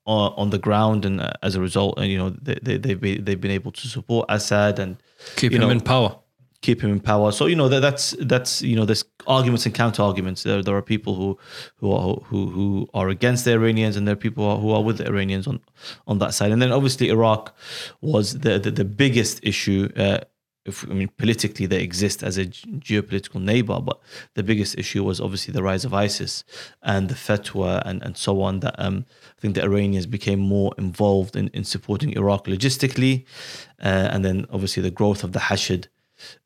on, 0.09 0.33
on 0.37 0.51
the 0.51 0.59
ground 0.59 1.05
and 1.05 1.21
uh, 1.21 1.31
as 1.43 1.55
a 1.55 1.61
result 1.61 1.99
and 1.99 2.11
you 2.11 2.19
know 2.19 2.31
they, 2.31 2.59
they, 2.63 2.79
they've, 2.79 3.01
been, 3.01 3.25
they've 3.25 3.41
been 3.41 3.51
able 3.51 3.71
to 3.73 3.87
support 3.87 4.27
Assad 4.29 4.79
and 4.79 4.97
keep 5.37 5.53
him 5.53 5.61
know, 5.61 5.71
in 5.71 5.81
power. 5.81 6.17
keep 6.63 6.83
him 6.83 6.91
in 6.91 7.01
power. 7.01 7.31
So 7.31 7.47
you 7.47 7.55
know 7.55 7.69
that, 7.69 7.81
that's 7.81 8.17
that's 8.21 8.63
you 8.63 8.75
know 8.75 8.87
there's 8.87 9.05
arguments 9.27 9.67
and 9.67 9.75
counter 9.75 10.03
arguments 10.03 10.43
there, 10.43 10.63
there 10.63 10.77
are 10.77 10.83
people 10.83 11.15
who 11.15 11.39
who 11.77 11.93
are 11.93 12.15
who 12.25 12.47
who 12.47 12.89
are 12.95 13.09
against 13.11 13.45
the 13.45 13.53
Iranians 13.53 13.97
and 13.97 14.09
there 14.09 14.15
are 14.15 14.17
people 14.27 14.45
who 14.45 14.51
are, 14.51 14.59
who 14.59 14.71
are 14.73 14.83
with 14.83 14.99
the 14.99 15.07
Iranians 15.07 15.47
on 15.47 15.61
on 16.07 16.19
that 16.19 16.33
side. 16.33 16.51
And 16.53 16.61
then 16.63 16.73
obviously 16.73 17.11
Iraq 17.11 17.55
was 18.01 18.39
the 18.41 18.59
the, 18.59 18.71
the 18.71 18.87
biggest 18.87 19.41
issue 19.43 19.91
uh, 19.97 20.21
if, 20.69 20.85
I 20.89 20.95
mean, 20.95 21.11
politically 21.16 21.66
they 21.66 21.83
exist 21.83 22.23
as 22.23 22.39
a 22.39 22.47
geopolitical 22.47 23.41
neighbor, 23.41 23.81
but 23.81 23.99
the 24.35 24.43
biggest 24.43 24.79
issue 24.79 25.03
was 25.03 25.21
obviously 25.21 25.53
the 25.53 25.62
rise 25.62 25.85
of 25.85 25.93
ISIS 25.95 26.45
and 26.83 27.09
the 27.09 27.14
fatwa 27.14 27.83
and, 27.85 28.03
and 28.03 28.16
so 28.16 28.43
on. 28.43 28.61
That 28.61 28.75
um, 28.79 29.07
I 29.37 29.41
think 29.41 29.55
the 29.55 29.64
Iranians 29.64 30.07
became 30.07 30.39
more 30.39 30.73
involved 30.79 31.35
in, 31.35 31.49
in 31.49 31.64
supporting 31.64 32.12
Iraq 32.12 32.47
logistically, 32.47 33.25
uh, 33.83 34.09
and 34.12 34.25
then 34.25 34.47
obviously 34.51 34.83
the 34.83 34.91
growth 34.91 35.25
of 35.25 35.33
the 35.33 35.41
Hashid 35.41 35.89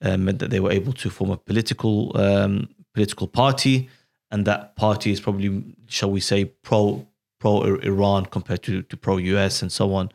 uh, 0.01 0.16
meant 0.16 0.39
that 0.39 0.51
they 0.51 0.61
were 0.61 0.73
able 0.73 0.93
to 0.95 1.11
form 1.11 1.31
a 1.31 1.37
political 1.37 2.16
um, 2.16 2.68
political 2.95 3.27
party, 3.27 3.89
and 4.31 4.47
that 4.47 4.77
party 4.77 5.11
is 5.11 5.20
probably, 5.20 5.75
shall 5.87 6.11
we 6.11 6.20
say, 6.20 6.45
pro 6.45 7.07
pro 7.39 7.62
Iran 7.62 8.27
compared 8.27 8.62
to, 8.62 8.83
to 8.83 8.97
pro 8.97 9.16
US 9.16 9.62
and 9.62 9.73
so 9.73 9.95
on, 9.95 10.11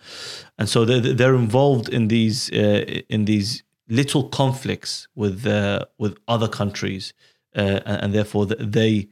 and 0.58 0.70
so 0.70 0.86
they're, 0.86 1.14
they're 1.14 1.36
involved 1.36 1.89
in 1.89 2.08
these 2.08 2.51
uh, 2.51 3.01
in 3.10 3.26
these 3.26 3.64
little 3.90 4.30
conflicts 4.30 5.08
with 5.16 5.46
uh, 5.46 5.86
with 5.98 6.18
other 6.28 6.48
countries, 6.48 7.14
uh, 7.56 7.80
and, 7.86 8.04
and 8.04 8.14
therefore 8.14 8.46
they 8.46 9.08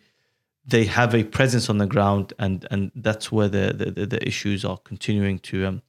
they 0.68 0.86
have 0.86 1.14
a 1.14 1.24
presence 1.24 1.70
on 1.70 1.78
the 1.78 1.88
ground, 1.88 2.34
and 2.40 2.68
and 2.72 2.92
that's 2.96 3.32
where 3.32 3.50
the 3.50 3.74
the, 3.74 4.06
the, 4.06 4.28
issues 4.28 4.66
are 4.66 4.78
continuing 4.78 5.40
to. 5.40 5.66
Um, 5.66 5.82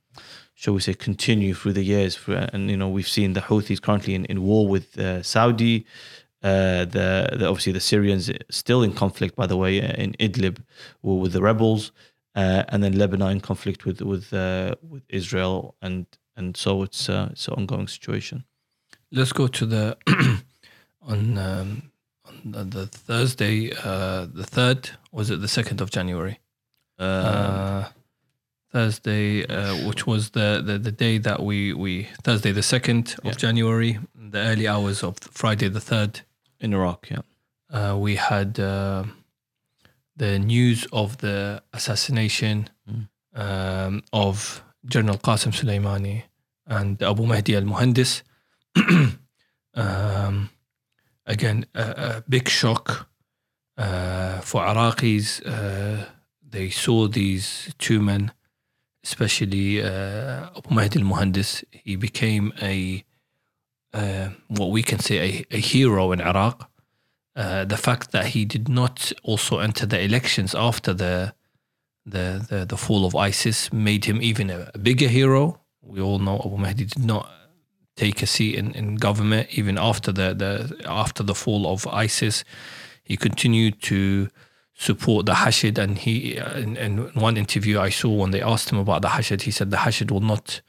Shall 0.59 0.73
we 0.73 0.81
say 0.81 0.95
continue 0.95 1.53
through 1.53 1.75
the 1.75 1.83
years? 1.83 2.17
For, 2.17 2.49
and 2.51 2.71
you 2.71 2.79
know 2.79 2.89
we've 2.89 3.07
seen 3.07 3.35
the 3.35 3.43
Houthis 3.43 3.83
currently 3.83 4.15
in, 4.15 4.25
in 4.25 4.43
war 4.43 4.67
with 4.67 4.99
uh, 4.99 5.23
Saudi, 5.23 5.85
uh, 6.43 6.85
the, 6.85 7.29
the 7.33 7.47
obviously 7.47 7.73
the 7.73 7.81
Syrians 7.81 8.31
still 8.51 8.83
in 8.83 8.93
conflict, 8.93 9.37
by 9.37 9.47
the 9.47 9.57
way, 9.57 9.79
in 9.79 10.15
Idlib 10.21 10.63
with 11.03 11.33
the 11.33 11.43
rebels, 11.43 11.93
uh, 12.35 12.65
and 12.69 12.83
then 12.83 12.97
Lebanon 12.97 13.33
in 13.33 13.41
conflict 13.41 13.85
with 13.85 14.01
with 14.01 14.33
uh, 14.33 14.75
with 14.83 15.03
Israel, 15.09 15.75
and 15.83 16.07
and 16.37 16.57
so 16.57 16.83
it's 16.83 17.09
uh, 17.09 17.29
it's 17.33 17.49
an 17.49 17.55
ongoing 17.55 17.89
situation. 17.89 18.45
Let's 19.17 19.33
go 19.33 19.47
to 19.49 19.65
the 19.67 19.97
on 21.03 21.39
um, 21.39 21.91
on 22.27 22.53
the, 22.53 22.65
the 22.65 22.87
Thursday, 22.87 23.73
uh, 23.73 24.27
the 24.41 24.45
third. 24.45 24.91
Was 25.11 25.31
it 25.31 25.41
the 25.41 25.49
second 25.49 25.81
of 25.81 25.91
January? 25.91 26.39
Uh, 26.99 27.85
Thursday, 28.73 29.47
uh, 29.47 29.75
which 29.89 30.07
was 30.07 30.31
the, 30.31 30.63
the 30.65 30.77
the 30.79 30.93
day 30.93 31.17
that 31.19 31.43
we 31.43 31.73
we 31.73 32.09
Thursday 32.23 32.53
the 32.53 32.63
second 32.63 33.15
of 33.21 33.25
Yeah. 33.25 33.33
January, 33.33 33.99
the 34.15 34.39
early 34.39 34.69
hours 34.69 35.03
of 35.03 35.17
Friday 35.19 35.69
the 35.69 35.81
third. 35.81 36.13
in 36.61 36.73
Iraq, 36.75 37.01
yeah, 37.11 37.23
uh, 37.71 37.95
we 37.97 38.17
had 38.17 38.59
uh, 38.61 39.05
the 40.17 40.39
news 40.39 40.87
of 40.93 41.09
the 41.19 41.63
assassination 41.73 42.69
Mm. 42.89 43.09
um, 43.45 44.03
of 44.13 44.63
General 44.95 45.19
Qasim 45.19 45.53
Soleimani 45.59 46.23
and 46.67 47.03
Abu 47.03 47.25
Mahdi 47.27 47.57
al 47.57 47.63
Muhandis. 47.73 48.23
um, 49.75 50.51
again, 51.27 51.67
a, 51.75 51.83
a 51.83 52.25
big 52.29 52.49
shock 52.49 53.09
uh, 53.79 54.41
for 54.41 54.63
Iraqis. 54.63 55.43
Uh, 55.45 56.05
they 56.49 56.71
saw 56.71 57.09
these 57.09 57.75
two 57.79 58.01
men, 58.01 58.33
especially 59.05 59.83
uh, 59.83 60.49
Abu 60.57 60.75
Mahdi 60.75 61.01
al 61.01 61.07
Muhandis. 61.07 61.65
He 61.71 61.97
became 61.97 62.53
a 62.61 63.05
uh, 63.93 64.29
what 64.49 64.71
we 64.71 64.83
can 64.83 64.99
say 64.99 65.45
a, 65.51 65.57
a 65.57 65.61
hero 65.61 66.13
in 66.13 66.21
Iraq. 66.21 66.71
Uh, 67.35 67.65
the 67.65 67.77
fact 67.77 68.13
that 68.13 68.27
he 68.29 68.45
did 68.45 68.69
not 68.69 69.13
also 69.23 69.59
enter 69.59 69.87
the 69.87 70.01
elections 70.01 70.55
after 70.55 70.95
the 70.95 71.35
the 72.05 72.47
the, 72.49 72.65
the 72.65 72.77
fall 72.77 73.05
of 73.05 73.15
ISIS 73.15 73.73
made 73.73 74.05
him 74.05 74.23
even 74.23 74.51
a, 74.51 74.71
a 74.75 74.79
bigger 74.79 75.09
hero. 75.09 75.61
We 75.83 76.01
all 76.01 76.19
know 76.19 76.41
Abu 76.45 76.57
Mahdi 76.57 76.85
did 76.85 77.05
not 77.05 77.31
take 77.97 78.23
a 78.23 78.27
seat 78.27 78.55
in, 78.55 78.73
in 78.73 78.97
government 78.97 79.49
even 79.51 79.79
after 79.79 80.13
the, 80.13 80.35
the 80.35 80.89
after 80.89 81.23
the 81.23 81.35
fall 81.35 81.67
of 81.67 81.87
ISIS. 81.87 82.45
He 83.03 83.17
continued 83.17 83.81
to 83.83 84.29
support 84.75 85.27
the 85.27 85.35
Hashid, 85.35 85.79
and 85.79 85.97
he 85.99 86.37
in, 86.37 86.77
in 86.77 86.99
one 87.15 87.37
interview 87.37 87.81
I 87.81 87.91
saw 87.91 88.13
when 88.15 88.31
they 88.31 88.43
asked 88.43 88.71
him 88.71 88.79
about 88.79 89.03
the 89.03 89.09
Hashid, 89.09 89.43
he 89.43 89.51
said 89.51 89.71
the 89.71 89.79
Hashid 89.79 90.11
will 90.11 90.21
not 90.21 90.61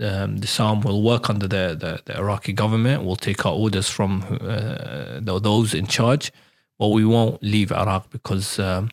um, 0.00 0.40
disarm, 0.40 0.80
will 0.80 1.02
work 1.02 1.30
under 1.30 1.46
the, 1.46 1.76
the, 1.78 2.00
the 2.04 2.18
Iraqi 2.18 2.52
government, 2.52 3.04
We'll 3.04 3.16
take 3.16 3.44
our 3.46 3.52
orders 3.52 3.88
from 3.88 4.24
uh, 4.40 5.20
tho- 5.20 5.38
those 5.38 5.74
in 5.74 5.86
charge, 5.86 6.32
but 6.78 6.88
we 6.88 7.04
won't 7.04 7.42
leave 7.42 7.70
Iraq 7.70 8.10
because 8.10 8.58
um, 8.58 8.90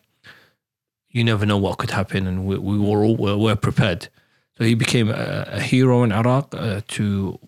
you 1.08 1.24
never 1.24 1.46
know 1.46 1.58
what 1.58 1.78
could 1.78 1.90
happen, 1.90 2.26
and 2.26 2.44
we, 2.46 2.58
we 2.58 2.78
were 2.78 3.04
all 3.04 3.16
we're, 3.16 3.36
we're 3.36 3.56
prepared. 3.56 4.08
So 4.58 4.64
he 4.64 4.74
became 4.74 5.08
a, 5.08 5.44
a 5.48 5.60
hero 5.60 6.02
in 6.02 6.12
Iraq 6.12 6.54
uh, 6.54 6.82
to, 6.88 7.38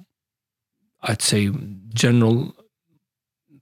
I'd 1.05 1.23
say, 1.23 1.51
general 1.93 2.55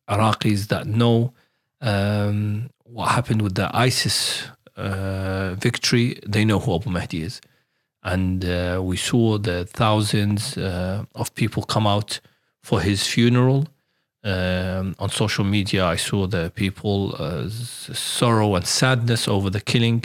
Iraqis 0.09 0.69
that 0.69 0.87
know 0.87 1.33
um, 1.81 2.71
what 2.85 3.09
happened 3.09 3.43
with 3.43 3.55
the 3.55 3.69
ISIS 3.75 4.45
uh, 4.77 5.55
victory. 5.55 6.19
They 6.27 6.45
know 6.45 6.59
who 6.59 6.75
Abu 6.75 6.91
Mahdi 6.91 7.23
is, 7.23 7.41
and 8.03 8.45
uh, 8.45 8.81
we 8.83 8.97
saw 8.97 9.39
the 9.39 9.65
thousands 9.65 10.57
uh, 10.57 11.05
of 11.15 11.35
people 11.35 11.63
come 11.65 11.87
out 11.87 12.21
for 12.63 12.81
his 12.81 13.07
funeral. 13.07 13.67
Um, 14.25 14.95
on 15.01 15.11
social 15.11 15.45
media, 15.45 15.85
I 15.85 15.97
saw 15.97 16.29
the 16.29 16.53
people 16.55 17.17
uh, 17.19 17.49
sorrow 17.49 18.55
and 18.55 18.65
sadness 18.65 19.27
over 19.27 19.51
the 19.51 19.61
killing 19.61 20.05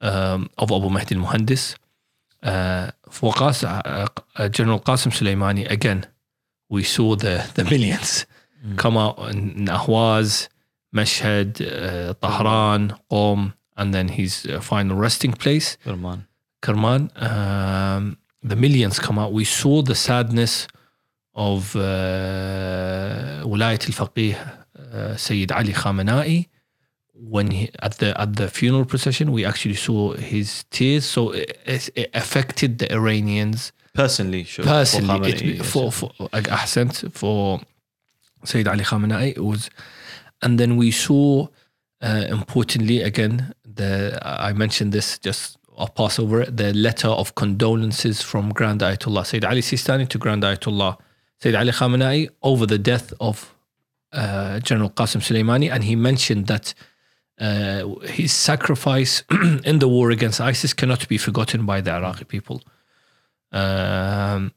um, 0.00 0.50
of 0.58 0.72
Abu 0.72 0.90
Mahdi 0.90 1.14
al-Muhandis. 1.14 1.76
Uh, 2.42 2.90
uh, 3.22 4.48
General 4.48 4.80
Qasim 4.80 5.12
Soleimani, 5.12 5.70
again, 5.70 6.06
we 6.68 6.82
saw 6.82 7.16
the, 7.16 7.48
the 7.54 7.64
millions 7.64 8.26
come 8.76 8.96
out 8.96 9.18
in 9.30 9.66
Ahwaz, 9.66 10.48
Mashhad, 10.94 11.60
uh, 11.60 12.14
Tahran, 12.14 12.98
Qom, 13.10 13.54
and 13.76 13.94
then 13.94 14.08
his 14.08 14.46
uh, 14.46 14.60
final 14.60 14.96
resting 14.96 15.32
place, 15.32 15.76
Kerman. 15.84 16.26
Kerman. 16.62 17.10
Um, 17.16 18.18
the 18.42 18.56
millions 18.56 18.98
come 18.98 19.18
out. 19.18 19.32
We 19.32 19.44
saw 19.44 19.82
the 19.82 19.94
sadness 19.94 20.66
of 21.34 21.76
uh, 21.76 21.80
Wilayat 23.44 23.86
al-Faqih, 23.86 24.36
uh, 24.36 25.16
Sayyid 25.16 25.52
Ali 25.52 25.72
Khamenei, 25.72 26.48
when 27.18 27.50
he, 27.50 27.70
at 27.80 27.98
the 27.98 28.18
at 28.20 28.36
the 28.36 28.48
funeral 28.48 28.84
procession, 28.84 29.32
we 29.32 29.44
actually 29.44 29.74
saw 29.74 30.12
his 30.14 30.64
tears. 30.70 31.04
So 31.04 31.30
it, 31.30 31.90
it 31.94 32.10
affected 32.14 32.78
the 32.78 32.92
Iranians 32.92 33.72
Personally, 33.96 34.44
sure. 34.44 34.64
for 34.64 34.70
personally. 34.70 35.32
Khamenei, 35.32 35.60
It, 35.60 35.64
for 35.64 35.92
for 35.92 36.10
like 36.32 36.44
Ahsant 36.44 37.12
for 37.12 37.60
Sayyid 38.44 38.68
Ali 38.68 38.84
Khamenei, 38.84 39.30
it 39.36 39.44
was, 39.44 39.70
and 40.42 40.58
then 40.60 40.76
we 40.76 40.90
saw 40.90 41.48
uh, 42.02 42.24
importantly 42.28 43.02
again 43.02 43.52
the 43.64 44.18
I 44.22 44.52
mentioned 44.52 44.92
this 44.92 45.18
just. 45.18 45.58
I'll 45.78 45.88
pass 45.88 46.18
over 46.18 46.40
it. 46.40 46.56
The 46.56 46.72
letter 46.72 47.08
of 47.08 47.34
condolences 47.34 48.22
from 48.22 48.50
Grand 48.54 48.80
Ayatollah 48.80 49.26
Sayyid 49.26 49.44
Ali 49.44 49.60
Sistani 49.60 50.08
to 50.08 50.16
Grand 50.16 50.42
Ayatollah 50.42 50.96
Sayyid 51.42 51.54
Ali 51.54 51.70
Khamenei 51.70 52.30
over 52.42 52.64
the 52.64 52.78
death 52.78 53.12
of 53.20 53.54
uh, 54.12 54.58
General 54.60 54.88
Qasim 54.88 55.20
Soleimani, 55.20 55.70
and 55.70 55.84
he 55.84 55.94
mentioned 55.94 56.46
that 56.46 56.72
uh, 57.38 57.86
his 58.04 58.32
sacrifice 58.32 59.22
in 59.64 59.78
the 59.78 59.88
war 59.88 60.10
against 60.10 60.40
ISIS 60.40 60.72
cannot 60.72 61.06
be 61.08 61.18
forgotten 61.18 61.66
by 61.66 61.80
the 61.80 61.90
Iraqi 61.92 62.24
people. 62.24 62.62
Um, 63.52 64.52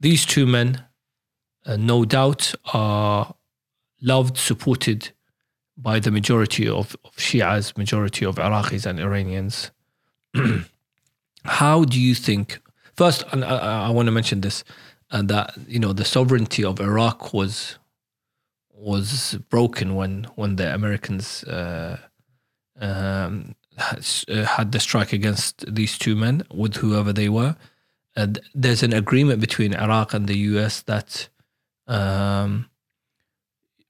these 0.00 0.26
two 0.26 0.46
men, 0.46 0.84
uh, 1.64 1.76
no 1.76 2.04
doubt, 2.04 2.54
are 2.72 3.34
loved, 4.00 4.36
supported 4.36 5.12
by 5.76 6.00
the 6.00 6.10
majority 6.10 6.68
of, 6.68 6.96
of 7.04 7.16
Shias, 7.16 7.76
majority 7.76 8.24
of 8.24 8.36
Iraqis 8.36 8.86
and 8.86 9.00
Iranians. 9.00 9.70
How 11.44 11.84
do 11.84 12.00
you 12.00 12.14
think? 12.14 12.60
First, 12.96 13.24
and 13.32 13.44
I, 13.44 13.86
I 13.86 13.90
want 13.90 14.06
to 14.06 14.12
mention 14.12 14.40
this, 14.40 14.64
uh, 15.10 15.22
that 15.22 15.54
you 15.68 15.78
know 15.78 15.92
the 15.92 16.04
sovereignty 16.04 16.64
of 16.64 16.80
Iraq 16.80 17.32
was 17.32 17.78
was 18.72 19.38
broken 19.48 19.94
when 19.94 20.26
when 20.34 20.56
the 20.56 20.72
Americans 20.74 21.44
uh, 21.44 21.98
um, 22.80 23.54
had 23.76 24.72
the 24.72 24.80
strike 24.80 25.12
against 25.12 25.72
these 25.74 25.98
two 25.98 26.16
men 26.16 26.42
with 26.52 26.76
whoever 26.76 27.12
they 27.12 27.28
were. 27.28 27.56
And 28.14 28.40
there's 28.54 28.82
an 28.82 28.92
agreement 28.92 29.40
between 29.40 29.74
Iraq 29.74 30.14
and 30.14 30.26
the 30.26 30.36
US 30.36 30.82
that 30.82 31.28
um, 31.86 32.68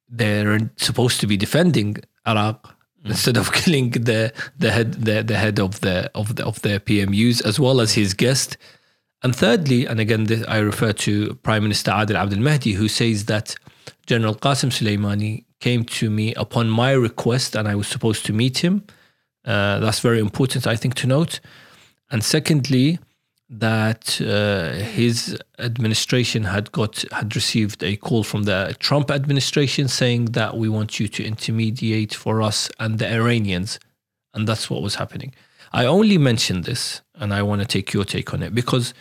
they're 0.08 0.70
supposed 0.76 1.20
to 1.20 1.26
be 1.26 1.36
defending 1.36 1.96
Iraq 2.26 2.76
instead 3.04 3.36
of 3.36 3.52
killing 3.60 3.90
the 3.90 4.32
the 4.56 4.70
head 4.70 4.92
the, 4.94 5.22
the 5.22 5.36
head 5.36 5.58
of 5.58 5.80
the 5.80 6.10
of 6.14 6.36
the 6.36 6.44
of 6.44 6.62
their 6.62 6.78
PMUs 6.78 7.44
as 7.44 7.58
well 7.58 7.80
as 7.80 7.94
his 7.94 8.14
guest. 8.14 8.56
And 9.24 9.36
thirdly, 9.36 9.86
and 9.86 10.00
again, 10.00 10.24
this, 10.24 10.44
I 10.48 10.58
refer 10.58 10.92
to 10.92 11.34
Prime 11.36 11.62
Minister 11.62 11.92
Adil 11.92 12.16
Abdel 12.16 12.40
Mahdi, 12.40 12.72
who 12.72 12.88
says 12.88 13.26
that 13.26 13.54
General 14.06 14.34
Qasim 14.34 14.70
Soleimani 14.70 15.44
came 15.60 15.84
to 15.84 16.10
me 16.10 16.34
upon 16.34 16.68
my 16.68 16.90
request, 16.90 17.54
and 17.54 17.68
I 17.68 17.76
was 17.76 17.86
supposed 17.86 18.26
to 18.26 18.32
meet 18.32 18.58
him. 18.58 18.84
Uh, 19.44 19.78
that's 19.78 20.00
very 20.00 20.18
important, 20.18 20.66
I 20.66 20.74
think, 20.74 20.94
to 20.96 21.06
note. 21.06 21.38
And 22.10 22.24
secondly, 22.24 22.98
that 23.52 24.18
uh, 24.22 24.72
his 24.72 25.38
administration 25.58 26.44
had 26.44 26.72
got 26.72 27.04
had 27.12 27.36
received 27.36 27.82
a 27.82 27.96
call 27.96 28.24
from 28.24 28.44
the 28.44 28.74
Trump 28.78 29.10
administration 29.10 29.88
saying 29.88 30.26
that 30.32 30.56
we 30.56 30.68
want 30.68 30.98
you 30.98 31.06
to 31.08 31.22
intermediate 31.22 32.14
for 32.14 32.40
us 32.40 32.70
and 32.80 32.98
the 32.98 33.12
Iranians, 33.12 33.78
and 34.32 34.48
that's 34.48 34.70
what 34.70 34.80
was 34.82 34.94
happening. 34.94 35.34
I 35.72 35.84
only 35.84 36.16
mention 36.16 36.62
this, 36.62 37.02
and 37.14 37.34
I 37.34 37.42
want 37.42 37.60
to 37.60 37.66
take 37.66 37.92
your 37.92 38.04
take 38.04 38.32
on 38.32 38.42
it 38.42 38.54
because 38.54 38.94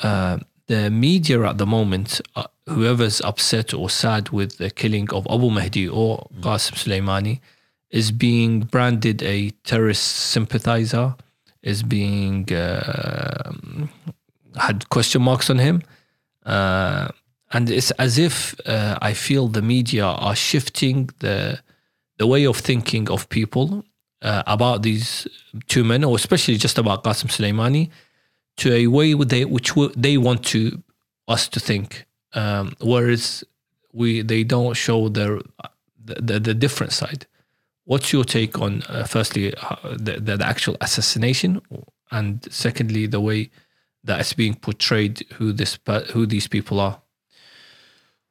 uh, 0.00 0.38
the 0.66 0.90
media 0.90 1.42
at 1.42 1.56
the 1.56 1.66
moment, 1.66 2.20
uh, 2.36 2.44
whoever's 2.68 3.22
upset 3.22 3.72
or 3.72 3.88
sad 3.88 4.30
with 4.30 4.58
the 4.58 4.70
killing 4.70 5.08
of 5.10 5.26
Abu 5.30 5.48
Mahdi 5.50 5.88
or 5.88 6.28
Qasim 6.40 6.74
Soleimani, 6.74 7.40
is 7.90 8.12
being 8.12 8.60
branded 8.60 9.22
a 9.22 9.50
terrorist 9.64 10.04
sympathizer, 10.04 11.14
is 11.62 11.82
being 11.82 12.52
uh, 12.52 13.52
had 14.56 14.88
question 14.88 15.22
marks 15.22 15.50
on 15.50 15.58
him, 15.58 15.82
uh, 16.44 17.08
and 17.52 17.70
it's 17.70 17.90
as 17.92 18.18
if 18.18 18.54
uh, 18.66 18.98
I 19.00 19.12
feel 19.14 19.48
the 19.48 19.62
media 19.62 20.04
are 20.04 20.36
shifting 20.36 21.10
the 21.20 21.60
the 22.18 22.26
way 22.26 22.44
of 22.46 22.56
thinking 22.56 23.10
of 23.10 23.28
people 23.28 23.84
uh, 24.22 24.42
about 24.46 24.82
these 24.82 25.26
two 25.68 25.84
men, 25.84 26.04
or 26.04 26.16
especially 26.16 26.56
just 26.56 26.78
about 26.78 27.04
Qasim 27.04 27.28
Soleimani, 27.28 27.90
to 28.56 28.72
a 28.72 28.86
way 28.86 29.14
they, 29.14 29.44
which 29.44 29.72
they 29.96 30.16
want 30.16 30.44
to 30.46 30.82
us 31.28 31.48
to 31.48 31.60
think, 31.60 32.06
um, 32.34 32.74
whereas 32.80 33.44
we 33.92 34.22
they 34.22 34.44
don't 34.44 34.74
show 34.74 35.08
their 35.08 35.38
the, 36.04 36.14
the, 36.20 36.40
the 36.40 36.54
different 36.54 36.92
side. 36.92 37.26
What's 37.84 38.12
your 38.12 38.24
take 38.24 38.58
on 38.60 38.82
uh, 38.88 39.04
firstly 39.04 39.54
uh, 39.54 39.76
the, 39.96 40.20
the 40.20 40.36
the 40.36 40.46
actual 40.46 40.76
assassination, 40.80 41.60
and 42.10 42.46
secondly 42.52 43.06
the 43.06 43.20
way 43.20 43.50
that 44.04 44.20
it's 44.20 44.32
being 44.32 44.54
portrayed 44.54 45.24
who 45.34 45.52
this 45.52 45.78
who 46.12 46.26
these 46.26 46.48
people 46.48 46.80
are? 46.80 47.02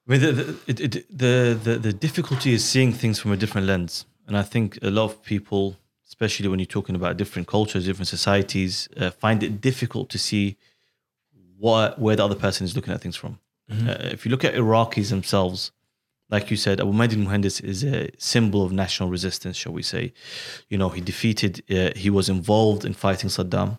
I 0.07 0.11
mean, 0.11 0.21
the, 0.21 0.31
the, 0.31 0.57
it, 0.67 0.79
it, 0.79 1.17
the, 1.17 1.59
the, 1.63 1.77
the 1.77 1.93
difficulty 1.93 2.53
is 2.53 2.65
seeing 2.65 2.91
things 2.91 3.19
from 3.19 3.31
a 3.31 3.37
different 3.37 3.67
lens. 3.67 4.05
And 4.27 4.35
I 4.35 4.41
think 4.41 4.79
a 4.81 4.89
lot 4.89 5.05
of 5.05 5.23
people, 5.23 5.77
especially 6.07 6.47
when 6.47 6.59
you're 6.59 6.65
talking 6.65 6.95
about 6.95 7.17
different 7.17 7.47
cultures, 7.47 7.85
different 7.85 8.07
societies, 8.07 8.89
uh, 8.97 9.11
find 9.11 9.43
it 9.43 9.61
difficult 9.61 10.09
to 10.09 10.17
see 10.17 10.57
what 11.57 11.99
where 11.99 12.15
the 12.15 12.25
other 12.25 12.35
person 12.35 12.65
is 12.65 12.75
looking 12.75 12.93
at 12.93 13.01
things 13.01 13.15
from. 13.15 13.39
Uh, 13.69 13.95
if 14.11 14.25
you 14.25 14.31
look 14.31 14.43
at 14.43 14.53
Iraqis 14.53 15.09
themselves, 15.09 15.71
like 16.31 16.49
you 16.49 16.57
said, 16.57 16.79
Abu 16.79 16.93
Mahdi 16.93 17.17
Muhandis 17.17 17.61
is 17.63 17.83
a 17.83 18.09
symbol 18.17 18.63
of 18.63 18.71
national 18.71 19.09
resistance, 19.09 19.57
shall 19.57 19.73
we 19.73 19.83
say. 19.83 20.13
You 20.69 20.77
know, 20.77 20.89
he 20.89 21.01
defeated, 21.01 21.63
uh, 21.69 21.91
he 21.95 22.09
was 22.09 22.29
involved 22.29 22.85
in 22.85 22.93
fighting 22.93 23.29
Saddam, 23.29 23.77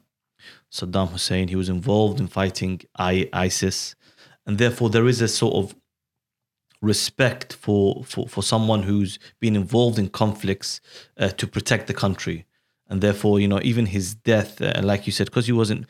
Saddam 0.70 1.08
Hussein, 1.10 1.48
he 1.48 1.56
was 1.56 1.68
involved 1.68 2.20
in 2.20 2.28
fighting 2.28 2.80
I, 2.98 3.28
ISIS. 3.32 3.94
And 4.46 4.58
therefore, 4.58 4.90
there 4.90 5.06
is 5.06 5.20
a 5.22 5.28
sort 5.28 5.54
of 5.54 5.74
respect 6.82 7.52
for, 7.54 8.04
for, 8.04 8.28
for 8.28 8.42
someone 8.42 8.82
who's 8.82 9.18
been 9.40 9.56
involved 9.56 9.98
in 9.98 10.08
conflicts 10.08 10.80
uh, 11.16 11.28
to 11.28 11.46
protect 11.46 11.86
the 11.86 11.94
country. 11.94 12.44
And 12.88 13.00
therefore, 13.00 13.40
you 13.40 13.48
know, 13.48 13.60
even 13.62 13.86
his 13.86 14.14
death, 14.14 14.60
uh, 14.60 14.80
like 14.82 15.06
you 15.06 15.12
said, 15.12 15.26
because 15.26 15.46
he 15.46 15.52
wasn't 15.52 15.86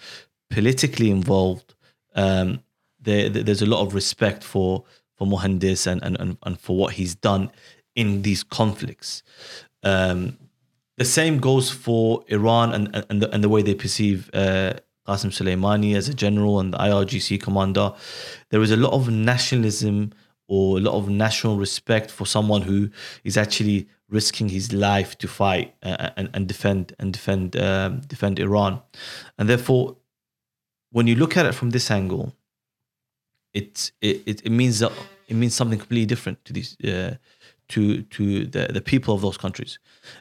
politically 0.51 1.11
involved, 1.11 1.75
um, 2.15 2.63
there- 3.01 3.29
there's 3.31 3.63
a 3.63 3.67
lot 3.67 3.85
of 3.85 3.95
respect 3.95 4.45
for 4.45 4.85
for 5.23 5.29
Muhandis 5.29 5.87
and, 5.87 6.03
and, 6.03 6.17
and, 6.19 6.37
and 6.43 6.61
for 6.61 6.77
what 6.77 6.95
he's 6.95 7.15
done 7.15 7.51
in 7.95 8.23
these 8.23 8.43
conflicts. 8.43 9.23
Um, 9.85 10.37
the 10.97 11.05
same 11.05 11.39
goes 11.39 11.71
for 11.71 12.25
Iran 12.27 12.73
and, 12.73 13.05
and, 13.09 13.23
the, 13.23 13.33
and 13.33 13.45
the 13.45 13.49
way 13.49 13.63
they 13.63 13.75
perceive 13.75 14.29
uh, 14.35 14.75
Qasim 15.07 15.31
Soleimani 15.31 15.95
as 15.95 16.09
a 16.09 16.15
general 16.15 16.59
and 16.59 16.75
the 16.75 16.79
IRGC 16.79 17.41
commander. 17.41 17.93
There 18.51 18.63
is 18.63 18.73
a 18.73 18.77
lot 18.77 18.95
of 18.95 19.11
nationalism 19.11 20.13
or 20.49 20.79
a 20.79 20.81
lot 20.81 20.95
of 20.95 21.09
national 21.09 21.57
respect 21.57 22.11
for 22.11 22.27
someone 22.27 22.63
who 22.63 22.91
is 23.23 23.37
actually 23.37 23.89
risking 24.09 24.49
his 24.49 24.73
life 24.73 25.17
to 25.19 25.29
fight 25.29 25.75
uh, 25.85 26.11
and, 26.17 26.31
and 26.35 26.49
defend 26.49 26.95
and 26.99 27.13
defend 27.13 27.57
um, 27.57 28.01
defend 28.01 28.39
Iran, 28.39 28.83
and 29.39 29.49
therefore, 29.49 29.97
when 30.91 31.07
you 31.07 31.15
look 31.15 31.37
at 31.37 31.47
it 31.47 31.55
from 31.55 31.71
this 31.71 31.91
angle, 31.91 32.35
it, 33.55 33.93
it, 34.01 34.43
it 34.45 34.51
means 34.51 34.81
that 34.81 34.93
it 35.29 35.35
means 35.35 35.55
something 35.55 35.79
completely 35.79 36.07
different 36.07 36.45
to 36.45 36.53
these 36.53 36.77
uh, 36.85 37.17
to 37.69 38.03
to 38.03 38.47
the, 38.47 38.69
the 38.73 38.81
people 38.81 39.15
of 39.15 39.21
those 39.21 39.37
countries. 39.37 39.79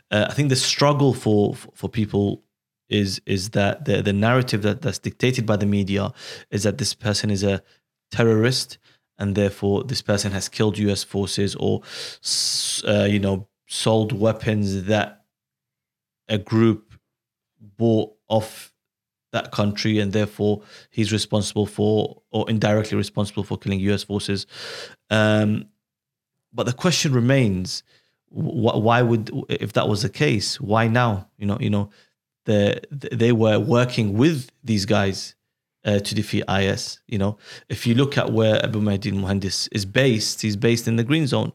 Uh, 0.09 0.25
I 0.29 0.33
think 0.33 0.49
the 0.49 0.55
struggle 0.55 1.13
for 1.13 1.55
for 1.55 1.89
people 1.89 2.43
is 2.89 3.21
is 3.25 3.51
that 3.51 3.85
the 3.85 4.01
the 4.01 4.13
narrative 4.13 4.61
that, 4.63 4.81
that's 4.81 4.99
dictated 4.99 5.45
by 5.45 5.57
the 5.57 5.65
media 5.65 6.13
is 6.49 6.63
that 6.63 6.77
this 6.77 6.93
person 6.93 7.29
is 7.31 7.43
a 7.43 7.61
terrorist 8.11 8.77
and 9.17 9.35
therefore 9.35 9.83
this 9.83 10.01
person 10.01 10.31
has 10.31 10.49
killed 10.49 10.77
U.S. 10.77 11.03
forces 11.03 11.55
or 11.55 11.81
uh, 12.87 13.05
you 13.05 13.19
know 13.19 13.47
sold 13.67 14.11
weapons 14.11 14.83
that 14.83 15.23
a 16.27 16.37
group 16.37 16.93
bought 17.77 18.13
off 18.27 18.70
that 19.31 19.51
country 19.51 19.99
and 19.99 20.13
therefore 20.13 20.61
he's 20.89 21.11
responsible 21.11 21.65
for 21.65 22.21
or 22.31 22.49
indirectly 22.49 22.97
responsible 22.97 23.43
for 23.43 23.57
killing 23.57 23.79
US 23.79 24.03
forces 24.03 24.45
um, 25.09 25.65
but 26.53 26.65
the 26.65 26.73
question 26.73 27.13
remains 27.13 27.83
wh- 28.29 28.77
why 28.77 29.01
would 29.01 29.31
if 29.49 29.73
that 29.73 29.87
was 29.87 30.01
the 30.01 30.09
case 30.09 30.59
why 30.59 30.87
now 30.87 31.27
you 31.37 31.45
know 31.45 31.57
you 31.59 31.69
know 31.69 31.89
the 32.45 32.81
they 32.91 33.31
were 33.31 33.59
working 33.59 34.13
with 34.13 34.49
these 34.63 34.85
guys 34.85 35.35
uh, 35.85 35.99
to 35.99 36.15
defeat 36.15 36.43
IS. 36.49 36.99
You 37.07 37.17
know, 37.17 37.37
if 37.69 37.85
you 37.87 37.95
look 37.95 38.17
at 38.17 38.31
where 38.31 38.63
Abu 38.63 38.81
Mahdi 38.81 39.11
Muhandis 39.11 39.67
is 39.71 39.85
based, 39.85 40.41
he's 40.41 40.55
based 40.55 40.87
in 40.87 40.95
the 40.95 41.03
Green 41.03 41.27
Zone, 41.27 41.51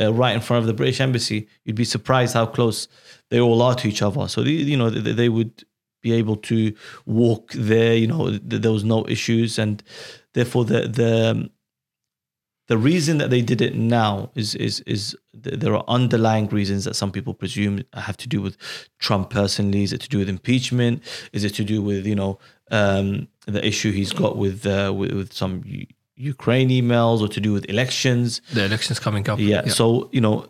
uh, 0.00 0.12
right 0.12 0.34
in 0.34 0.40
front 0.40 0.62
of 0.62 0.66
the 0.66 0.74
British 0.74 1.00
Embassy. 1.00 1.48
You'd 1.64 1.76
be 1.76 1.84
surprised 1.84 2.34
how 2.34 2.46
close 2.46 2.88
they 3.30 3.40
all 3.40 3.62
are 3.62 3.74
to 3.76 3.88
each 3.88 4.02
other. 4.02 4.28
So 4.28 4.42
you 4.42 4.76
know 4.76 4.90
they, 4.90 5.12
they 5.12 5.28
would 5.28 5.64
be 6.00 6.12
able 6.12 6.36
to 6.36 6.74
walk 7.06 7.52
there. 7.52 7.94
You 7.94 8.06
know, 8.06 8.30
there 8.30 8.72
was 8.72 8.84
no 8.84 9.06
issues, 9.08 9.58
and 9.58 9.82
therefore 10.34 10.64
the 10.64 10.88
the 10.88 11.50
the 12.68 12.78
reason 12.78 13.18
that 13.18 13.30
they 13.30 13.42
did 13.42 13.60
it 13.60 13.74
now 13.74 14.30
is 14.34 14.54
is 14.54 14.80
is 14.80 15.16
there 15.34 15.74
are 15.74 15.84
underlying 15.88 16.46
reasons 16.48 16.84
that 16.84 16.94
some 16.94 17.10
people 17.10 17.34
presume 17.34 17.82
have 17.94 18.16
to 18.18 18.28
do 18.28 18.40
with 18.40 18.56
Trump 18.98 19.30
personally. 19.30 19.82
Is 19.82 19.92
it 19.92 20.00
to 20.02 20.08
do 20.08 20.18
with 20.18 20.28
impeachment? 20.28 21.02
Is 21.32 21.42
it 21.44 21.54
to 21.54 21.64
do 21.64 21.82
with 21.82 22.06
you 22.06 22.14
know 22.14 22.38
um, 22.70 23.26
the 23.46 23.66
issue 23.66 23.90
he's 23.90 24.12
got 24.12 24.36
with 24.36 24.66
uh, 24.66 24.92
with, 24.96 25.12
with 25.12 25.32
some 25.32 25.64
Ukraine 26.14 26.68
emails 26.68 27.20
or 27.22 27.28
to 27.28 27.40
do 27.40 27.52
with 27.52 27.68
elections. 27.68 28.42
The 28.52 28.66
elections 28.66 28.98
coming 28.98 29.28
up. 29.28 29.38
Yeah. 29.38 29.62
yeah. 29.64 29.72
So 29.72 30.08
you 30.12 30.20
know 30.20 30.46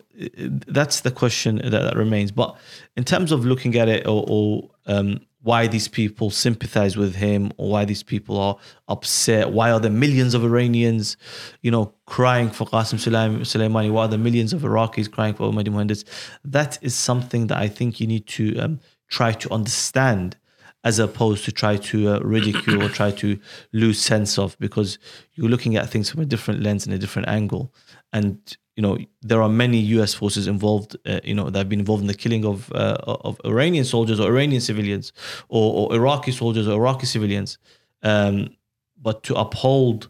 that's 0.67 1.01
the 1.01 1.11
question 1.11 1.55
that, 1.57 1.71
that, 1.71 1.95
remains. 1.95 2.31
But 2.31 2.55
in 2.95 3.03
terms 3.03 3.31
of 3.31 3.45
looking 3.45 3.75
at 3.77 3.87
it, 3.89 4.05
or, 4.05 4.25
or 4.27 4.69
um, 4.85 5.21
why 5.43 5.67
these 5.67 5.87
people 5.87 6.29
sympathize 6.29 6.95
with 6.95 7.15
him, 7.15 7.51
or 7.57 7.71
why 7.71 7.85
these 7.85 8.03
people 8.03 8.39
are 8.39 8.57
upset, 8.87 9.51
why 9.51 9.71
are 9.71 9.79
there 9.79 9.91
millions 9.91 10.33
of 10.33 10.43
Iranians, 10.43 11.17
you 11.61 11.71
know, 11.71 11.93
crying 12.05 12.49
for 12.49 12.67
Qasim 12.67 12.99
Soleimani? 12.99 13.91
Why 13.91 14.05
are 14.05 14.07
there 14.07 14.19
millions 14.19 14.53
of 14.53 14.61
Iraqis 14.61 15.09
crying 15.09 15.33
for 15.33 15.51
Mahdi 15.51 15.71
Muhandis? 15.71 16.03
That 16.45 16.77
is 16.81 16.93
something 16.93 17.47
that 17.47 17.57
I 17.57 17.67
think 17.67 17.99
you 17.99 18.07
need 18.07 18.27
to 18.27 18.57
um, 18.59 18.79
try 19.09 19.31
to 19.33 19.51
understand 19.51 20.37
as 20.83 20.99
opposed 20.99 21.45
to 21.45 21.51
try 21.51 21.77
to 21.77 22.09
uh, 22.09 22.19
ridicule 22.19 22.83
or 22.83 22.89
try 22.89 23.11
to 23.11 23.39
lose 23.71 23.99
sense 23.99 24.37
of 24.37 24.57
because 24.59 24.97
you're 25.33 25.49
looking 25.49 25.75
at 25.75 25.89
things 25.89 26.09
from 26.09 26.21
a 26.21 26.25
different 26.25 26.61
lens 26.61 26.85
and 26.85 26.93
a 26.93 26.97
different 26.97 27.27
angle 27.27 27.71
and 28.13 28.57
you 28.75 28.81
know 28.81 28.97
there 29.21 29.41
are 29.41 29.49
many 29.49 29.77
US 29.97 30.13
forces 30.13 30.47
involved 30.47 30.95
uh, 31.05 31.19
you 31.23 31.33
know 31.33 31.49
that 31.49 31.59
have 31.59 31.69
been 31.69 31.79
involved 31.79 32.01
in 32.01 32.07
the 32.07 32.13
killing 32.13 32.45
of 32.45 32.71
uh, 32.73 32.97
of 33.05 33.39
Iranian 33.45 33.85
soldiers 33.85 34.19
or 34.19 34.27
Iranian 34.27 34.61
civilians 34.61 35.13
or, 35.49 35.89
or 35.89 35.95
Iraqi 35.95 36.31
soldiers 36.31 36.67
or 36.67 36.75
Iraqi 36.75 37.05
civilians. 37.05 37.57
Um, 38.03 38.55
but 39.01 39.23
to 39.23 39.35
uphold 39.35 40.09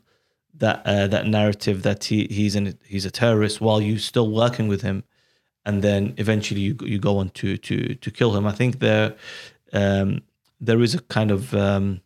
that 0.61 0.85
uh, 0.85 1.07
that 1.07 1.27
narrative 1.27 1.81
that 1.83 2.03
he 2.05 2.27
he's 2.29 2.55
an 2.55 2.77
he's 2.85 3.05
a 3.05 3.11
terrorist 3.11 3.61
while 3.61 3.81
you 3.81 3.97
still 3.97 4.29
working 4.29 4.67
with 4.67 4.81
him 4.81 5.03
and 5.65 5.81
then 5.81 6.13
eventually 6.17 6.61
you 6.61 6.77
you 6.83 6.99
go 6.99 7.17
on 7.17 7.29
to 7.29 7.57
to 7.57 7.95
to 7.95 8.11
kill 8.11 8.35
him 8.35 8.45
I 8.45 8.51
think 8.51 8.79
there 8.79 9.15
um, 9.73 10.21
there 10.59 10.81
is 10.81 10.93
a 10.93 11.01
kind 11.01 11.31
of 11.31 11.53
um, 11.53 12.01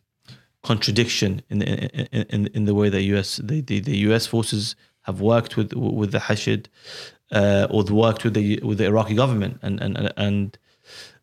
contradiction 0.62 1.42
in, 1.50 1.62
in 1.62 2.22
in 2.30 2.46
in 2.48 2.64
the 2.64 2.74
way 2.74 2.88
that 2.88 3.02
US 3.02 3.36
the, 3.36 3.60
the, 3.60 3.80
the 3.80 3.98
US 4.08 4.26
forces 4.26 4.74
have 5.06 5.20
worked 5.20 5.56
with 5.56 5.72
with 5.74 6.10
the 6.12 6.20
Hashid 6.20 6.68
uh, 7.32 7.66
or 7.70 7.84
worked 7.84 8.24
with 8.24 8.34
the 8.34 8.60
with 8.62 8.78
the 8.78 8.86
Iraqi 8.86 9.14
government 9.14 9.58
and 9.62 9.80
and 9.80 10.12
and 10.16 10.58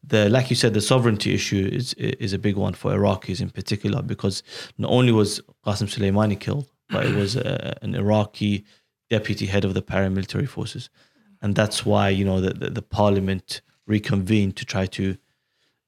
the 0.04 0.30
like 0.30 0.50
you 0.50 0.56
said 0.56 0.74
the 0.74 0.82
sovereignty 0.82 1.34
issue 1.34 1.70
is 1.72 1.94
is 1.96 2.34
a 2.34 2.40
big 2.40 2.56
one 2.56 2.74
for 2.74 2.92
Iraqis 2.92 3.40
in 3.42 3.50
particular 3.50 4.02
because 4.02 4.44
not 4.78 4.90
only 4.92 5.12
was 5.12 5.42
Qasim 5.66 5.88
Soleimani 5.94 6.40
killed 6.40 6.68
but 6.90 7.06
it 7.06 7.16
was 7.16 7.36
a, 7.36 7.78
an 7.82 7.96
Iraqi 7.96 8.66
deputy 9.10 9.46
head 9.46 9.64
of 9.66 9.74
the 9.74 9.82
paramilitary 9.82 10.48
forces 10.48 10.90
and 11.42 11.56
that's 11.56 11.86
why 11.86 12.10
you 12.10 12.26
know 12.26 12.40
the, 12.42 12.54
the, 12.54 12.70
the 12.70 12.82
parliament 12.82 13.62
reconvened 13.86 14.56
to 14.56 14.66
try 14.66 14.86
to 14.86 15.18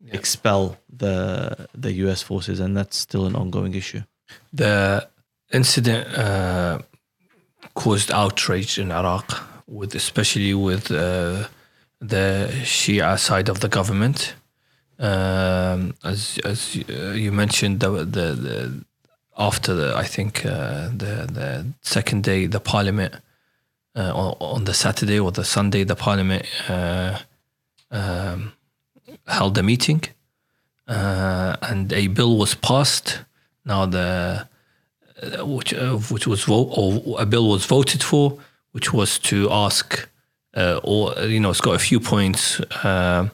yeah. 0.01 0.13
expel 0.13 0.77
the 0.89 1.67
the 1.73 1.93
U.S. 1.93 2.21
forces, 2.21 2.59
and 2.59 2.75
that's 2.77 2.97
still 2.97 3.25
an 3.25 3.35
ongoing 3.35 3.73
issue. 3.73 4.01
The 4.53 5.07
incident 5.51 6.07
uh, 6.17 6.79
caused 7.75 8.11
outrage 8.11 8.79
in 8.79 8.91
Iraq, 8.91 9.43
with 9.67 9.93
especially 9.95 10.53
with 10.53 10.89
uh, 10.89 11.47
the 11.99 12.49
Shia 12.63 13.19
side 13.19 13.49
of 13.49 13.59
the 13.59 13.69
government. 13.69 14.33
Um, 14.97 15.93
as 16.03 16.39
as 16.43 16.75
you 16.75 17.31
mentioned, 17.31 17.81
the, 17.81 17.89
the, 17.89 18.27
the 18.45 18.85
after 19.37 19.73
the 19.73 19.95
I 19.95 20.05
think 20.05 20.45
uh, 20.45 20.89
the 20.89 21.27
the 21.31 21.65
second 21.81 22.23
day, 22.23 22.47
the 22.47 22.59
parliament 22.59 23.13
uh, 23.95 24.11
on, 24.15 24.35
on, 24.39 24.63
the 24.63 24.73
Saturday 24.73 25.19
or 25.19 25.31
the 25.31 25.45
Sunday, 25.45 25.83
the 25.83 25.95
parliament. 25.95 26.45
Uh, 26.67 27.19
um, 27.91 28.53
held 29.27 29.57
a 29.57 29.63
meeting, 29.63 30.03
uh, 30.87 31.55
and 31.61 31.91
a 31.93 32.07
bill 32.07 32.37
was 32.37 32.55
passed. 32.55 33.21
Now 33.63 33.85
the 33.85 34.47
which 35.23 35.73
uh, 35.73 35.97
which 36.11 36.27
was 36.27 36.43
vote 36.43 36.69
or 36.71 37.21
a 37.21 37.25
bill 37.25 37.49
was 37.49 37.65
voted 37.65 38.03
for, 38.03 38.37
which 38.71 38.93
was 38.93 39.17
to 39.19 39.49
ask, 39.51 40.07
uh, 40.55 40.79
or 40.83 41.13
you 41.23 41.39
know, 41.39 41.49
it's 41.49 41.61
got 41.61 41.75
a 41.75 41.79
few 41.79 41.99
points 41.99 42.59
uh, 42.83 43.29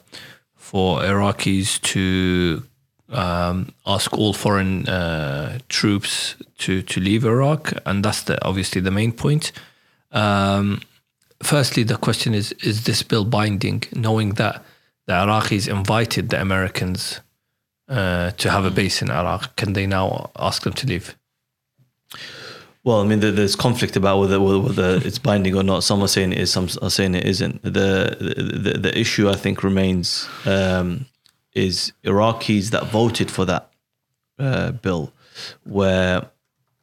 for 0.54 1.00
Iraqis 1.00 1.80
to 1.82 2.62
um, 3.10 3.72
ask 3.86 4.16
all 4.16 4.32
foreign 4.32 4.88
uh, 4.88 5.58
troops 5.68 6.36
to 6.58 6.82
to 6.82 7.00
leave 7.00 7.24
Iraq, 7.24 7.72
and 7.84 8.04
that's 8.04 8.22
the 8.22 8.44
obviously 8.44 8.80
the 8.80 8.90
main 8.90 9.12
point. 9.12 9.52
Um, 10.12 10.80
firstly, 11.42 11.82
the 11.82 11.96
question 11.96 12.34
is: 12.34 12.52
Is 12.62 12.84
this 12.84 13.02
bill 13.02 13.24
binding? 13.24 13.84
Knowing 13.94 14.34
that 14.34 14.64
the 15.06 15.14
Iraqis 15.14 15.68
invited 15.68 16.30
the 16.30 16.40
Americans 16.40 17.20
uh, 17.88 18.30
to 18.30 18.50
have 18.50 18.64
a 18.64 18.70
base 18.70 19.02
in 19.02 19.10
Iraq. 19.10 19.56
Can 19.56 19.72
they 19.72 19.86
now 19.86 20.30
ask 20.36 20.62
them 20.62 20.72
to 20.74 20.86
leave? 20.86 21.16
Well, 22.84 23.00
I 23.00 23.06
mean, 23.06 23.20
there's 23.20 23.54
conflict 23.54 23.94
about 23.94 24.18
whether 24.18 24.40
whether 24.40 25.00
it's 25.04 25.18
binding 25.18 25.54
or 25.54 25.62
not. 25.62 25.84
Some 25.84 26.02
are 26.02 26.08
saying 26.08 26.32
it 26.32 26.38
is, 26.38 26.50
some 26.50 26.68
are 26.80 26.90
saying 26.90 27.14
it 27.14 27.24
isn't. 27.24 27.62
The 27.62 28.16
the, 28.18 28.78
the 28.78 28.98
issue 28.98 29.28
I 29.28 29.36
think 29.36 29.62
remains 29.62 30.28
um, 30.46 31.06
is 31.52 31.92
Iraqis 32.04 32.70
that 32.70 32.86
voted 32.86 33.30
for 33.30 33.44
that 33.44 33.70
uh, 34.38 34.72
bill, 34.72 35.12
where 35.62 36.28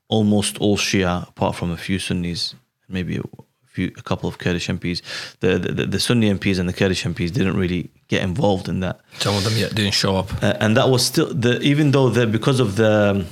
almost 0.08 0.58
all 0.60 0.78
Shia, 0.78 1.28
apart 1.28 1.56
from 1.56 1.70
a 1.70 1.78
few 1.78 2.00
Sunnis, 2.00 2.56
maybe 2.88 3.20
few, 3.66 3.92
a 3.98 4.02
couple 4.02 4.28
of 4.28 4.38
Kurdish 4.38 4.68
MPs. 4.68 5.02
The, 5.40 5.60
the, 5.60 5.86
the 5.86 6.00
Sunni 6.00 6.32
MPs 6.34 6.60
and 6.60 6.68
the 6.68 6.74
Kurdish 6.74 7.04
MPs 7.04 7.32
didn't 7.32 7.56
really 7.56 7.90
get 8.08 8.24
involved 8.24 8.68
in 8.68 8.80
that. 8.82 9.00
Some 9.20 9.36
of 9.36 9.44
them 9.44 9.54
yet 9.58 9.76
didn't 9.76 9.94
show 9.94 10.16
up, 10.18 10.44
uh, 10.44 10.56
and 10.60 10.76
that 10.78 10.90
was 10.90 11.06
still 11.06 11.34
the 11.34 11.62
even 11.62 11.92
though 11.92 12.10
the 12.10 12.26
because 12.28 12.60
of 12.60 12.76
the 12.76 13.26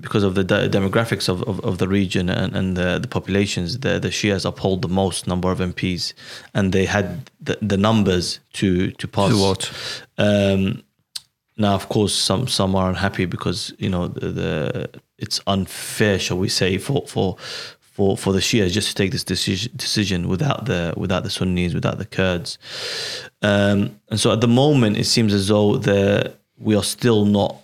because 0.00 0.22
of 0.22 0.34
the 0.34 0.44
de- 0.44 0.68
demographics 0.68 1.28
of, 1.28 1.42
of, 1.44 1.60
of, 1.60 1.78
the 1.78 1.88
region 1.88 2.28
and, 2.28 2.54
and 2.54 2.76
the, 2.76 2.98
the 2.98 3.08
populations, 3.08 3.78
the, 3.78 3.98
the 3.98 4.08
Shias 4.08 4.44
uphold 4.44 4.82
the 4.82 4.88
most 4.88 5.26
number 5.26 5.50
of 5.50 5.58
MPs, 5.58 6.12
and 6.54 6.72
they 6.72 6.84
had 6.84 7.30
the, 7.40 7.58
the 7.62 7.76
numbers 7.76 8.40
to 8.54 8.90
to 8.92 9.08
pass. 9.08 9.30
To 9.30 9.38
what? 9.38 9.72
Um, 10.18 10.82
now, 11.56 11.74
of 11.74 11.88
course, 11.88 12.14
some 12.14 12.46
some 12.46 12.74
are 12.74 12.88
unhappy 12.88 13.24
because 13.24 13.72
you 13.78 13.88
know 13.88 14.08
the, 14.08 14.28
the 14.28 14.90
it's 15.18 15.40
unfair, 15.46 16.18
shall 16.18 16.38
we 16.38 16.48
say, 16.48 16.78
for 16.78 17.06
for 17.06 17.36
for, 17.96 18.14
for 18.14 18.34
the 18.34 18.40
Shias 18.40 18.72
just 18.72 18.88
to 18.88 18.94
take 18.94 19.10
this 19.10 19.24
decision, 19.24 19.72
decision 19.74 20.28
without 20.28 20.66
the 20.66 20.92
without 20.98 21.22
the 21.22 21.30
Sunnis, 21.30 21.72
without 21.72 21.96
the 21.96 22.04
Kurds. 22.04 22.58
Um, 23.40 23.98
and 24.10 24.20
so 24.20 24.32
at 24.32 24.42
the 24.42 24.48
moment, 24.48 24.98
it 24.98 25.04
seems 25.04 25.32
as 25.32 25.48
though 25.48 25.76
the, 25.76 26.34
we 26.58 26.76
are 26.76 26.82
still 26.82 27.24
not 27.24 27.56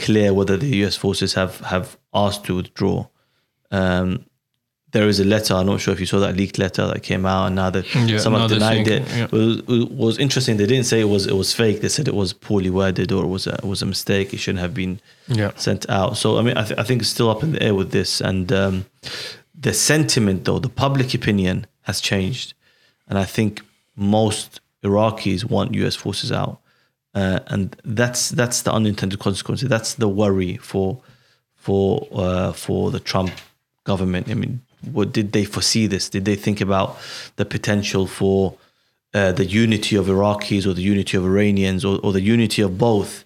clear 0.00 0.34
whether 0.34 0.56
the 0.56 0.66
US 0.84 0.96
forces 0.96 1.34
have, 1.34 1.60
have 1.60 1.96
asked 2.12 2.44
to 2.44 2.56
withdraw. 2.56 3.06
Um, 3.70 4.24
there 4.92 5.06
is 5.06 5.20
a 5.20 5.24
letter. 5.24 5.54
I'm 5.54 5.66
not 5.66 5.80
sure 5.80 5.94
if 5.94 6.00
you 6.00 6.06
saw 6.06 6.18
that 6.20 6.36
leaked 6.36 6.58
letter 6.58 6.86
that 6.88 7.02
came 7.02 7.24
out, 7.24 7.46
and 7.46 7.54
now 7.54 7.70
that 7.70 7.94
yeah, 7.94 8.18
some 8.18 8.34
have 8.34 8.50
denied 8.50 8.88
it. 8.88 9.08
Yeah. 9.08 9.24
it, 9.24 9.32
was, 9.32 9.56
it, 9.68 9.90
was, 9.92 10.18
interesting. 10.18 10.56
They 10.56 10.66
didn't 10.66 10.86
say 10.86 11.00
it 11.00 11.08
was 11.08 11.26
it 11.28 11.36
was 11.36 11.54
fake. 11.54 11.80
They 11.80 11.88
said 11.88 12.08
it 12.08 12.14
was 12.14 12.32
poorly 12.32 12.70
worded 12.70 13.12
or 13.12 13.22
it 13.22 13.28
was 13.28 13.46
a, 13.46 13.54
it 13.54 13.64
was 13.64 13.82
a 13.82 13.86
mistake. 13.86 14.34
It 14.34 14.38
shouldn't 14.38 14.60
have 14.60 14.74
been 14.74 15.00
yeah. 15.28 15.52
sent 15.54 15.88
out. 15.88 16.16
So 16.16 16.38
I 16.38 16.42
mean, 16.42 16.56
I, 16.56 16.64
th- 16.64 16.78
I 16.78 16.82
think 16.82 17.02
it's 17.02 17.10
still 17.10 17.30
up 17.30 17.44
in 17.44 17.52
the 17.52 17.62
air 17.62 17.74
with 17.74 17.92
this, 17.92 18.20
and 18.20 18.52
um, 18.52 18.86
the 19.54 19.72
sentiment, 19.72 20.44
though, 20.44 20.58
the 20.58 20.68
public 20.68 21.14
opinion 21.14 21.66
has 21.82 22.00
changed. 22.00 22.54
And 23.06 23.18
I 23.18 23.24
think 23.24 23.62
most 23.96 24.60
Iraqis 24.82 25.44
want 25.44 25.74
US 25.74 25.94
forces 25.94 26.32
out. 26.32 26.60
Uh, 27.14 27.40
and 27.48 27.76
that's 27.84 28.30
that's 28.30 28.62
the 28.62 28.72
unintended 28.72 29.18
consequence. 29.18 29.62
That's 29.62 29.94
the 29.94 30.08
worry 30.08 30.56
for 30.58 31.00
for 31.56 32.06
uh, 32.12 32.52
for 32.52 32.90
the 32.90 33.00
Trump 33.00 33.32
government. 33.84 34.28
I 34.28 34.34
mean, 34.34 34.60
what 34.92 35.12
did 35.12 35.32
they 35.32 35.44
foresee 35.44 35.86
this? 35.86 36.08
Did 36.08 36.24
they 36.24 36.36
think 36.36 36.60
about 36.60 36.98
the 37.36 37.44
potential 37.44 38.06
for 38.06 38.54
uh, 39.12 39.32
the 39.32 39.44
unity 39.44 39.96
of 39.96 40.06
Iraqis 40.06 40.66
or 40.66 40.72
the 40.72 40.82
unity 40.82 41.16
of 41.16 41.24
Iranians 41.24 41.84
or, 41.84 41.98
or 42.02 42.12
the 42.12 42.20
unity 42.20 42.62
of 42.62 42.78
both 42.78 43.24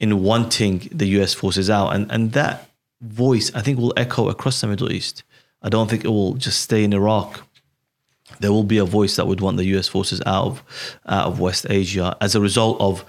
in 0.00 0.22
wanting 0.22 0.88
the 0.90 1.06
US 1.20 1.34
forces 1.34 1.68
out? 1.68 1.90
And 1.94 2.10
and 2.10 2.32
that 2.32 2.70
voice, 3.02 3.54
I 3.54 3.60
think, 3.60 3.78
will 3.78 3.92
echo 3.96 4.30
across 4.30 4.60
the 4.60 4.66
Middle 4.66 4.90
East. 4.90 5.24
I 5.62 5.68
don't 5.68 5.88
think 5.90 6.04
it 6.04 6.08
will 6.08 6.34
just 6.34 6.60
stay 6.60 6.84
in 6.84 6.92
Iraq. 6.92 7.42
There 8.40 8.52
will 8.52 8.64
be 8.64 8.78
a 8.78 8.84
voice 8.84 9.16
that 9.16 9.26
would 9.26 9.40
want 9.40 9.56
the 9.56 9.66
US 9.76 9.88
forces 9.88 10.20
out 10.26 10.46
of 10.46 10.98
out 11.06 11.26
of 11.26 11.40
West 11.40 11.66
Asia 11.68 12.16
as 12.20 12.34
a 12.34 12.40
result 12.40 12.80
of 12.80 13.04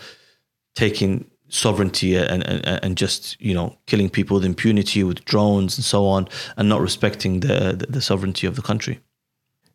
taking 0.76 1.26
sovereignty 1.50 2.16
and, 2.16 2.44
and 2.44 2.66
and 2.66 2.98
just 2.98 3.40
you 3.40 3.54
know 3.54 3.78
killing 3.86 4.10
people 4.10 4.36
with 4.36 4.46
impunity 4.46 5.04
with 5.04 5.24
drones 5.26 5.78
and 5.78 5.86
so 5.86 6.08
on, 6.08 6.28
and 6.58 6.70
not 6.70 6.82
respecting 6.82 7.42
the 7.42 7.86
the, 7.90 8.02
sovereignty 8.02 8.48
of 8.48 8.56
the 8.56 8.62
country. 8.62 9.00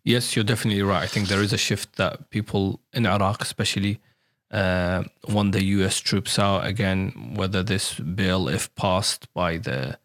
Yes, 0.05 0.34
you're 0.34 0.44
definitely 0.44 0.82
right. 0.82 1.03
I 1.03 1.07
think 1.07 1.28
there 1.28 1.42
is 1.42 1.53
a 1.53 1.59
shift 1.59 1.96
that 1.96 2.30
people 2.30 2.80
in 2.92 3.07
Iraq, 3.07 3.42
especially, 3.42 4.01
uh, 4.51 5.05
want 5.28 5.53
the 5.53 5.62
U.S. 5.76 5.98
troops 5.98 6.38
out 6.38 6.64
again. 6.64 7.34
Whether 7.36 7.62
this 7.62 7.94
bill, 7.94 8.48
if 8.48 8.74
passed 8.74 9.32
by 9.34 9.59
the 9.59 9.98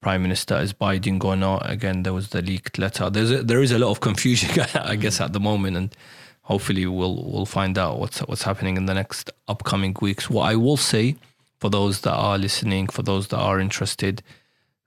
prime 0.00 0.22
minister, 0.22 0.56
is 0.58 0.72
binding 0.72 1.22
or 1.22 1.36
not. 1.36 1.70
Again, 1.70 2.02
there 2.02 2.12
was 2.12 2.28
the 2.28 2.42
leaked 2.42 2.78
letter. 2.78 3.10
There's 3.10 3.30
a, 3.30 3.42
there 3.42 3.62
is 3.62 3.72
a 3.72 3.78
lot 3.78 3.90
of 3.90 4.00
confusion, 4.00 4.50
I 4.74 4.96
guess, 4.96 5.20
at 5.20 5.32
the 5.32 5.40
moment, 5.40 5.76
and 5.76 5.96
hopefully 6.42 6.86
we'll 6.86 7.22
we'll 7.24 7.46
find 7.46 7.78
out 7.78 7.98
what's 7.98 8.20
what's 8.20 8.42
happening 8.42 8.76
in 8.76 8.86
the 8.86 8.94
next 8.94 9.30
upcoming 9.48 9.96
weeks. 10.00 10.30
What 10.30 10.44
I 10.44 10.56
will 10.56 10.76
say 10.76 11.16
for 11.58 11.70
those 11.70 12.00
that 12.02 12.14
are 12.14 12.38
listening, 12.38 12.88
for 12.88 13.02
those 13.02 13.28
that 13.28 13.38
are 13.38 13.60
interested, 13.60 14.22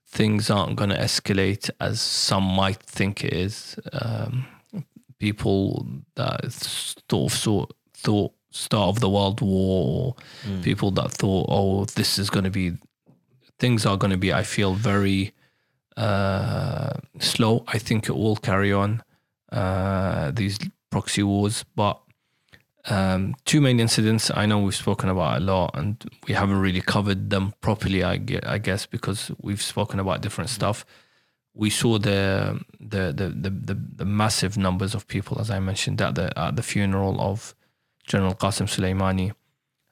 things 0.08 0.50
aren't 0.50 0.76
going 0.76 0.90
to 0.90 0.98
escalate 0.98 1.70
as 1.80 2.02
some 2.02 2.44
might 2.44 2.82
think 2.82 3.24
it 3.24 3.34
is. 3.34 3.78
Um, 3.92 4.46
people 5.20 5.88
that 6.16 6.42
thought 6.52 7.32
thought 7.32 7.76
thought 7.94 8.34
start 8.52 8.90
of 8.90 9.00
the 9.00 9.10
world 9.10 9.42
war, 9.42 10.16
mm. 10.46 10.64
people 10.64 10.92
that 10.92 11.12
thought, 11.12 11.48
oh, 11.50 11.86
this 11.86 12.20
is 12.20 12.30
going 12.30 12.44
to 12.44 12.52
be 12.52 12.74
things 13.64 13.86
are 13.86 13.96
going 13.96 14.12
to 14.12 14.18
be. 14.18 14.34
I 14.34 14.44
feel 14.44 14.74
very 14.74 15.32
uh, 15.96 16.96
slow. 17.20 17.64
I 17.76 17.78
think 17.78 18.10
it 18.10 18.16
will 18.24 18.36
carry 18.36 18.74
on 18.74 19.02
uh, 19.54 20.32
these 20.32 20.60
proxy 20.90 21.24
wars, 21.24 21.64
but 21.74 21.98
um, 22.90 23.36
two 23.46 23.62
main 23.62 23.80
incidents 23.80 24.30
I 24.36 24.46
know 24.48 24.60
we've 24.60 24.76
spoken 24.76 25.08
about 25.08 25.38
a 25.38 25.40
lot, 25.40 25.72
and 25.76 25.96
we 26.28 26.34
haven't 26.34 26.60
really 26.60 26.82
covered 26.82 27.30
them 27.30 27.54
properly. 27.62 28.04
I, 28.04 28.20
I 28.56 28.58
guess 28.58 28.86
because 28.86 29.32
we've 29.40 29.62
spoken 29.62 29.98
about 30.02 30.20
different 30.20 30.50
stuff. 30.50 30.86
We 31.54 31.70
saw 31.70 32.00
the 32.00 32.60
the, 32.82 33.14
the 33.20 33.28
the, 33.44 33.50
the 33.50 33.76
the 34.02 34.06
massive 34.22 34.58
numbers 34.58 34.94
of 34.94 35.08
people, 35.08 35.40
as 35.40 35.50
I 35.50 35.60
mentioned, 35.60 36.02
at 36.02 36.16
the 36.16 36.28
at 36.38 36.58
the 36.58 36.64
funeral 36.64 37.16
of 37.22 37.56
General 38.12 38.36
Qasim 38.36 38.68
Soleimani 38.68 39.32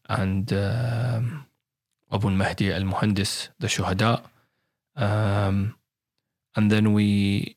and 0.09 0.51
um, 0.51 1.45
Abu 2.11 2.29
Mahdi 2.29 2.71
al 2.71 2.81
Muhandis, 2.81 3.49
the 3.59 3.67
Shuhada. 3.67 4.23
Um, 4.95 5.75
and 6.55 6.71
then 6.71 6.93
we 6.93 7.55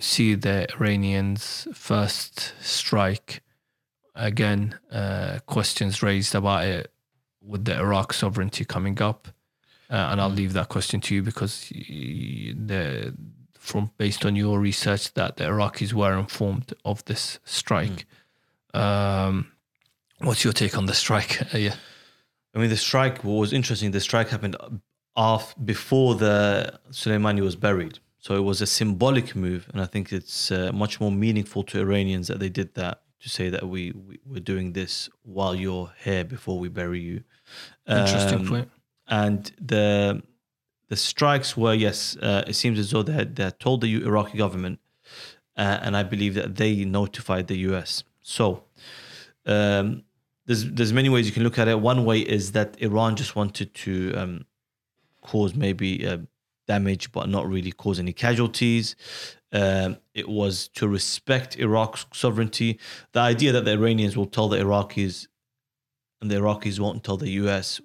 see 0.00 0.34
the 0.34 0.66
Iranians' 0.74 1.68
first 1.72 2.54
strike 2.60 3.42
again, 4.18 4.78
uh, 4.92 5.38
questions 5.46 6.02
raised 6.02 6.34
about 6.34 6.64
it 6.64 6.92
with 7.40 7.64
the 7.64 7.78
Iraq 7.78 8.12
sovereignty 8.12 8.64
coming 8.64 9.00
up. 9.00 9.28
Uh, 9.90 10.08
and 10.10 10.20
I'll 10.20 10.28
leave 10.28 10.52
that 10.52 10.68
question 10.68 11.00
to 11.02 11.14
you 11.14 11.22
because 11.22 11.70
the 11.70 13.14
from 13.54 13.90
based 13.96 14.24
on 14.24 14.36
your 14.36 14.60
research 14.60 15.14
that 15.14 15.36
the 15.36 15.44
Iraqis 15.44 15.92
were 15.92 16.18
informed 16.18 16.74
of 16.84 17.04
this 17.06 17.38
strike. 17.44 18.06
Mm. 18.74 18.80
Um, 18.80 19.52
what's 20.18 20.44
your 20.44 20.52
take 20.52 20.76
on 20.76 20.86
the 20.86 20.94
strike? 20.94 21.40
Yeah, 21.54 21.76
I 22.54 22.58
mean 22.58 22.70
the 22.70 22.76
strike 22.76 23.24
was 23.24 23.52
interesting. 23.52 23.90
The 23.90 24.00
strike 24.00 24.28
happened 24.28 24.56
off 25.16 25.54
before 25.64 26.14
the 26.14 26.78
Soleimani 26.90 27.40
was 27.40 27.56
buried, 27.56 27.98
so 28.18 28.36
it 28.36 28.42
was 28.42 28.60
a 28.60 28.66
symbolic 28.66 29.36
move, 29.36 29.68
and 29.72 29.80
I 29.80 29.86
think 29.86 30.12
it's 30.12 30.50
uh, 30.50 30.70
much 30.72 31.00
more 31.00 31.12
meaningful 31.12 31.62
to 31.64 31.80
Iranians 31.80 32.28
that 32.28 32.40
they 32.40 32.48
did 32.48 32.74
that 32.74 33.02
to 33.20 33.28
say 33.28 33.48
that 33.50 33.68
we, 33.68 33.92
we 33.92 34.18
we're 34.24 34.40
doing 34.40 34.72
this 34.72 35.08
while 35.22 35.54
you're 35.54 35.92
here 36.02 36.24
before 36.24 36.58
we 36.58 36.68
bury 36.68 37.00
you. 37.00 37.24
Interesting 37.86 38.40
um, 38.40 38.46
point. 38.46 38.70
And 39.08 39.50
the 39.60 40.22
the 40.88 40.96
strikes 40.96 41.56
were 41.56 41.74
yes, 41.74 42.16
uh, 42.16 42.44
it 42.46 42.54
seems 42.54 42.78
as 42.78 42.90
though 42.90 43.02
they 43.02 43.12
had, 43.12 43.36
they 43.36 43.44
had 43.44 43.60
told 43.60 43.82
the 43.82 44.02
Iraqi 44.02 44.38
government, 44.38 44.78
uh, 45.56 45.78
and 45.82 45.96
I 45.96 46.02
believe 46.02 46.34
that 46.34 46.56
they 46.56 46.84
notified 46.84 47.46
the 47.46 47.58
U.S. 47.70 48.04
So. 48.22 48.64
Um, 49.46 50.04
there's 50.48 50.64
there's 50.72 50.92
many 50.92 51.10
ways 51.10 51.26
you 51.26 51.32
can 51.32 51.44
look 51.44 51.58
at 51.58 51.68
it. 51.68 51.78
One 51.78 52.04
way 52.04 52.20
is 52.20 52.52
that 52.52 52.80
Iran 52.80 53.14
just 53.14 53.36
wanted 53.36 53.74
to 53.74 54.14
um, 54.14 54.46
cause 55.22 55.54
maybe 55.54 56.06
uh, 56.06 56.18
damage, 56.66 57.12
but 57.12 57.28
not 57.28 57.46
really 57.46 57.70
cause 57.70 58.00
any 58.00 58.14
casualties. 58.14 58.96
Um, 59.52 59.98
it 60.14 60.28
was 60.28 60.68
to 60.68 60.88
respect 60.88 61.58
Iraq's 61.58 62.06
sovereignty. 62.12 62.80
The 63.12 63.20
idea 63.20 63.52
that 63.52 63.66
the 63.66 63.72
Iranians 63.72 64.16
will 64.16 64.26
tell 64.26 64.48
the 64.48 64.58
Iraqis 64.58 65.28
and 66.20 66.30
the 66.30 66.36
Iraqis 66.36 66.80
won't 66.80 67.04
tell 67.04 67.18
the 67.18 67.30
US 67.42 67.80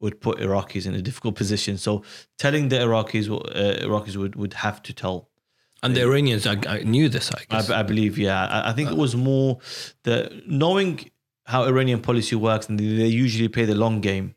would 0.00 0.20
put 0.20 0.38
Iraqis 0.38 0.86
in 0.86 0.94
a 0.94 1.02
difficult 1.02 1.36
position. 1.36 1.78
So 1.78 2.02
telling 2.38 2.68
the 2.68 2.76
Iraqis, 2.76 3.30
uh, 3.30 3.86
Iraqis 3.86 4.16
would, 4.16 4.36
would 4.36 4.54
have 4.54 4.82
to 4.84 4.92
tell. 4.92 5.30
And 5.82 5.94
the 5.94 6.02
Iranians, 6.02 6.46
I, 6.46 6.56
I 6.66 6.82
knew 6.82 7.08
this, 7.08 7.30
I 7.30 7.44
guess. 7.48 7.70
I, 7.70 7.80
I 7.80 7.82
believe, 7.82 8.18
yeah. 8.18 8.62
I, 8.64 8.72
think 8.72 8.90
it 8.90 8.96
was 8.96 9.14
more 9.14 9.58
the 10.02 10.42
knowing 10.46 11.08
how 11.48 11.64
Iranian 11.64 12.00
policy 12.00 12.36
works, 12.36 12.68
and 12.68 12.78
they, 12.78 12.84
usually 12.84 13.48
play 13.48 13.64
the 13.64 13.74
long 13.74 14.00
game 14.00 14.34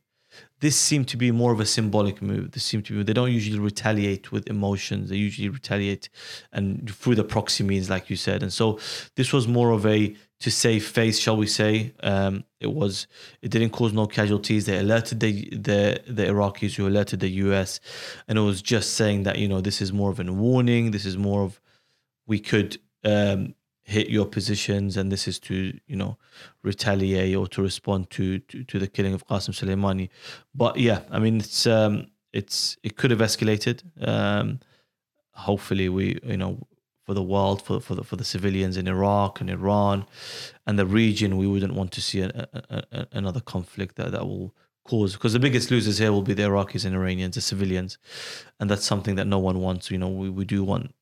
this 0.62 0.76
seemed 0.76 1.07
to 1.07 1.18
be 1.18 1.32
more 1.32 1.51
of 1.51 1.59
a 1.59 1.66
symbolic 1.66 2.22
move. 2.22 2.51
This 2.51 2.64
seemed 2.64 2.86
to 2.86 2.93
be 2.93 3.03
they 3.03 3.14
don't 3.14 3.32
usually 3.32 3.59
retaliate 3.59 4.32
with 4.32 4.47
emotions. 4.47 5.09
They 5.09 5.16
usually 5.16 5.49
retaliate 5.49 6.07
and 6.53 6.89
through 6.89 7.16
the 7.16 7.24
proxy 7.24 7.64
means, 7.64 7.89
like 7.89 8.09
you 8.09 8.16
said. 8.16 8.43
And 8.43 8.53
so 8.53 8.80
this 9.16 9.34
was 9.34 9.47
more 9.47 9.72
of 9.72 9.86
a 9.86 10.16
to 10.39 10.51
save 10.51 10.86
face, 10.86 11.20
shall 11.20 11.36
we 11.36 11.47
say? 11.47 11.93
Um, 12.01 12.43
it 12.59 12.72
was 12.72 13.07
it 13.41 13.49
didn't 13.49 13.72
cause 13.72 13.91
no 13.91 14.05
casualties. 14.05 14.68
They 14.68 14.78
alerted 14.78 15.20
the 15.20 15.49
the 15.49 16.01
the 16.07 16.26
Iraqis 16.26 16.76
who 16.76 16.88
alerted 16.88 17.20
the 17.20 17.30
US, 17.45 17.80
and 18.28 18.38
it 18.38 18.41
was 18.41 18.62
just 18.62 18.93
saying 18.93 19.24
that 19.24 19.39
you 19.39 19.47
know 19.47 19.62
this 19.62 19.82
is 19.82 19.91
more 19.91 20.12
of 20.12 20.20
a 20.20 20.32
warning. 20.32 20.91
This 20.91 21.05
is 21.05 21.18
more 21.18 21.41
of 21.43 21.59
we 22.28 22.39
could 22.39 22.78
um, 23.03 23.55
hit 23.92 24.10
your 24.10 24.26
positions 24.26 24.98
and 24.98 25.12
this 25.12 25.28
is 25.28 25.38
to 25.39 25.56
you 25.92 25.98
know 26.02 26.18
retaliate 26.64 27.36
or 27.36 27.48
to 27.48 27.62
respond 27.62 28.10
to 28.10 28.39
to, 28.39 28.64
to 28.64 28.80
the 28.80 28.88
killing 28.88 29.14
of 29.14 29.28
Qasim 29.28 29.54
Soleimani. 29.60 30.10
But 30.56 30.78
yeah 30.78 31.00
I 31.12 31.20
mean 31.20 31.38
it's 31.38 31.68
um 31.68 32.08
it's 32.34 32.78
it 32.84 32.96
could 32.98 33.12
have 33.12 33.20
escalated. 33.30 33.78
Um 34.08 34.60
hopefully 35.34 35.89
we 35.89 36.20
you 36.24 36.38
know 36.38 36.54
for 37.06 37.14
the 37.14 37.24
world 37.34 37.62
for 37.66 37.80
for 37.80 37.96
the, 37.96 38.04
for 38.04 38.16
the 38.16 38.24
civilians 38.24 38.78
in 38.78 38.88
Iraq 38.88 39.42
and 39.42 39.50
Iran 39.50 40.06
and 40.66 40.80
the 40.80 40.86
region 40.86 41.38
we 41.38 41.48
wouldn't 41.48 41.74
want 41.74 41.92
to 41.94 42.02
see 42.02 42.22
a, 42.22 42.48
a, 42.54 42.84
a, 42.92 43.08
another 43.12 43.42
conflict 43.42 43.96
that 43.98 44.12
that 44.14 44.26
will 44.26 44.54
cause 44.86 45.14
because 45.14 45.34
the 45.34 45.39
biggest 45.48 45.70
losers 45.70 45.98
here 45.98 46.12
will 46.12 46.22
be 46.32 46.34
the 46.34 46.44
Iraqis 46.44 46.86
and 46.86 46.96
Iranians 46.96 47.36
the 47.36 47.42
civilians. 47.42 47.98
And 48.60 48.70
that's 48.70 48.86
something 48.86 49.16
that 49.16 49.28
no 49.28 49.39
one 49.39 49.60
wants. 49.60 49.92
You 49.92 49.98
know 49.98 50.10
we, 50.10 50.30
we 50.30 50.46
do 50.46 50.64
want 50.64 50.94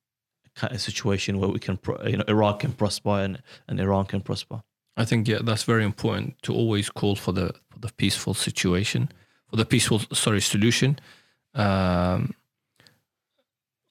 of 0.72 0.80
situation 0.80 1.38
where 1.38 1.48
we 1.48 1.58
can, 1.58 1.78
you 2.04 2.16
know, 2.16 2.24
Iraq 2.28 2.60
can 2.60 2.72
prosper 2.72 3.20
and, 3.20 3.42
and 3.68 3.80
Iran 3.80 4.06
can 4.06 4.20
prosper. 4.20 4.62
I 4.96 5.04
think 5.04 5.28
yeah, 5.28 5.38
that's 5.42 5.62
very 5.64 5.84
important 5.84 6.42
to 6.42 6.54
always 6.54 6.90
call 6.90 7.16
for 7.16 7.32
the 7.32 7.54
for 7.70 7.78
the 7.78 7.92
peaceful 7.96 8.34
situation, 8.34 9.10
for 9.48 9.56
the 9.56 9.64
peaceful 9.64 10.00
sorry 10.12 10.40
solution. 10.40 10.98
Um, 11.54 12.34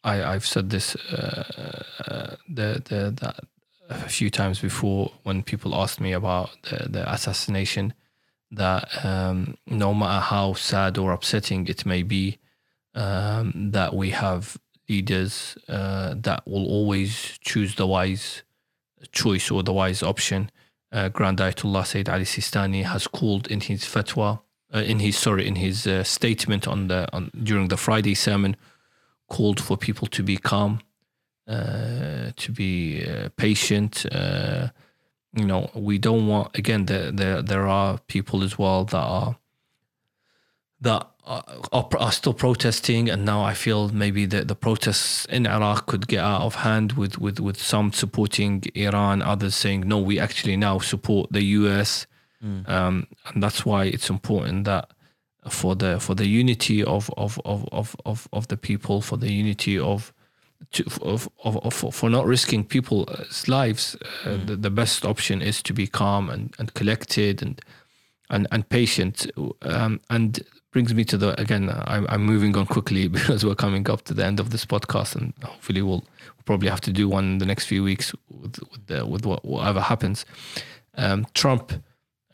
I 0.03 0.23
I've 0.23 0.45
said 0.45 0.69
this 0.69 0.95
uh, 0.95 1.43
uh, 2.07 2.35
the 2.47 2.81
the 2.85 3.11
that 3.21 3.39
a 3.89 4.09
few 4.09 4.29
times 4.29 4.59
before 4.59 5.11
when 5.23 5.41
people 5.41 5.73
asked 5.73 5.99
me 5.99 6.13
about 6.13 6.51
the, 6.63 6.89
the 6.89 7.11
assassination. 7.11 7.93
That 8.51 9.05
um, 9.05 9.57
no 9.67 9.93
matter 9.93 10.21
how 10.21 10.53
sad 10.53 10.97
or 10.97 11.11
upsetting 11.11 11.67
it 11.67 11.85
may 11.85 12.01
be, 12.01 12.39
um, 12.95 13.71
that 13.71 13.93
we 13.93 14.09
have 14.09 14.57
leaders 14.89 15.57
uh, 15.67 16.15
that 16.17 16.45
will 16.45 16.65
always 16.65 17.37
choose 17.41 17.75
the 17.75 17.87
wise 17.87 18.43
choice 19.11 19.49
or 19.51 19.63
the 19.63 19.73
wise 19.73 20.03
option. 20.03 20.51
Uh, 20.91 21.09
Grand 21.09 21.37
Ayatollah 21.37 21.85
Sayyid 21.85 22.09
Ali 22.09 22.25
Sistani 22.25 22.83
has 22.83 23.07
called 23.07 23.47
in 23.47 23.61
his 23.61 23.83
fatwa, 23.85 24.41
uh, 24.73 24.79
in 24.79 24.99
his 24.99 25.17
sorry, 25.17 25.47
in 25.47 25.55
his 25.55 25.85
uh, 25.85 26.03
statement 26.03 26.67
on 26.67 26.87
the 26.87 27.07
on 27.13 27.31
during 27.43 27.67
the 27.67 27.77
Friday 27.77 28.15
sermon, 28.15 28.55
called 29.27 29.61
for 29.61 29.77
people 29.77 30.07
to 30.07 30.23
be 30.23 30.37
calm, 30.37 30.81
uh, 31.47 32.31
to 32.35 32.51
be 32.51 33.05
uh, 33.05 33.29
patient. 33.37 34.05
Uh, 34.11 34.69
you 35.35 35.45
know, 35.45 35.69
we 35.75 35.99
don't 35.99 36.27
want 36.27 36.57
again. 36.57 36.85
There, 36.85 37.11
there, 37.11 37.41
there 37.43 37.67
are 37.67 37.99
people 38.07 38.43
as 38.43 38.57
well 38.57 38.85
that 38.85 38.97
are 38.97 39.37
that 40.81 41.07
are, 41.29 41.87
are, 41.99 42.11
still 42.11 42.33
protesting, 42.33 43.07
and 43.09 43.23
now 43.23 43.43
I 43.43 43.53
feel 43.53 43.89
maybe 43.89 44.25
the, 44.25 44.43
the 44.43 44.55
protests 44.55 45.25
in 45.25 45.45
Iraq 45.45 45.85
could 45.85 46.07
get 46.07 46.23
out 46.23 46.41
of 46.41 46.55
hand 46.55 46.93
with, 46.93 47.19
with, 47.19 47.39
with 47.39 47.61
some 47.61 47.93
supporting 47.93 48.63
Iran, 48.73 49.21
others 49.21 49.55
saying 49.55 49.87
no, 49.87 49.99
we 49.99 50.19
actually 50.19 50.57
now 50.57 50.79
support 50.79 51.31
the 51.31 51.43
US, 51.43 52.07
mm. 52.43 52.67
um, 52.67 53.07
and 53.27 53.43
that's 53.43 53.63
why 53.63 53.85
it's 53.85 54.09
important 54.09 54.65
that 54.65 54.89
for 55.49 55.75
the 55.75 55.99
for 55.99 56.15
the 56.15 56.27
unity 56.27 56.83
of 56.83 57.09
of 57.15 57.39
of 57.45 57.67
of 57.71 57.95
of, 58.05 58.27
of 58.33 58.47
the 58.47 58.57
people, 58.57 59.01
for 59.01 59.17
the 59.17 59.31
unity 59.31 59.77
of 59.77 60.11
to, 60.71 60.83
of, 61.01 61.29
of, 61.43 61.57
of, 61.57 61.95
for 61.95 62.09
not 62.09 62.25
risking 62.25 62.65
people's 62.65 63.47
lives, 63.47 63.95
uh, 64.25 64.29
mm. 64.29 64.47
the, 64.47 64.55
the 64.57 64.69
best 64.69 65.05
option 65.05 65.41
is 65.41 65.63
to 65.63 65.73
be 65.73 65.87
calm 65.87 66.29
and, 66.29 66.53
and 66.59 66.73
collected 66.73 67.41
and 67.41 67.61
and 68.29 68.47
and 68.51 68.67
patient. 68.69 69.29
Um, 69.61 70.01
and 70.09 70.39
brings 70.71 70.93
me 70.93 71.03
to 71.05 71.17
the 71.17 71.39
again. 71.39 71.69
I'm, 71.85 72.05
I'm 72.09 72.23
moving 72.23 72.55
on 72.57 72.65
quickly 72.65 73.07
because 73.17 73.45
we're 73.45 73.55
coming 73.55 73.89
up 73.89 74.03
to 74.03 74.13
the 74.13 74.25
end 74.25 74.39
of 74.39 74.49
this 74.51 74.65
podcast, 74.65 75.15
and 75.15 75.33
hopefully 75.43 75.81
we'll, 75.81 75.99
we'll 76.35 76.43
probably 76.45 76.69
have 76.69 76.81
to 76.81 76.91
do 76.91 77.07
one 77.09 77.25
in 77.25 77.37
the 77.39 77.45
next 77.45 77.65
few 77.65 77.83
weeks 77.83 78.13
with 78.29 78.59
with, 78.71 78.87
the, 78.87 79.05
with 79.05 79.25
what, 79.25 79.43
whatever 79.45 79.81
happens. 79.81 80.25
Um, 80.95 81.25
Trump 81.33 81.71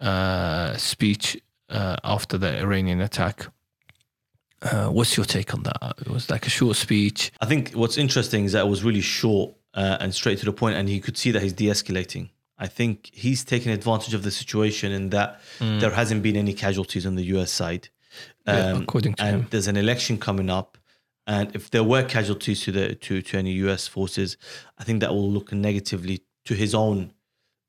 uh, 0.01 0.75
speech 0.77 1.37
uh, 1.69 1.95
after 2.03 2.37
the 2.37 2.59
Iranian 2.59 3.01
attack. 3.01 3.47
Uh, 4.61 4.87
what's 4.87 5.15
your 5.15 5.25
take 5.25 5.53
on 5.53 5.63
that? 5.63 5.77
It 5.99 6.07
was 6.09 6.29
like 6.29 6.47
a 6.47 6.49
short 6.49 6.75
speech. 6.75 7.31
I 7.41 7.45
think 7.45 7.71
what's 7.73 7.97
interesting 7.97 8.45
is 8.45 8.53
that 8.53 8.65
it 8.65 8.69
was 8.69 8.83
really 8.83 9.01
short 9.01 9.53
uh, 9.73 9.97
and 9.99 10.13
straight 10.15 10.39
to 10.39 10.45
the 10.45 10.53
point, 10.53 10.75
and 10.77 10.89
you 10.89 11.01
could 11.01 11.17
see 11.17 11.31
that 11.31 11.41
he's 11.43 11.53
de-escalating. 11.53 12.29
I 12.57 12.67
think 12.67 13.09
he's 13.13 13.43
taken 13.43 13.71
advantage 13.73 14.13
of 14.13 14.23
the 14.23 14.31
situation 14.31 14.91
in 14.91 15.09
that 15.09 15.41
Mm. 15.59 15.79
there 15.81 15.91
hasn't 15.91 16.23
been 16.23 16.35
any 16.37 16.53
casualties 16.53 17.05
on 17.05 17.15
the 17.15 17.23
US 17.35 17.51
side. 17.51 17.89
Um, 18.47 18.55
Yeah, 18.55 18.77
according 18.83 19.13
to 19.15 19.23
and 19.23 19.35
him. 19.41 19.47
there's 19.49 19.67
an 19.67 19.77
election 19.77 20.17
coming 20.17 20.49
up. 20.49 20.77
And 21.27 21.55
if 21.55 21.71
there 21.71 21.83
were 21.83 22.03
casualties 22.03 22.61
to 22.65 22.71
the 22.71 22.95
to, 22.95 23.21
to 23.21 23.37
any 23.37 23.51
US 23.65 23.87
forces, 23.87 24.37
I 24.77 24.83
think 24.83 24.99
that 25.01 25.11
will 25.11 25.31
look 25.31 25.51
negatively 25.51 26.21
to 26.45 26.53
his 26.53 26.75
own 26.75 27.11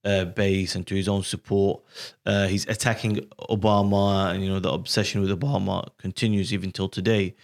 uh, 0.04 0.26
base 0.26 0.74
and 0.76 0.86
to 0.86 0.94
his 0.94 1.08
own 1.08 1.22
support. 1.22 1.82
Uh, 2.26 2.46
he's 2.48 2.66
attacking 2.68 3.16
Obama, 3.50 4.30
and 4.32 4.42
you 4.44 4.50
know 4.50 4.60
the 4.60 4.70
obsession 4.70 5.20
with 5.22 5.30
Obama 5.30 5.88
continues 5.98 6.52
even 6.52 6.70
till 6.70 6.88
today. 6.88 7.34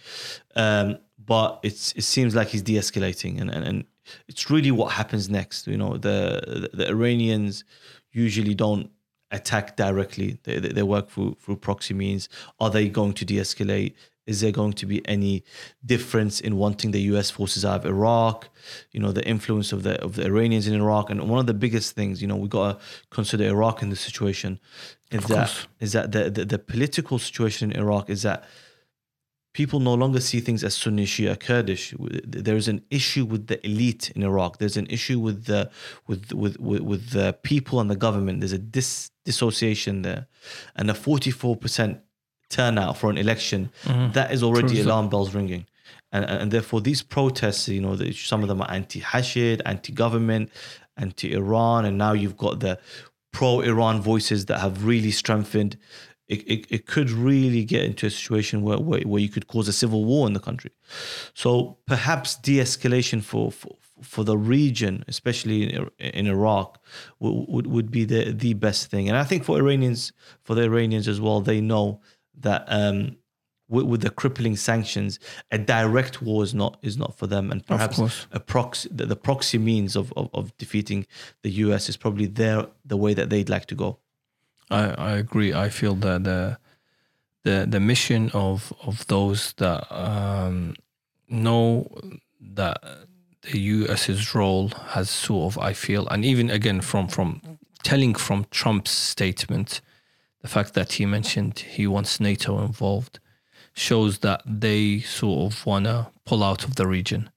Um, 0.55 0.97
but 1.25 1.59
it's 1.63 1.93
it 1.93 2.03
seems 2.03 2.35
like 2.35 2.49
he's 2.49 2.61
de-escalating, 2.61 3.41
and, 3.41 3.49
and 3.49 3.65
and 3.65 3.83
it's 4.27 4.49
really 4.51 4.71
what 4.71 4.91
happens 4.93 5.29
next. 5.29 5.65
You 5.67 5.77
know, 5.77 5.97
the 5.97 6.69
the 6.73 6.87
Iranians 6.89 7.63
usually 8.11 8.53
don't 8.53 8.91
attack 9.33 9.75
directly; 9.75 10.37
they 10.43 10.59
they, 10.59 10.69
they 10.69 10.83
work 10.83 11.09
through 11.09 11.37
through 11.41 11.57
proxy 11.57 11.93
means. 11.93 12.29
Are 12.59 12.69
they 12.69 12.87
going 12.89 13.13
to 13.13 13.25
de-escalate? 13.25 13.93
Is 14.25 14.39
there 14.39 14.53
going 14.53 14.71
to 14.73 14.85
be 14.85 15.05
any 15.05 15.43
difference 15.85 16.39
in 16.39 16.55
wanting 16.55 16.91
the 16.91 17.01
U.S. 17.11 17.29
forces 17.29 17.65
out 17.65 17.81
of 17.81 17.85
Iraq? 17.85 18.47
You 18.91 19.01
know, 19.01 19.11
the 19.11 19.25
influence 19.27 19.73
of 19.73 19.83
the 19.83 20.01
of 20.01 20.15
the 20.15 20.25
Iranians 20.25 20.67
in 20.67 20.75
Iraq, 20.75 21.09
and 21.09 21.29
one 21.29 21.39
of 21.39 21.47
the 21.47 21.53
biggest 21.53 21.93
things, 21.93 22.21
you 22.21 22.27
know, 22.27 22.37
we 22.37 22.47
got 22.47 22.79
to 22.79 22.85
consider 23.09 23.43
Iraq 23.45 23.81
in 23.81 23.89
this 23.89 23.99
situation. 23.99 24.59
Is 25.11 25.23
Of 25.23 25.27
that 25.29 25.67
is 25.81 25.91
that 25.91 26.11
the, 26.13 26.29
the 26.29 26.45
the 26.45 26.59
political 26.59 27.19
situation 27.19 27.71
in 27.71 27.79
Iraq 27.79 28.09
is 28.09 28.21
that 28.21 28.45
people 29.53 29.79
no 29.79 29.93
longer 29.93 30.19
see 30.19 30.39
things 30.39 30.63
as 30.63 30.75
Sunni, 30.75 31.05
Shia, 31.05 31.39
Kurdish. 31.39 31.93
There's 31.99 32.67
an 32.67 32.83
issue 32.89 33.25
with 33.25 33.47
the 33.47 33.65
elite 33.65 34.11
in 34.15 34.23
Iraq. 34.23 34.57
There's 34.57 34.77
an 34.77 34.87
issue 34.87 35.19
with 35.19 35.45
the 35.45 35.69
with 36.07 36.33
with 36.33 36.59
with, 36.59 36.81
with 36.81 37.09
the 37.11 37.33
people 37.43 37.79
and 37.79 37.89
the 37.89 37.95
government. 37.95 38.41
There's 38.41 38.53
a 38.53 38.57
dis, 38.57 39.11
dissociation 39.25 40.01
there, 40.01 40.27
and 40.75 40.89
a 40.89 40.93
44 40.93 41.55
percent 41.55 42.01
turnout 42.49 42.97
for 42.97 43.09
an 43.09 43.17
election. 43.17 43.71
Mm-hmm. 43.83 44.11
That 44.13 44.31
is 44.31 44.43
already 44.43 44.75
True. 44.75 44.85
alarm 44.85 45.09
bells 45.09 45.33
ringing. 45.33 45.65
And, 46.11 46.25
and 46.25 46.51
therefore, 46.51 46.81
these 46.81 47.01
protests, 47.01 47.67
you 47.67 47.81
know, 47.81 47.95
some 48.11 48.43
of 48.43 48.47
them 48.47 48.61
are 48.61 48.69
anti-Hashid, 48.69 49.63
anti-government, 49.65 50.51
anti-Iran, 50.97 51.85
and 51.85 51.97
now 51.97 52.13
you've 52.13 52.37
got 52.37 52.59
the 52.59 52.77
pro-Iran 53.31 53.99
voices 53.99 54.45
that 54.45 54.59
have 54.59 54.85
really 54.85 55.09
strengthened. 55.09 55.75
It, 56.27 56.47
it, 56.47 56.67
it 56.69 56.85
could 56.85 57.11
really 57.11 57.65
get 57.65 57.83
into 57.83 58.05
a 58.05 58.09
situation 58.09 58.61
where, 58.61 58.77
where 58.77 59.01
where 59.01 59.21
you 59.21 59.29
could 59.29 59.47
cause 59.47 59.67
a 59.67 59.73
civil 59.73 60.05
war 60.05 60.25
in 60.25 60.33
the 60.33 60.39
country. 60.39 60.71
So 61.33 61.77
perhaps 61.85 62.35
de-escalation 62.35 63.21
for 63.21 63.51
for, 63.51 63.75
for 64.01 64.23
the 64.23 64.37
region, 64.37 65.03
especially 65.07 65.73
in, 65.73 65.89
in 65.99 66.27
Iraq, 66.27 66.81
would, 67.19 67.45
would 67.49 67.67
would 67.67 67.91
be 67.91 68.05
the 68.05 68.31
the 68.31 68.53
best 68.53 68.89
thing. 68.89 69.09
And 69.09 69.17
I 69.17 69.23
think 69.23 69.43
for 69.43 69.57
Iranians, 69.57 70.13
for 70.43 70.55
the 70.55 70.63
Iranians 70.63 71.07
as 71.07 71.19
well, 71.19 71.41
they 71.41 71.59
know 71.59 72.01
that 72.39 72.65
um, 72.67 73.17
with, 73.69 73.85
with 73.85 74.01
the 74.01 74.09
crippling 74.09 74.55
sanctions, 74.55 75.19
a 75.51 75.57
direct 75.57 76.21
war 76.21 76.43
is 76.43 76.53
not 76.53 76.77
is 76.81 76.97
not 76.97 77.17
for 77.17 77.27
them, 77.27 77.51
and 77.51 77.65
perhaps 77.65 77.99
a 78.31 78.39
proxy 78.39 78.89
the, 78.91 79.05
the 79.05 79.15
proxy 79.15 79.57
means 79.57 79.95
of, 79.95 80.13
of 80.15 80.29
of 80.33 80.55
defeating 80.57 81.05
the 81.41 81.51
US 81.51 81.89
is 81.89 81.97
probably 81.97 82.27
their 82.27 82.67
the 82.85 82.97
way 82.97 83.13
that 83.13 83.29
they'd 83.29 83.49
like 83.49 83.65
to 83.67 83.75
go. 83.75 83.99
I, 84.73 84.83
I 84.97 85.11
agree. 85.17 85.53
I 85.53 85.69
feel 85.69 85.95
that 85.95 86.23
the 86.23 86.57
the 87.43 87.65
the 87.69 87.79
mission 87.79 88.31
of 88.33 88.73
of 88.81 89.05
those 89.07 89.53
that 89.53 89.85
um, 89.91 90.75
know 91.29 91.87
that 92.41 92.77
the 93.43 93.59
US's 93.59 94.33
role 94.33 94.69
has 94.95 95.09
sort 95.09 95.53
of 95.53 95.59
I 95.59 95.73
feel, 95.73 96.07
and 96.07 96.25
even 96.25 96.49
again 96.49 96.81
from 96.81 97.07
from 97.07 97.41
telling 97.83 98.15
from 98.15 98.45
Trump's 98.49 98.91
statement, 98.91 99.81
the 100.41 100.47
fact 100.47 100.73
that 100.73 100.93
he 100.93 101.05
mentioned 101.05 101.59
he 101.59 101.85
wants 101.85 102.19
NATO 102.19 102.59
involved 102.63 103.19
shows 103.73 104.19
that 104.19 104.41
they 104.45 104.99
sort 104.99 105.53
of 105.53 105.65
wanna 105.65 106.11
pull 106.25 106.43
out 106.43 106.63
of 106.63 106.75
the 106.75 106.87
region. 106.87 107.29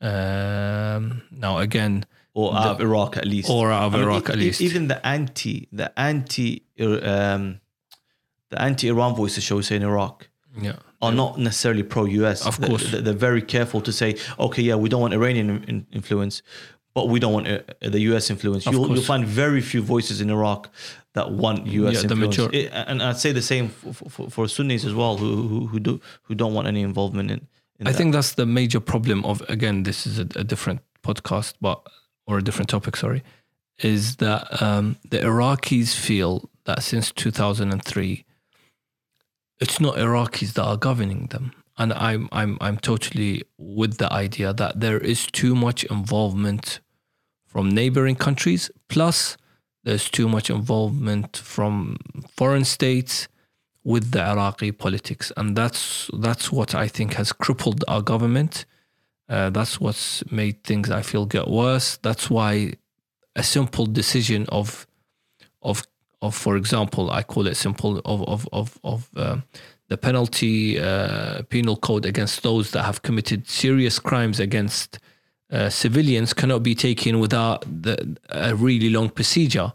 Um, 0.00 1.22
now 1.30 1.58
again, 1.58 2.06
or 2.34 2.54
out 2.54 2.66
of 2.76 2.80
Iraq 2.80 3.16
at 3.16 3.26
least, 3.26 3.50
or 3.50 3.70
out 3.72 3.84
of 3.84 3.94
I 3.94 3.98
mean, 3.98 4.06
Iraq 4.08 4.30
at 4.30 4.36
least. 4.38 4.60
Even 4.60 4.88
the 4.88 5.04
anti, 5.06 5.68
the 5.72 5.88
anti, 5.98 6.62
um, 6.80 7.60
the 8.50 8.60
anti-Iran 8.60 9.14
voices, 9.14 9.44
shall 9.44 9.56
we 9.58 9.62
say, 9.62 9.76
in 9.76 9.82
Iraq, 9.82 10.28
yeah, 10.60 10.76
are 11.02 11.12
not 11.12 11.38
necessarily 11.38 11.82
pro-US. 11.82 12.46
Of 12.46 12.60
course. 12.60 12.90
they- 12.90 13.00
they're 13.00 13.14
very 13.30 13.42
careful 13.42 13.80
to 13.82 13.92
say, 13.92 14.16
okay, 14.38 14.62
yeah, 14.62 14.74
we 14.74 14.88
don't 14.88 15.00
want 15.00 15.14
Iranian 15.14 15.50
in- 15.50 15.64
in- 15.64 15.86
influence, 15.92 16.42
but 16.94 17.08
we 17.08 17.20
don't 17.20 17.32
want 17.32 17.46
uh, 17.48 17.60
the 17.80 18.00
US 18.12 18.30
influence. 18.30 18.66
You'll, 18.66 18.88
you'll 18.92 19.02
find 19.02 19.24
very 19.24 19.60
few 19.60 19.82
voices 19.82 20.20
in 20.20 20.28
Iraq 20.30 20.68
that 21.14 21.30
want 21.32 21.66
US 21.66 21.94
Yeah, 22.02 22.10
influence. 22.10 22.38
It- 22.52 22.70
and 22.72 23.02
I'd 23.02 23.18
say 23.18 23.32
the 23.32 23.42
same 23.42 23.68
for, 23.68 23.92
for, 24.10 24.30
for 24.30 24.48
Sunnis 24.48 24.84
as 24.84 24.94
well, 24.94 25.16
who, 25.16 25.46
who 25.48 25.66
who 25.68 25.78
do 25.80 26.00
who 26.24 26.34
don't 26.34 26.54
want 26.54 26.66
any 26.66 26.82
involvement 26.82 27.30
in. 27.30 27.46
in 27.78 27.86
I 27.86 27.90
that. 27.92 27.96
think 27.98 28.12
that's 28.12 28.32
the 28.34 28.46
major 28.46 28.80
problem 28.80 29.24
of 29.24 29.42
again, 29.48 29.84
this 29.84 30.06
is 30.06 30.18
a, 30.18 30.26
a 30.34 30.44
different 30.44 30.80
podcast, 31.02 31.54
but 31.60 31.80
or 32.26 32.38
a 32.38 32.42
different 32.42 32.68
topic. 32.68 32.96
Sorry, 32.96 33.22
is 33.78 34.16
that 34.16 34.62
um, 34.62 34.96
the 35.10 35.18
Iraqis 35.18 35.94
feel 35.94 36.48
that 36.64 36.82
since 36.82 37.12
2003, 37.12 38.24
it's 39.60 39.80
not 39.80 39.96
Iraqis 39.96 40.54
that 40.54 40.64
are 40.64 40.76
governing 40.76 41.26
them, 41.26 41.52
and 41.78 41.92
I'm 41.92 42.28
I'm 42.32 42.58
I'm 42.60 42.78
totally 42.78 43.42
with 43.58 43.98
the 43.98 44.12
idea 44.12 44.52
that 44.52 44.80
there 44.80 44.98
is 44.98 45.26
too 45.26 45.54
much 45.54 45.84
involvement 45.84 46.80
from 47.46 47.70
neighboring 47.70 48.16
countries. 48.16 48.70
Plus, 48.88 49.36
there's 49.84 50.08
too 50.10 50.28
much 50.28 50.50
involvement 50.50 51.36
from 51.36 51.96
foreign 52.36 52.64
states 52.64 53.28
with 53.84 54.10
the 54.12 54.22
Iraqi 54.22 54.72
politics, 54.72 55.32
and 55.36 55.56
that's 55.56 56.10
that's 56.18 56.52
what 56.52 56.74
I 56.74 56.88
think 56.88 57.14
has 57.14 57.32
crippled 57.32 57.84
our 57.88 58.02
government. 58.02 58.66
Uh, 59.30 59.48
that's 59.48 59.80
what's 59.80 60.28
made 60.32 60.62
things 60.64 60.90
I 60.90 61.02
feel 61.02 61.24
get 61.24 61.46
worse. 61.48 61.98
That's 61.98 62.28
why 62.28 62.74
a 63.36 63.42
simple 63.42 63.86
decision 63.86 64.44
of 64.48 64.86
of 65.62 65.84
of, 66.20 66.34
for 66.34 66.56
example, 66.56 67.10
I 67.10 67.22
call 67.22 67.46
it 67.46 67.54
simple 67.56 67.98
of 68.04 68.22
of 68.28 68.48
of 68.52 68.78
of 68.82 69.08
um 69.16 69.44
the 69.88 69.96
penalty 69.96 70.78
uh, 70.78 71.42
penal 71.48 71.76
code 71.76 72.06
against 72.06 72.42
those 72.42 72.70
that 72.72 72.84
have 72.84 73.02
committed 73.02 73.48
serious 73.48 73.98
crimes 73.98 74.38
against 74.38 74.98
uh, 75.50 75.68
civilians 75.68 76.32
cannot 76.32 76.62
be 76.62 76.76
taken 76.76 77.18
without 77.18 77.64
the, 77.82 78.16
a 78.28 78.54
really 78.54 78.88
long 78.88 79.10
procedure. 79.10 79.72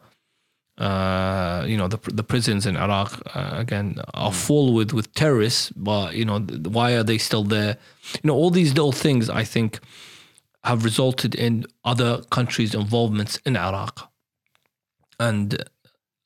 Uh, 0.78 1.63
you 1.65 1.78
know 1.78 1.88
the 1.88 1.97
the 2.11 2.23
prisons 2.23 2.65
in 2.65 2.76
Iraq 2.76 3.21
uh, 3.34 3.51
again 3.53 3.97
are 4.13 4.34
full 4.34 4.73
with 4.73 4.91
with 4.91 5.13
terrorists, 5.13 5.69
but 5.71 6.15
you 6.15 6.26
know 6.26 6.39
th- 6.39 6.67
why 6.67 6.91
are 6.91 7.03
they 7.03 7.17
still 7.17 7.45
there? 7.45 7.78
You 8.15 8.28
know 8.28 8.36
all 8.36 8.49
these 8.49 8.73
little 8.73 8.91
things 8.91 9.30
I 9.30 9.45
think 9.45 9.80
have 10.65 10.84
resulted 10.84 11.34
in 11.34 11.65
other 11.86 12.23
countries' 12.30 12.76
involvements 12.76 13.38
in 13.45 13.55
Iraq, 13.55 14.11
and 15.17 15.63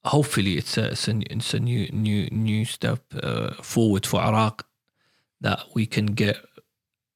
hopefully 0.05 0.57
it's 0.57 0.77
a 0.77 0.91
it's 0.91 1.07
a, 1.07 1.21
it's 1.31 1.53
a 1.53 1.59
new 1.59 1.87
new 1.91 2.27
new 2.31 2.65
step 2.65 3.01
uh, 3.21 3.53
forward 3.61 4.05
for 4.05 4.19
Iraq 4.19 4.65
that 5.41 5.59
we 5.75 5.85
can 5.85 6.07
get 6.07 6.37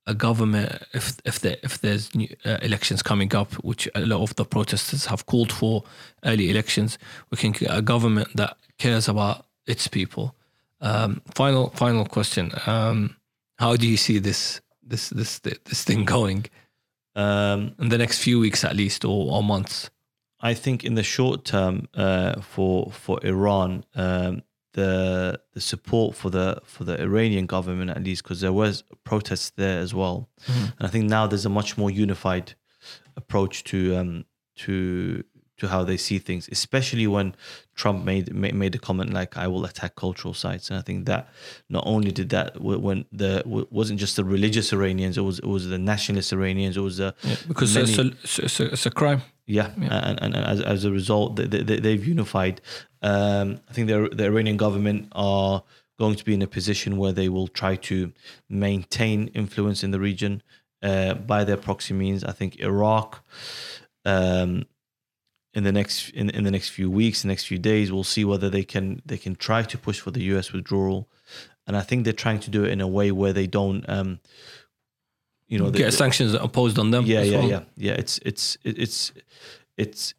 a 0.06 0.14
government 0.14 0.84
if 0.94 1.18
if 1.26 1.40
there 1.40 1.58
if 1.64 1.80
there's 1.80 2.14
new 2.16 2.28
uh, 2.46 2.58
elections 2.62 3.04
coming 3.04 3.36
up, 3.36 3.54
which 3.64 3.90
a 3.96 4.02
lot 4.02 4.22
of 4.22 4.36
the 4.36 4.46
protesters 4.46 5.06
have 5.06 5.26
called 5.26 5.52
for 5.52 5.84
early 6.24 6.50
elections, 6.50 6.98
we 7.30 7.38
can 7.38 7.52
get 7.52 7.70
a 7.72 7.82
government 7.82 8.28
that 8.36 8.58
cares 8.78 9.08
about 9.08 9.46
its 9.66 9.88
people. 9.88 10.36
Um, 10.82 11.22
final 11.34 11.70
final 11.70 12.06
question: 12.06 12.52
um, 12.68 13.16
How 13.58 13.76
do 13.78 13.88
you 13.88 13.98
see 13.98 14.20
this 14.20 14.62
this 14.82 15.10
this 15.10 15.40
this 15.40 15.84
thing 15.84 16.06
going 16.06 16.46
Um, 17.16 17.76
in 17.80 17.90
the 17.90 17.98
next 17.98 18.24
few 18.24 18.40
weeks 18.40 18.64
at 18.64 18.76
least, 18.76 19.06
or, 19.06 19.32
or 19.34 19.44
months? 19.44 19.92
I 20.42 20.56
think 20.56 20.84
in 20.84 20.96
the 20.96 21.04
short 21.04 21.46
term, 21.46 21.88
uh, 21.94 22.42
for 22.42 22.92
for 22.92 23.20
Iran, 23.24 23.86
um, 23.96 24.42
the 24.74 25.40
the 25.54 25.62
support 25.62 26.16
for 26.16 26.30
the 26.30 26.62
for 26.66 26.84
the 26.84 27.00
Iranian 27.02 27.46
government 27.46 27.90
at 27.90 28.04
least, 28.04 28.24
because 28.24 28.42
there 28.42 28.54
was 28.54 28.84
protests 29.04 29.52
there 29.52 29.80
as 29.80 29.94
well, 29.94 30.30
and 30.48 30.74
I 30.82 30.88
think 30.88 31.06
now 31.06 31.28
there's 31.28 31.46
a 31.46 31.50
much 31.50 31.78
more 31.78 31.90
unified 31.90 32.54
approach 33.16 33.64
to 33.66 33.96
um, 33.96 34.26
to 34.58 35.24
to 35.58 35.68
how 35.68 35.84
they 35.84 35.98
see 35.98 36.20
things, 36.20 36.50
especially 36.52 37.08
when 37.08 37.36
Trump 37.76 38.04
made 38.04 38.34
made, 38.34 38.56
made 38.56 38.76
a 38.76 38.80
comment 38.80 39.14
like 39.14 39.38
"I 39.38 39.48
will 39.48 39.66
attack 39.66 39.96
cultural 39.96 40.34
sites," 40.34 40.70
and 40.70 40.80
I 40.80 40.82
think 40.82 41.06
that 41.06 41.30
not 41.70 41.84
only 41.86 42.12
did 42.12 42.30
that 42.30 42.60
when 42.60 43.06
the 43.12 43.44
wasn't 43.46 44.00
just 44.00 44.16
the 44.16 44.24
religious 44.24 44.74
Iranians, 44.74 45.18
it 45.18 45.22
was 45.22 45.40
it 45.40 45.46
was 45.46 45.68
the 45.68 45.78
nationalist 45.78 46.34
Iranians, 46.34 46.76
it 46.76 46.82
was 46.82 46.98
the 46.98 47.14
yeah, 47.24 47.36
because 47.48 47.76
many, 47.76 47.90
it's, 47.90 48.00
a, 48.00 48.44
it's, 48.44 48.60
a, 48.60 48.66
it's, 48.74 48.86
a, 48.86 48.92
crime. 48.92 49.22
Yeah, 49.46 49.72
yeah. 49.78 50.08
And, 50.08 50.22
and, 50.24 50.36
and 50.36 50.46
as, 50.46 50.62
as 50.62 50.86
a 50.86 50.92
result, 50.92 51.36
they, 51.36 51.46
they, 51.46 51.80
they, 51.80 51.92
have 51.92 52.06
unified. 52.06 52.62
Um, 53.04 53.60
I 53.70 53.74
think 53.74 53.88
the 53.88 54.10
the 54.12 54.26
Iranian 54.26 54.58
government 54.58 55.10
are 55.12 55.64
going 56.00 56.16
to 56.16 56.26
be 56.26 56.34
in 56.34 56.42
a 56.42 56.48
position 56.48 56.98
where 56.98 57.12
they 57.12 57.30
will 57.30 57.48
try 57.48 57.76
to 57.76 58.12
maintain 58.50 59.28
influence 59.30 59.84
in 59.84 59.92
the 59.92 60.00
region 60.00 60.42
uh, 60.82 61.14
by 61.14 61.44
their 61.44 61.58
proxy 61.58 61.94
means. 61.94 62.24
I 62.24 62.32
think 62.32 62.60
Iraq. 62.60 63.24
Um, 64.06 64.66
in 65.54 65.64
the 65.64 65.72
next 65.72 66.10
in, 66.10 66.30
in 66.32 66.44
the 66.44 66.52
next 66.52 66.70
few 66.70 66.90
weeks, 66.90 67.22
the 67.22 67.28
next 67.28 67.46
few 67.46 67.60
days, 67.60 67.92
we'll 67.92 68.04
see 68.04 68.26
whether 68.26 68.50
they 68.50 68.64
can 68.64 69.02
they 69.06 69.18
can 69.18 69.36
try 69.36 69.62
to 69.62 69.78
push 69.78 70.00
for 70.00 70.10
the 70.10 70.24
U.S. 70.24 70.52
withdrawal, 70.52 71.08
and 71.68 71.78
I 71.78 71.82
think 71.82 72.04
they're 72.04 72.14
trying 72.14 72.40
to 72.42 72.50
do 72.50 72.64
it 72.64 72.72
in 72.72 72.82
a 72.82 72.88
way 72.88 73.12
where 73.12 73.34
they 73.34 73.46
don't, 73.46 73.88
um, 73.88 74.20
you 75.48 75.60
know, 75.60 75.70
get 75.70 75.84
they, 75.86 75.92
sanctions 75.92 76.34
imposed 76.34 76.80
on 76.80 76.90
them. 76.90 77.06
Yeah, 77.06 77.22
yeah, 77.22 77.38
well. 77.38 77.50
yeah, 77.50 77.62
yeah. 77.78 77.94
It's 77.94 78.20
it's 78.26 78.58
it's 78.64 79.14
it's 79.78 80.16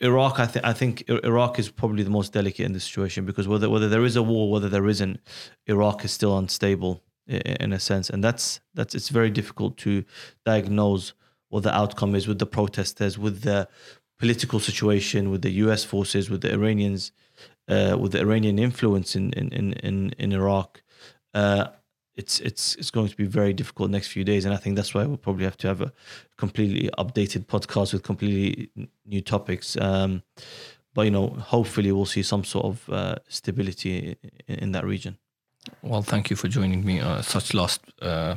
Iraq. 0.00 0.38
I 0.40 0.46
think 0.46 0.64
I 0.64 0.72
think 0.72 1.08
Iraq 1.08 1.58
is 1.58 1.70
probably 1.70 2.02
the 2.02 2.10
most 2.10 2.32
delicate 2.32 2.64
in 2.64 2.72
this 2.72 2.84
situation 2.84 3.24
because 3.24 3.48
whether 3.48 3.68
whether 3.70 3.88
there 3.88 4.04
is 4.04 4.16
a 4.16 4.22
war, 4.22 4.50
whether 4.50 4.68
there 4.68 4.88
isn't, 4.88 5.20
Iraq 5.66 6.04
is 6.04 6.12
still 6.12 6.36
unstable 6.38 7.02
in 7.26 7.72
a 7.72 7.80
sense, 7.80 8.10
and 8.10 8.22
that's 8.22 8.60
that's 8.74 8.94
it's 8.94 9.08
very 9.08 9.30
difficult 9.30 9.76
to 9.78 10.04
diagnose 10.44 11.12
what 11.48 11.62
the 11.62 11.74
outcome 11.74 12.14
is 12.14 12.26
with 12.26 12.38
the 12.38 12.46
protesters, 12.46 13.18
with 13.18 13.42
the 13.42 13.68
political 14.18 14.60
situation 14.60 15.30
with 15.30 15.42
the 15.42 15.50
U.S. 15.64 15.84
forces, 15.84 16.30
with 16.30 16.40
the 16.40 16.52
Iranians, 16.52 17.12
uh, 17.68 17.96
with 17.98 18.12
the 18.12 18.20
Iranian 18.20 18.58
influence 18.58 19.16
in 19.16 19.32
in 19.32 19.52
in 19.52 19.72
in, 19.74 20.10
in 20.18 20.32
Iraq. 20.32 20.82
Uh, 21.34 21.68
it's 22.16 22.40
it's 22.40 22.74
it's 22.76 22.90
going 22.90 23.08
to 23.08 23.16
be 23.16 23.26
very 23.26 23.52
difficult 23.52 23.90
next 23.90 24.08
few 24.08 24.24
days, 24.24 24.44
and 24.44 24.54
I 24.54 24.56
think 24.56 24.76
that's 24.76 24.94
why 24.94 25.04
we'll 25.04 25.18
probably 25.18 25.44
have 25.44 25.58
to 25.58 25.68
have 25.68 25.80
a 25.82 25.92
completely 26.36 26.90
updated 26.98 27.46
podcast 27.46 27.92
with 27.92 28.02
completely 28.02 28.70
new 29.04 29.20
topics. 29.20 29.76
Um, 29.76 30.22
but 30.94 31.02
you 31.02 31.10
know, 31.10 31.28
hopefully, 31.28 31.92
we'll 31.92 32.06
see 32.06 32.22
some 32.22 32.42
sort 32.42 32.64
of 32.64 32.90
uh, 32.90 33.16
stability 33.28 34.16
in, 34.48 34.54
in, 34.58 34.72
that 34.72 34.86
region. 34.86 35.18
Well, 35.82 36.02
thank 36.02 36.30
you 36.30 36.36
for 36.36 36.48
joining 36.48 36.84
me. 36.86 37.00
Uh, 37.00 37.20
such 37.20 37.52
last 37.52 37.82
uh, 38.00 38.36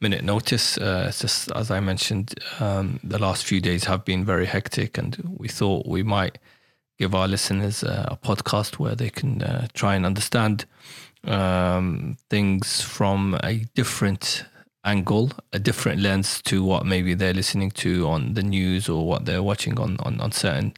minute 0.00 0.24
notice. 0.24 0.76
Uh, 0.76 1.12
just 1.16 1.52
as 1.52 1.70
I 1.70 1.78
mentioned, 1.78 2.34
um, 2.58 2.98
the 3.04 3.18
last 3.18 3.44
few 3.44 3.60
days 3.60 3.84
have 3.84 4.04
been 4.04 4.24
very 4.24 4.46
hectic, 4.46 4.98
and 4.98 5.36
we 5.38 5.46
thought 5.46 5.86
we 5.86 6.02
might 6.02 6.38
give 6.98 7.14
our 7.14 7.28
listeners 7.28 7.84
uh, 7.84 8.08
a 8.08 8.16
podcast 8.16 8.78
where 8.78 8.96
they 8.96 9.10
can 9.10 9.42
uh, 9.42 9.68
try 9.72 9.94
and 9.94 10.04
understand 10.04 10.66
um, 11.24 12.16
things 12.30 12.80
from 12.80 13.38
a 13.42 13.64
different 13.74 14.44
angle, 14.84 15.30
a 15.52 15.58
different 15.58 16.00
lens 16.00 16.42
to 16.42 16.64
what 16.64 16.84
maybe 16.84 17.14
they're 17.14 17.34
listening 17.34 17.70
to 17.70 18.08
on 18.08 18.34
the 18.34 18.42
news 18.42 18.88
or 18.88 19.06
what 19.06 19.24
they're 19.24 19.42
watching 19.42 19.78
on 19.78 19.96
on, 20.00 20.20
on 20.20 20.32
certain 20.32 20.74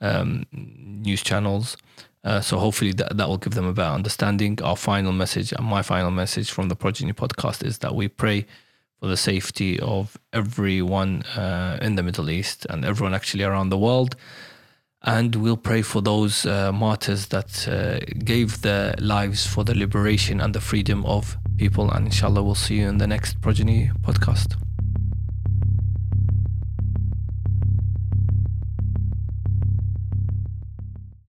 um, 0.00 0.46
news 0.52 1.22
channels. 1.22 1.76
Uh, 2.22 2.40
so 2.40 2.58
hopefully 2.58 2.92
that, 2.92 3.16
that 3.16 3.28
will 3.28 3.38
give 3.38 3.54
them 3.54 3.66
a 3.66 3.72
better 3.72 3.94
understanding. 3.94 4.58
Our 4.62 4.76
final 4.76 5.12
message 5.12 5.52
and 5.52 5.64
my 5.64 5.82
final 5.82 6.10
message 6.10 6.50
from 6.50 6.68
the 6.68 6.76
Progeny 6.76 7.12
podcast 7.12 7.64
is 7.64 7.78
that 7.78 7.94
we 7.94 8.08
pray 8.08 8.46
for 9.00 9.06
the 9.06 9.16
safety 9.16 9.80
of 9.80 10.18
everyone 10.32 11.22
uh, 11.34 11.78
in 11.80 11.94
the 11.94 12.02
Middle 12.02 12.28
East 12.28 12.66
and 12.68 12.84
everyone 12.84 13.14
actually 13.14 13.44
around 13.44 13.70
the 13.70 13.78
world. 13.78 14.16
And 15.02 15.34
we'll 15.36 15.56
pray 15.56 15.82
for 15.82 16.02
those 16.02 16.44
uh, 16.44 16.72
martyrs 16.72 17.28
that 17.28 17.66
uh, 17.66 18.00
gave 18.22 18.60
their 18.60 18.94
lives 18.98 19.46
for 19.46 19.64
the 19.64 19.74
liberation 19.74 20.40
and 20.40 20.54
the 20.54 20.60
freedom 20.60 21.06
of 21.06 21.38
people. 21.56 21.90
And 21.90 22.06
inshallah, 22.06 22.42
we'll 22.42 22.54
see 22.54 22.76
you 22.76 22.88
in 22.88 22.98
the 22.98 23.06
next 23.06 23.40
Progeny 23.40 23.90
podcast. 24.02 24.56